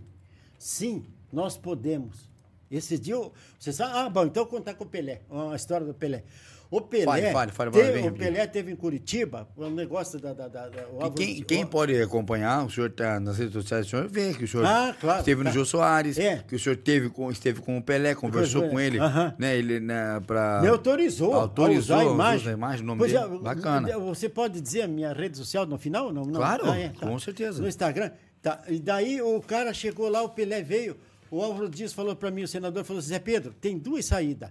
[0.57, 2.29] Sim, nós podemos.
[2.69, 5.21] Esse dia, eu- você sabe, ah, bom, então eu contar com o Pelé,
[5.51, 6.23] a história do Pelé.
[6.71, 8.13] O Pelé, Fale, fale, fale, teve- o.
[8.13, 10.31] Pelé teve em Curitiba, um negócio da...
[10.31, 13.85] da, da, da- o quem, quem o- pode acompanhar, o senhor está nas redes sociais,
[13.87, 15.51] o senhor vê que o senhor Ah, claro, esteve no tá.
[15.53, 16.37] Jô Soares, É.
[16.47, 19.35] que o senhor teve com, esteve com o Pelé, conversou com ele, aham.
[19.37, 19.57] né?
[19.57, 22.45] Ele né, pra, Me autorizou, autorizou a usar a o imagem.
[22.45, 23.25] da imagem, o nome Pois dele.
[23.25, 23.99] é, Bacana.
[23.99, 26.13] Você pode dizer a minha rede social no final?
[26.13, 26.41] Não, não.
[26.41, 27.61] Ah, Claro, com certeza.
[27.61, 28.11] No Instagram.
[28.41, 28.61] Tá.
[28.69, 30.95] E daí o cara chegou lá, o Pelé veio.
[31.29, 34.49] O Álvaro Dias falou para mim, o senador falou: Zé Pedro, tem duas saídas.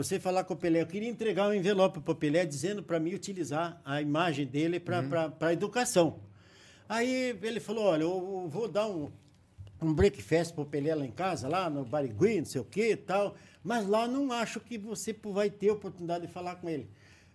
[0.00, 2.98] Você falar com o Pelé, eu queria entregar um envelope para o Pelé dizendo para
[2.98, 5.32] mim utilizar a imagem dele para Uhum.
[5.38, 6.20] a educação.
[6.88, 9.10] Aí ele falou: olha, eu vou dar um,
[9.78, 12.96] um breakfast pro Pelé lá em casa, lá no Barigui, não sei o que e
[12.96, 13.36] tal.
[13.62, 16.88] Mas lá não acho que você vai ter oportunidade de falar com ele.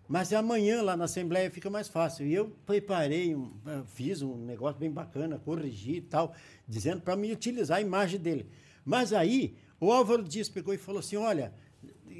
[0.07, 2.25] Mas amanhã lá na Assembleia fica mais fácil.
[2.25, 3.51] E eu preparei, um,
[3.93, 6.33] fiz um negócio bem bacana, corrigi e tal,
[6.67, 8.47] dizendo para me utilizar a imagem dele.
[8.83, 11.53] Mas aí o Álvaro Dias pegou e falou assim: olha,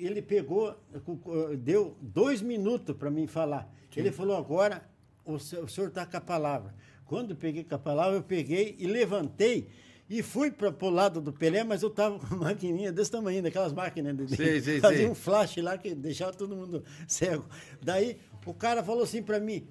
[0.04, 0.76] ele pegou,
[1.60, 3.72] deu dois minutos para mim falar.
[3.96, 4.84] Ele falou: agora
[5.24, 6.74] o se- o senhor está com a palavra.
[7.06, 9.68] Quando eu peguei com a palavra, eu peguei e levantei
[10.10, 13.42] e fui para o lado do Pelé, mas eu estava com uma maquininha desse tamanho,
[13.44, 17.46] daquelas máquinas de Sei, sei, fazia um flash lá que deixava todo mundo cego.
[17.82, 19.68] Daí o cara falou assim para mim.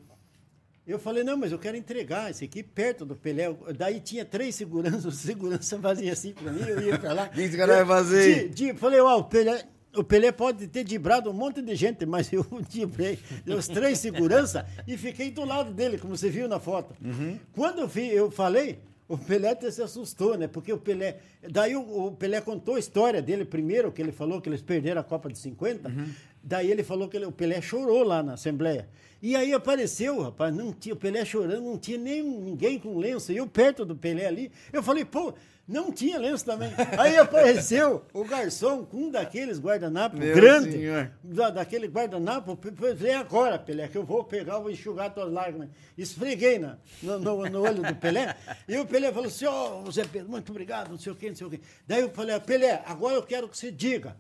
[0.87, 3.45] Eu falei, não, mas eu quero entregar esse aqui perto do Pelé.
[3.77, 7.25] Daí tinha três seguranças, o segurança fazia assim para mim, eu ia para lá.
[7.27, 8.49] O que esse cara vai fazer?
[8.51, 9.65] Di- di- falei, ó, o Pelé,
[9.97, 14.67] o Pelé pode ter dibrado um monte de gente, mas eu dibrei os três segurança
[14.87, 16.95] e fiquei do lado dele, como você viu na foto.
[17.05, 17.39] Uhum.
[17.53, 20.47] Quando eu, vi, eu falei, o Pelé até se assustou, né?
[20.49, 21.19] Porque o Pelé.
[21.51, 25.01] Daí o, o Pelé contou a história dele primeiro, que ele falou que eles perderam
[25.01, 25.89] a Copa de 50.
[25.89, 26.09] Uhum.
[26.43, 28.89] Daí ele falou que ele- o Pelé chorou lá na Assembleia.
[29.23, 33.33] E aí apareceu, rapaz, não tinha, o Pelé chorando, não tinha nem ninguém com lenço.
[33.33, 35.33] E eu perto do Pelé ali, eu falei, pô,
[35.67, 36.71] não tinha lenço também.
[36.99, 41.11] Aí apareceu o garçom com um daqueles guardanapos Meu grande, senhor.
[41.23, 42.59] da, daquele guardanapo,
[42.95, 45.69] vem agora, Pelé, que eu vou pegar, vou enxugar tuas lágrimas.
[45.97, 48.37] Esfreguei na, no, no- no olho do Pelé,
[48.69, 51.37] e o Pelé falou assim, ó, Zé Pedro, muito obrigado, não sei o quê, não
[51.37, 51.61] sei o quê.
[51.87, 54.17] Daí eu falei, Pelé, agora eu quero que você diga,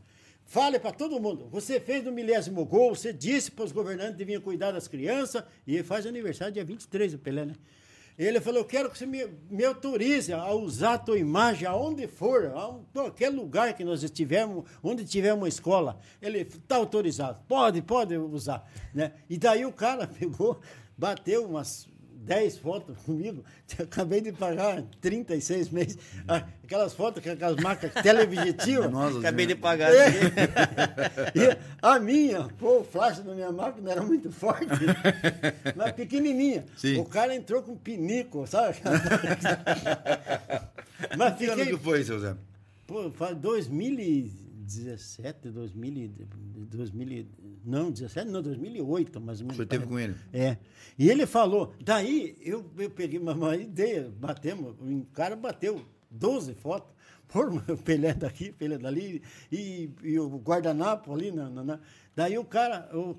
[0.46, 4.18] fale para todo mundo, você fez no milésimo gol, você disse para os governantes que
[4.18, 7.54] deviam cuidar das crianças, e faz aniversário dia 23, o Pelé, né?
[8.16, 12.06] Ele falou, eu quero que você me, me autorize a usar a tua imagem aonde
[12.06, 15.98] for, a qualquer lugar que nós estivermos, onde tiver uma escola.
[16.22, 18.70] Ele está autorizado, pode, pode usar.
[18.94, 19.12] Né?
[19.28, 20.60] E daí o cara pegou,
[20.96, 21.88] bateu umas
[22.24, 23.44] 10 fotos comigo,
[23.78, 28.90] acabei de pagar 36 meses, Ah, aquelas fotos com aquelas marcas teleobjetivas.
[28.90, 29.92] Nossa, Acabei de pagar.
[29.94, 30.10] É.
[31.34, 34.66] E a minha, pô, o flash da minha máquina era muito forte,
[35.76, 36.64] mas pequenininha.
[36.76, 36.98] Sim.
[36.98, 38.76] O cara entrou com pinico, sabe?
[41.16, 42.34] mas Que ano fiquei, que foi, seu Zé?
[42.86, 44.43] pô, faz 2017, 2000, e-
[46.66, 47.26] 2000, e-
[47.64, 49.54] não, 17, não, 2008, mais ou menos.
[49.54, 50.14] O senhor teve com ele?
[50.32, 50.56] É.
[50.98, 56.92] E ele falou, daí eu, eu peguei uma, ideia, batemos, o cara bateu 12 fotos,
[57.28, 61.80] por o Pelé daqui, Pelé dali, e, e o guardanapo ali, na, na- na-
[62.14, 63.16] daí o cara, o-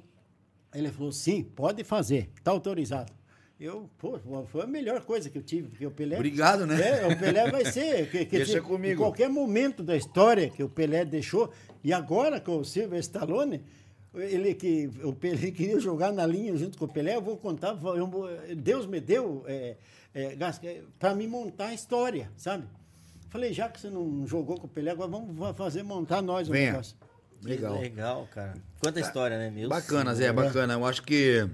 [0.73, 3.11] ele falou, sim, pode fazer, está autorizado.
[3.59, 6.15] Eu, pô, foi a melhor coisa que eu tive, porque o Pelé...
[6.17, 6.75] Obrigado, né?
[7.03, 8.09] É, o Pelé vai ser...
[8.11, 8.93] Que, que, Deixa que- comigo.
[8.93, 11.49] Em qualquer momento da história que o Pelé deixou,
[11.83, 13.63] e agora com o Silvio Stallone,
[14.13, 17.79] ele que o Pelé queria jogar na linha junto com o Pelé, eu vou contar,
[17.95, 19.77] eu Deus me deu é,
[20.99, 22.65] para me montar a história, sabe?
[23.29, 26.47] Falei, já que você não jogou com o Pelé, agora vamos va- fazer montar nós
[26.49, 26.71] o Venha.
[26.71, 26.95] negócio.
[27.43, 27.79] Legal.
[27.79, 28.53] Legal, cara.
[28.81, 29.69] Quanta história, né, meu?
[29.69, 30.73] Bacana, Zé, bacana.
[30.73, 31.47] Eu acho que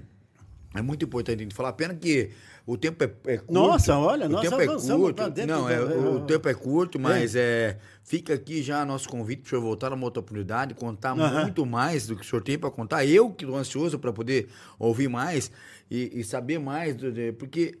[0.74, 1.72] é muito importante a gente falar.
[1.74, 2.30] Pena que
[2.66, 3.52] o tempo é, é curto.
[3.52, 5.22] Nossa, olha, o nós tempo é curto.
[5.46, 6.24] Não, do- é, o, é.
[6.26, 7.78] tempo é curto, mas é.
[8.04, 11.42] fica aqui já nosso convite para o senhor voltar numa outra oportunidade, contar Aham.
[11.42, 13.04] muito mais do que o senhor tem para contar.
[13.04, 15.50] Eu que estou ansioso para poder ouvir mais
[15.90, 17.76] e, e saber mais, do- de- porque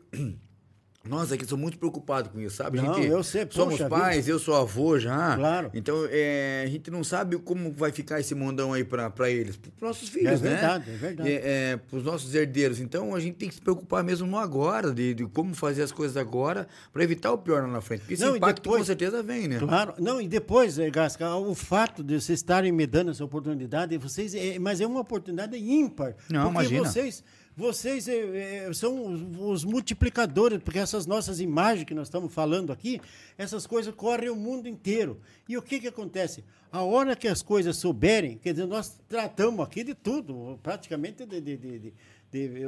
[1.08, 2.80] nós aqui somos muito preocupados com isso, sabe?
[2.80, 5.34] Não, gente, eu sei, somos poxa pais, eu sou avô já.
[5.36, 5.70] Claro.
[5.74, 9.88] Então, é, a gente não sabe como vai ficar esse mundão aí para eles, para
[9.88, 10.50] nossos filhos, né?
[10.50, 11.32] verdade, é verdade.
[11.32, 12.78] É, para os nossos herdeiros.
[12.80, 15.90] Então, a gente tem que se preocupar mesmo no agora, de, de como fazer as
[15.90, 18.00] coisas agora, para evitar o pior lá na frente.
[18.00, 19.58] Porque esse Não, impacto depois- com certeza vem, né?
[19.58, 23.96] Claro, não, e depois, eh, Gasca, o fato de vocês estarem me dando essa oportunidade,
[23.98, 26.14] vocês, é, mas é uma oportunidade ímpar.
[26.30, 26.84] Não, porque imagina.
[26.88, 27.24] vocês
[27.56, 32.72] vocês é, é, são os, os, multiplicadores, porque essas nossas imagens que nós estamos falando
[32.72, 33.00] aqui,
[33.36, 35.20] essas coisas correm o mundo inteiro.
[35.48, 36.42] E o que, que acontece?
[36.70, 41.40] A hora que as coisas souberem, quer dizer, nós tratamos aqui de tudo, praticamente de,
[41.40, 41.92] de, de, de,
[42.32, 42.64] de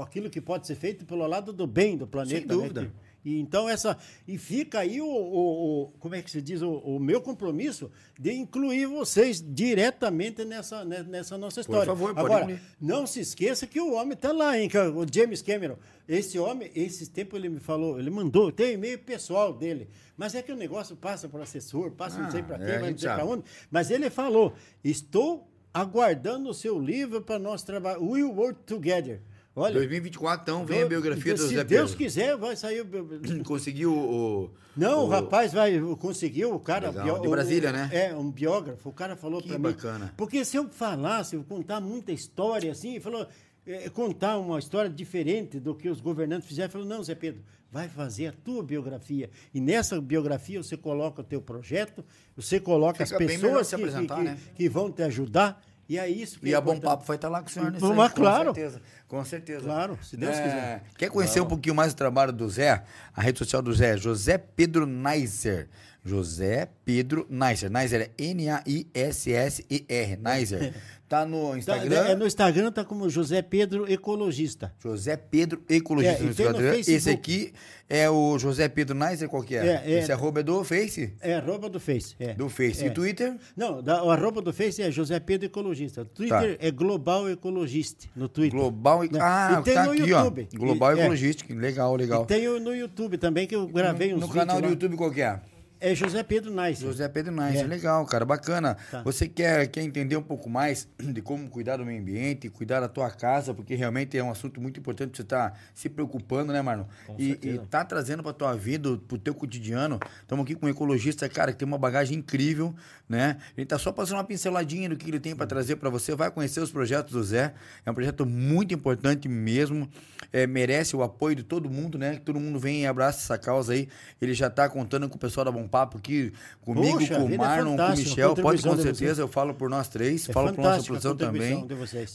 [0.00, 2.38] aquilo que pode ser feito pelo lado do bem do planeta.
[2.38, 2.82] Sem né, dúvida.
[2.82, 2.90] Né?
[3.24, 6.70] E então essa e fica aí o, o, o, como é que se diz o,
[6.70, 11.86] o, meu compromisso de incluir vocês diretamente nessa nessa nossa história.
[11.86, 14.68] Por favor, Agora, pode não se esqueça que o homem está lá, hein?
[14.68, 15.76] Que é o James Cameron.
[16.08, 19.88] Esse homem, esse tempo ele me falou, ele mandou, tem e-mail pessoal dele.
[20.16, 22.90] Mas é que o negócio passa para assessor, passa ah, não sei para quem, é,
[22.90, 23.44] não sei para onde.
[23.70, 27.98] Mas ele falou: estou aguardando o seu livro para nós trabalhar.
[27.98, 29.20] We'll work together.
[29.54, 31.62] Olha, 2024, então, vem a biografia do Zé Pedro.
[31.62, 32.86] Se Deus quiser, vai sair.
[33.44, 34.50] Conseguiu o.
[34.76, 36.90] Não, o, o rapaz vai, conseguiu, o cara.
[36.90, 37.90] Legal, de Brasília, o, né?
[37.92, 38.88] É, um biógrafo.
[38.88, 39.62] O cara falou para mim.
[39.62, 40.14] bacana.
[40.16, 43.26] Porque se eu falasse, eu contar muita história assim, falou.
[43.66, 47.88] É, contar uma história diferente do que os governantes fizeram, falou: não, Zé Pedro, vai
[47.88, 49.30] fazer a tua biografia.
[49.54, 52.04] E nessa biografia você coloca o teu projeto,
[52.36, 54.38] você coloca Fica as pessoas que, que, né?
[54.54, 55.62] que, vão te ajudar.
[55.90, 57.72] E é isso que E é a Bom Papo vai estar lá com o senhor
[57.72, 58.50] nesse Mas, claro.
[58.50, 58.82] Com certeza.
[59.08, 59.64] Com certeza.
[59.64, 60.82] Claro, se Deus é, quiser.
[60.96, 61.46] Quer conhecer claro.
[61.46, 62.84] um pouquinho mais do trabalho do Zé?
[63.12, 65.68] A rede social do Zé é José Pedro Neiser.
[66.10, 67.70] José Pedro Neiser.
[67.70, 70.16] Neiser é N-A-I-S-S-E-R.
[70.16, 70.74] Neiser.
[71.08, 72.02] Tá no Instagram?
[72.02, 74.74] Tá, é, no Instagram tá como José Pedro Ecologista.
[74.82, 76.72] José Pedro Ecologista é, no Instagram.
[76.72, 77.52] No Esse aqui
[77.88, 79.64] é o José Pedro Neiser, qual que é?
[79.64, 81.14] é, é Esse arroba é do Face?
[81.20, 82.16] É arroba do Face.
[82.18, 82.34] É.
[82.34, 82.82] Do Face.
[82.82, 82.90] E é.
[82.90, 83.36] Twitter?
[83.56, 86.04] Não, da, o arroba do Face é José Pedro Ecologista.
[86.04, 86.66] Twitter tá.
[86.66, 88.58] é Global Ecologista no Twitter.
[88.58, 89.20] Global né?
[89.20, 90.48] Ah, e tem tá no aqui, YouTube.
[90.52, 90.58] ó.
[90.58, 91.44] Global e, Ecologista.
[91.54, 92.24] Legal, legal.
[92.24, 95.12] E tem no YouTube também, que eu gravei no, uns No canal do YouTube qual
[95.12, 95.40] que é?
[95.80, 96.82] É José Pedro Nice.
[96.82, 97.66] José Pedro Nice, é.
[97.66, 98.76] legal, cara, bacana.
[98.90, 99.02] Tá.
[99.02, 102.88] Você quer, quer entender um pouco mais de como cuidar do meio ambiente, cuidar da
[102.88, 106.60] tua casa, porque realmente é um assunto muito importante você estar tá se preocupando, né,
[106.60, 106.84] Marlon?
[107.06, 109.98] Com e, e tá trazendo pra tua vida, pro teu cotidiano.
[110.20, 112.74] Estamos aqui com um ecologista, cara, que tem uma bagagem incrível,
[113.08, 113.38] né?
[113.56, 116.14] Ele tá só passando uma pinceladinha do que ele tem para trazer para você.
[116.14, 117.54] Vai conhecer os projetos do Zé.
[117.86, 119.88] É um projeto muito importante mesmo.
[120.30, 122.16] É, merece o apoio de todo mundo, né?
[122.16, 123.88] Que todo mundo vem e abraça essa causa aí.
[124.20, 127.32] Ele já tá contando com o pessoal da Bom papo aqui comigo, Poxa, com o
[127.32, 128.34] é Marlon, com o Michel.
[128.34, 131.66] Pode com certeza, eu falo por nós três, é falo por nossa produção também.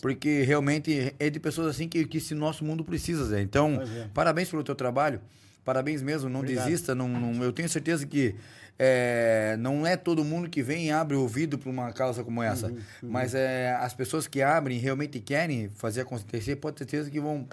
[0.02, 3.42] Porque realmente é de pessoas assim que, que esse nosso mundo precisa, Zé.
[3.42, 4.08] Então, é.
[4.14, 5.20] parabéns pelo teu trabalho.
[5.64, 6.66] Parabéns mesmo, não Obrigado.
[6.66, 6.94] desista.
[6.94, 8.36] Não, não, eu tenho certeza que
[8.78, 12.44] é, não é todo mundo que vem e abre o ouvido para uma causa como
[12.44, 12.68] essa.
[12.68, 13.10] Uhum, uhum.
[13.10, 17.48] Mas é, as pessoas que abrem realmente querem fazer acontecer, pode ter certeza que vão,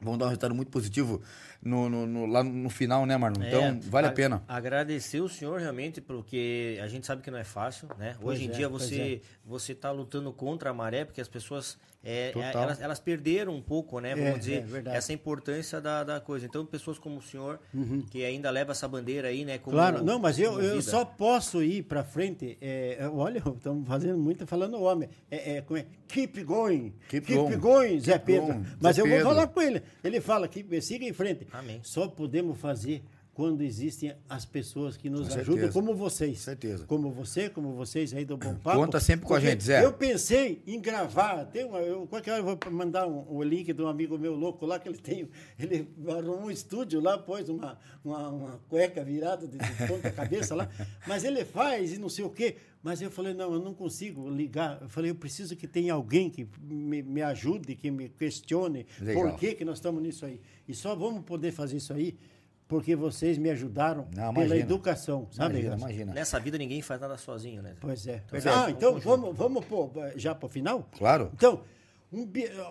[0.00, 1.22] vão dar um resultado muito positivo
[1.60, 3.44] no, no, no, lá no final, né, Marlon?
[3.44, 4.42] Então, é, vale a, a, pena.
[4.46, 8.16] Agradecer o senhor realmente, porque a gente sabe que não é fácil, né?
[8.20, 9.38] Pois Hoje em é, dia você é.
[9.44, 13.60] você está lutando contra a maré, porque as pessoas é, é elas, elas, perderam um
[13.60, 14.14] pouco, né?
[14.14, 16.46] Vamos é, dizer, essa importância da, da coisa.
[16.46, 18.02] Então, pessoas como o senhor, uhum.
[18.02, 19.58] que ainda leva essa bandeira aí, né?
[19.58, 22.56] Como, claro, não, mas eu, eu só posso ir para frente.
[23.12, 25.08] olha, estamos fazendo muito falando homem.
[25.30, 25.62] É,
[26.06, 26.94] keep going.
[27.08, 27.58] Keep, keep going.
[27.58, 28.64] going, Zé Pedro.
[28.80, 29.24] Mas Zé eu Pedro.
[29.24, 29.82] vou falar com ele.
[30.02, 31.46] Ele fala que siga em frente.
[31.52, 31.80] Amém.
[31.82, 33.02] Só podemos fazer
[33.38, 36.40] quando existem as pessoas que nos com ajudam, como vocês.
[36.40, 36.84] certeza.
[36.86, 38.80] Como você, como vocês aí do Bom Papo.
[38.80, 39.84] Conta sempre com a gente, Zé.
[39.84, 43.72] Eu pensei em gravar, tem uma, eu, qualquer hora eu vou mandar um, um, link
[43.72, 47.48] de um amigo meu louco lá, que ele tem, ele arrumou um estúdio lá, pôs
[47.48, 50.68] uma, uma, uma cueca virada de, de ponta cabeça lá,
[51.06, 52.56] mas ele faz e não sei o quê.
[52.82, 54.82] Mas eu falei, não, eu não consigo ligar.
[54.82, 59.22] Eu falei, eu preciso que tenha alguém que me, me ajude, que me questione Legal.
[59.22, 60.40] por que, que nós estamos nisso aí.
[60.66, 62.16] E só vamos poder fazer isso aí
[62.68, 65.60] porque vocês me ajudaram não, pela educação, sabe?
[65.60, 66.12] Imagina, imagina.
[66.12, 67.74] Nessa vida ninguém faz nada sozinho, né?
[67.80, 68.22] Pois é.
[68.30, 70.86] Então, ah, então vamos, vamos pôr já para o final?
[70.96, 71.30] Claro.
[71.32, 71.62] Então,
[72.12, 72.26] um,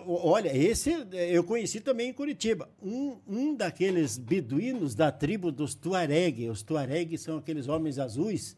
[0.06, 2.68] olha, esse eu conheci também em Curitiba.
[2.80, 6.48] Um, um daqueles beduínos da tribo dos Tuareg.
[6.48, 8.56] Os Tuareg são aqueles homens azuis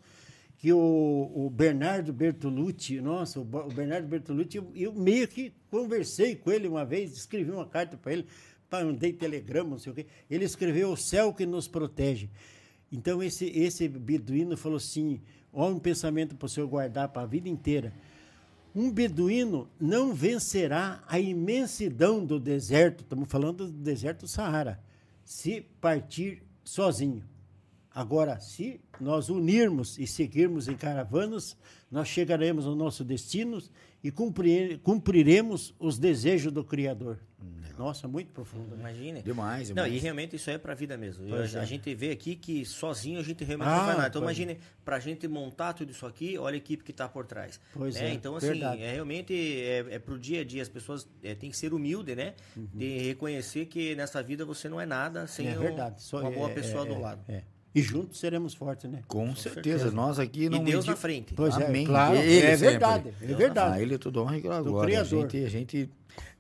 [0.61, 6.37] que o, o Bernardo Bertolucci, nossa, o, o Bernardo Bertolucci, eu, eu meio que conversei
[6.37, 8.27] com ele uma vez, escrevi uma carta para ele
[8.73, 10.07] mandei telegrama, não sei o quê.
[10.31, 12.31] Ele escreveu o céu que nos protege.
[12.93, 15.21] Então, esse, esse beduíno falou assim:
[15.53, 17.93] olha um pensamento para o senhor guardar para a vida inteira.
[18.75, 24.81] Um beduíno não vencerá a imensidão do deserto, estamos falando do deserto do Saara,
[25.25, 27.25] se partir sozinho.
[27.93, 31.57] Agora, se nós unirmos e seguirmos em caravanas,
[31.91, 33.61] nós chegaremos ao nosso destino
[34.03, 37.19] e cumprir, cumpriremos os desejos do Criador.
[37.79, 38.77] Nossa, muito profundo.
[38.77, 38.91] Né?
[38.91, 39.23] Imagine.
[39.23, 39.95] Demais, Não, demais.
[39.95, 41.25] e realmente isso é pra vida mesmo.
[41.25, 41.67] Eu- Pois a, é.
[41.67, 44.09] gente vê aqui que sozinho a gente realmente Ah, não faz nada.
[44.09, 47.25] Então pois imagine, pra gente montar tudo isso aqui, olha a equipe que tá por
[47.25, 47.59] trás.
[47.73, 48.11] Pois né?
[48.11, 48.83] é, Então, assim, verdade.
[48.83, 50.61] é realmente é, é pro dia a dia.
[50.61, 52.35] As pessoas é, têm que ser humilde, né?
[52.55, 52.69] Uhum.
[52.75, 55.73] De reconhecer que nessa vida você não é nada sem é um-
[56.19, 57.25] uma boa é- pessoa é- do é- lado.
[57.29, 57.43] é.
[57.73, 59.01] E juntos seremos fortes, né?
[59.07, 59.91] Com certeza.
[59.93, 61.35] Nós aqui não E Deus na frente.
[61.35, 61.85] Pois Amém.
[61.85, 62.17] é, claro.
[62.17, 62.69] Ele é sempre.
[62.71, 63.83] verdade, é A verdade.
[63.83, 64.65] ele é tudo honra e glória.
[64.65, 65.07] Do A Criador.
[65.31, 65.91] gente, a gente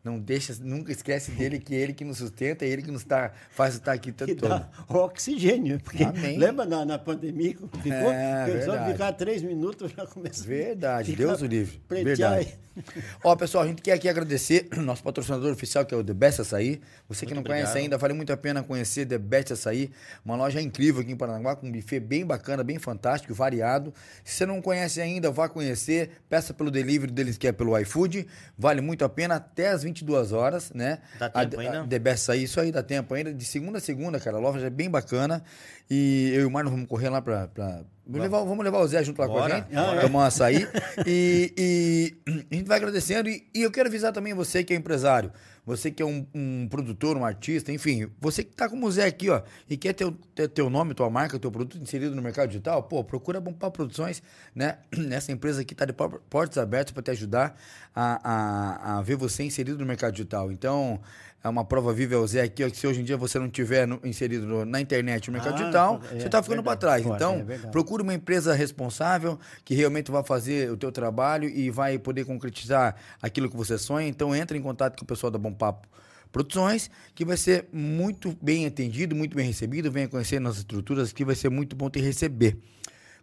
[0.03, 3.05] não deixa, nunca esquece dele que é ele que nos sustenta, é ele que nos
[3.05, 4.67] tá, faz estar aqui o tempo que todo.
[4.89, 5.79] oxigênio.
[5.81, 6.39] Porque Amém.
[6.39, 8.13] lembra na, na pandemia que ficou?
[8.13, 11.83] É, só ficar três minutos já começa Verdade, Deus o livre.
[11.87, 12.59] pretear Verdade.
[13.23, 16.41] Ó, pessoal, a gente quer aqui agradecer nosso patrocinador oficial, que é o The Best
[16.41, 16.81] Açaí.
[17.09, 17.63] Você que Muito não obrigado.
[17.65, 19.91] conhece ainda, vale muito a pena conhecer The Best Açaí.
[20.25, 23.93] Uma loja incrível aqui em Paranaguá, com um buffet bem bacana, bem fantástico, variado.
[24.25, 26.11] Se você não conhece ainda, vá conhecer.
[26.29, 28.27] Peça pelo delivery deles, que é pelo iFood.
[28.57, 30.99] Vale muito a pena, até as 22 horas, né?
[31.19, 31.83] Dá A- tempo ainda?
[31.83, 33.33] a The Best Açaí, isso aí dá tempo ainda.
[33.33, 35.43] De segunda a segunda, cara, a loja é bem bacana.
[35.91, 37.49] E eu e o Marlon vamos correr lá pra...
[37.49, 37.83] pra...
[38.07, 39.73] Vamos levar, vamos levar o Zé junto lá com a Bora, gente.
[39.75, 40.01] bora.
[40.01, 40.67] Tomar um açaí.
[41.07, 42.17] E, e
[42.51, 43.29] a gente vai agradecendo.
[43.29, 45.33] E, e eu quero avisar também você que é empresário,
[45.65, 49.07] você que é um, um produtor, um artista, enfim, você que tá como o Zé
[49.07, 52.49] aqui, ó, e quer ter, ter teu nome, tua marca, teu produto inserido no mercado
[52.49, 54.23] digital, pô, procura Bompar Produções,
[54.55, 54.79] né?
[55.11, 57.57] Essa empresa aqui tá de por- portas abertas para te ajudar
[57.95, 60.51] a, a, a ver você inserido no mercado digital.
[60.51, 61.01] Então,
[61.43, 63.87] é uma prova viva é o Zé aqui, se hoje em dia você não tiver
[63.87, 67.05] no- inserido no- na internet no mercado Ah, digital, é, você tá ficando para trás.
[67.07, 71.99] Então, é procure uma empresa responsável que realmente vai fazer o teu trabalho e vai
[71.99, 74.07] poder concretizar aquilo que você sonha.
[74.09, 75.89] Então entre em contato com o pessoal da Bom Papo
[76.33, 79.91] Produções, que vai ser muito bem atendido, muito bem recebido.
[79.91, 82.57] Venha conhecer nossas estruturas, que vai ser muito bom te receber.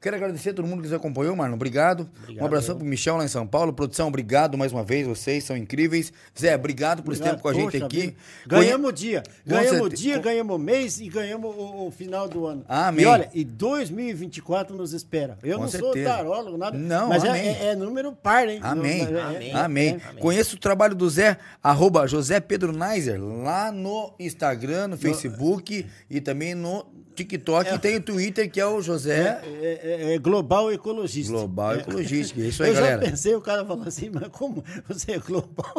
[0.01, 1.55] Quero agradecer a todo mundo que nos acompanhou, Marlon.
[1.55, 2.09] Obrigado.
[2.23, 2.79] Obrigado, um abração eu.
[2.79, 3.73] pro Michel lá em São Paulo.
[3.73, 5.07] Produção, obrigado mais uma vez.
[5.07, 6.11] Vocês são incríveis.
[6.39, 8.01] Zé, obrigado por esse tempo com a gente Poxa aqui.
[8.01, 8.15] vida.
[8.45, 9.23] Ganhamos o dia.
[9.45, 12.63] Ganhamos o dia, ganhamos o mês e ganhamos o, o final do ano.
[12.67, 13.03] Amém.
[13.05, 15.37] E olha, e 2024 nos espera.
[15.43, 16.09] Eu Com não sou certeza.
[16.09, 16.77] tarólogo, nada.
[16.77, 17.47] Não, mas é- amém.
[17.47, 18.59] é, é número par, hein?
[18.61, 19.05] Amém.
[19.05, 19.49] Não- é- Amém.
[19.49, 20.01] é- Amém.
[20.19, 26.21] Conheça o trabalho do Zé, arroba José Pedro Neiser, lá no Instagram, no Facebook e
[26.21, 26.85] também no
[27.17, 27.73] TikTok.
[27.73, 31.31] E tem o Twitter, que é o José É, é- é global ecologista.
[31.33, 31.79] Global É.
[31.79, 32.39] Ecologista.
[32.39, 33.01] É isso aí, eu galera.
[33.03, 35.73] já pensei, o cara falou assim, mas como você é global?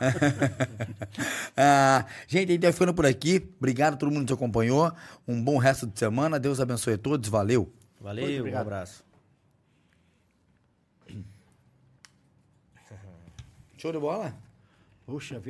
[1.56, 3.48] Ah, gente, a gente vai ficando por aqui.
[3.58, 4.92] Obrigado a todo mundo que nos acompanhou.
[5.26, 6.38] Um bom resto de semana.
[6.38, 7.28] Deus abençoe a todos.
[7.28, 7.72] Valeu.
[8.00, 9.04] Valeu, um abraço.
[13.76, 14.34] Show de bola?
[15.06, 15.42] Puxa vida.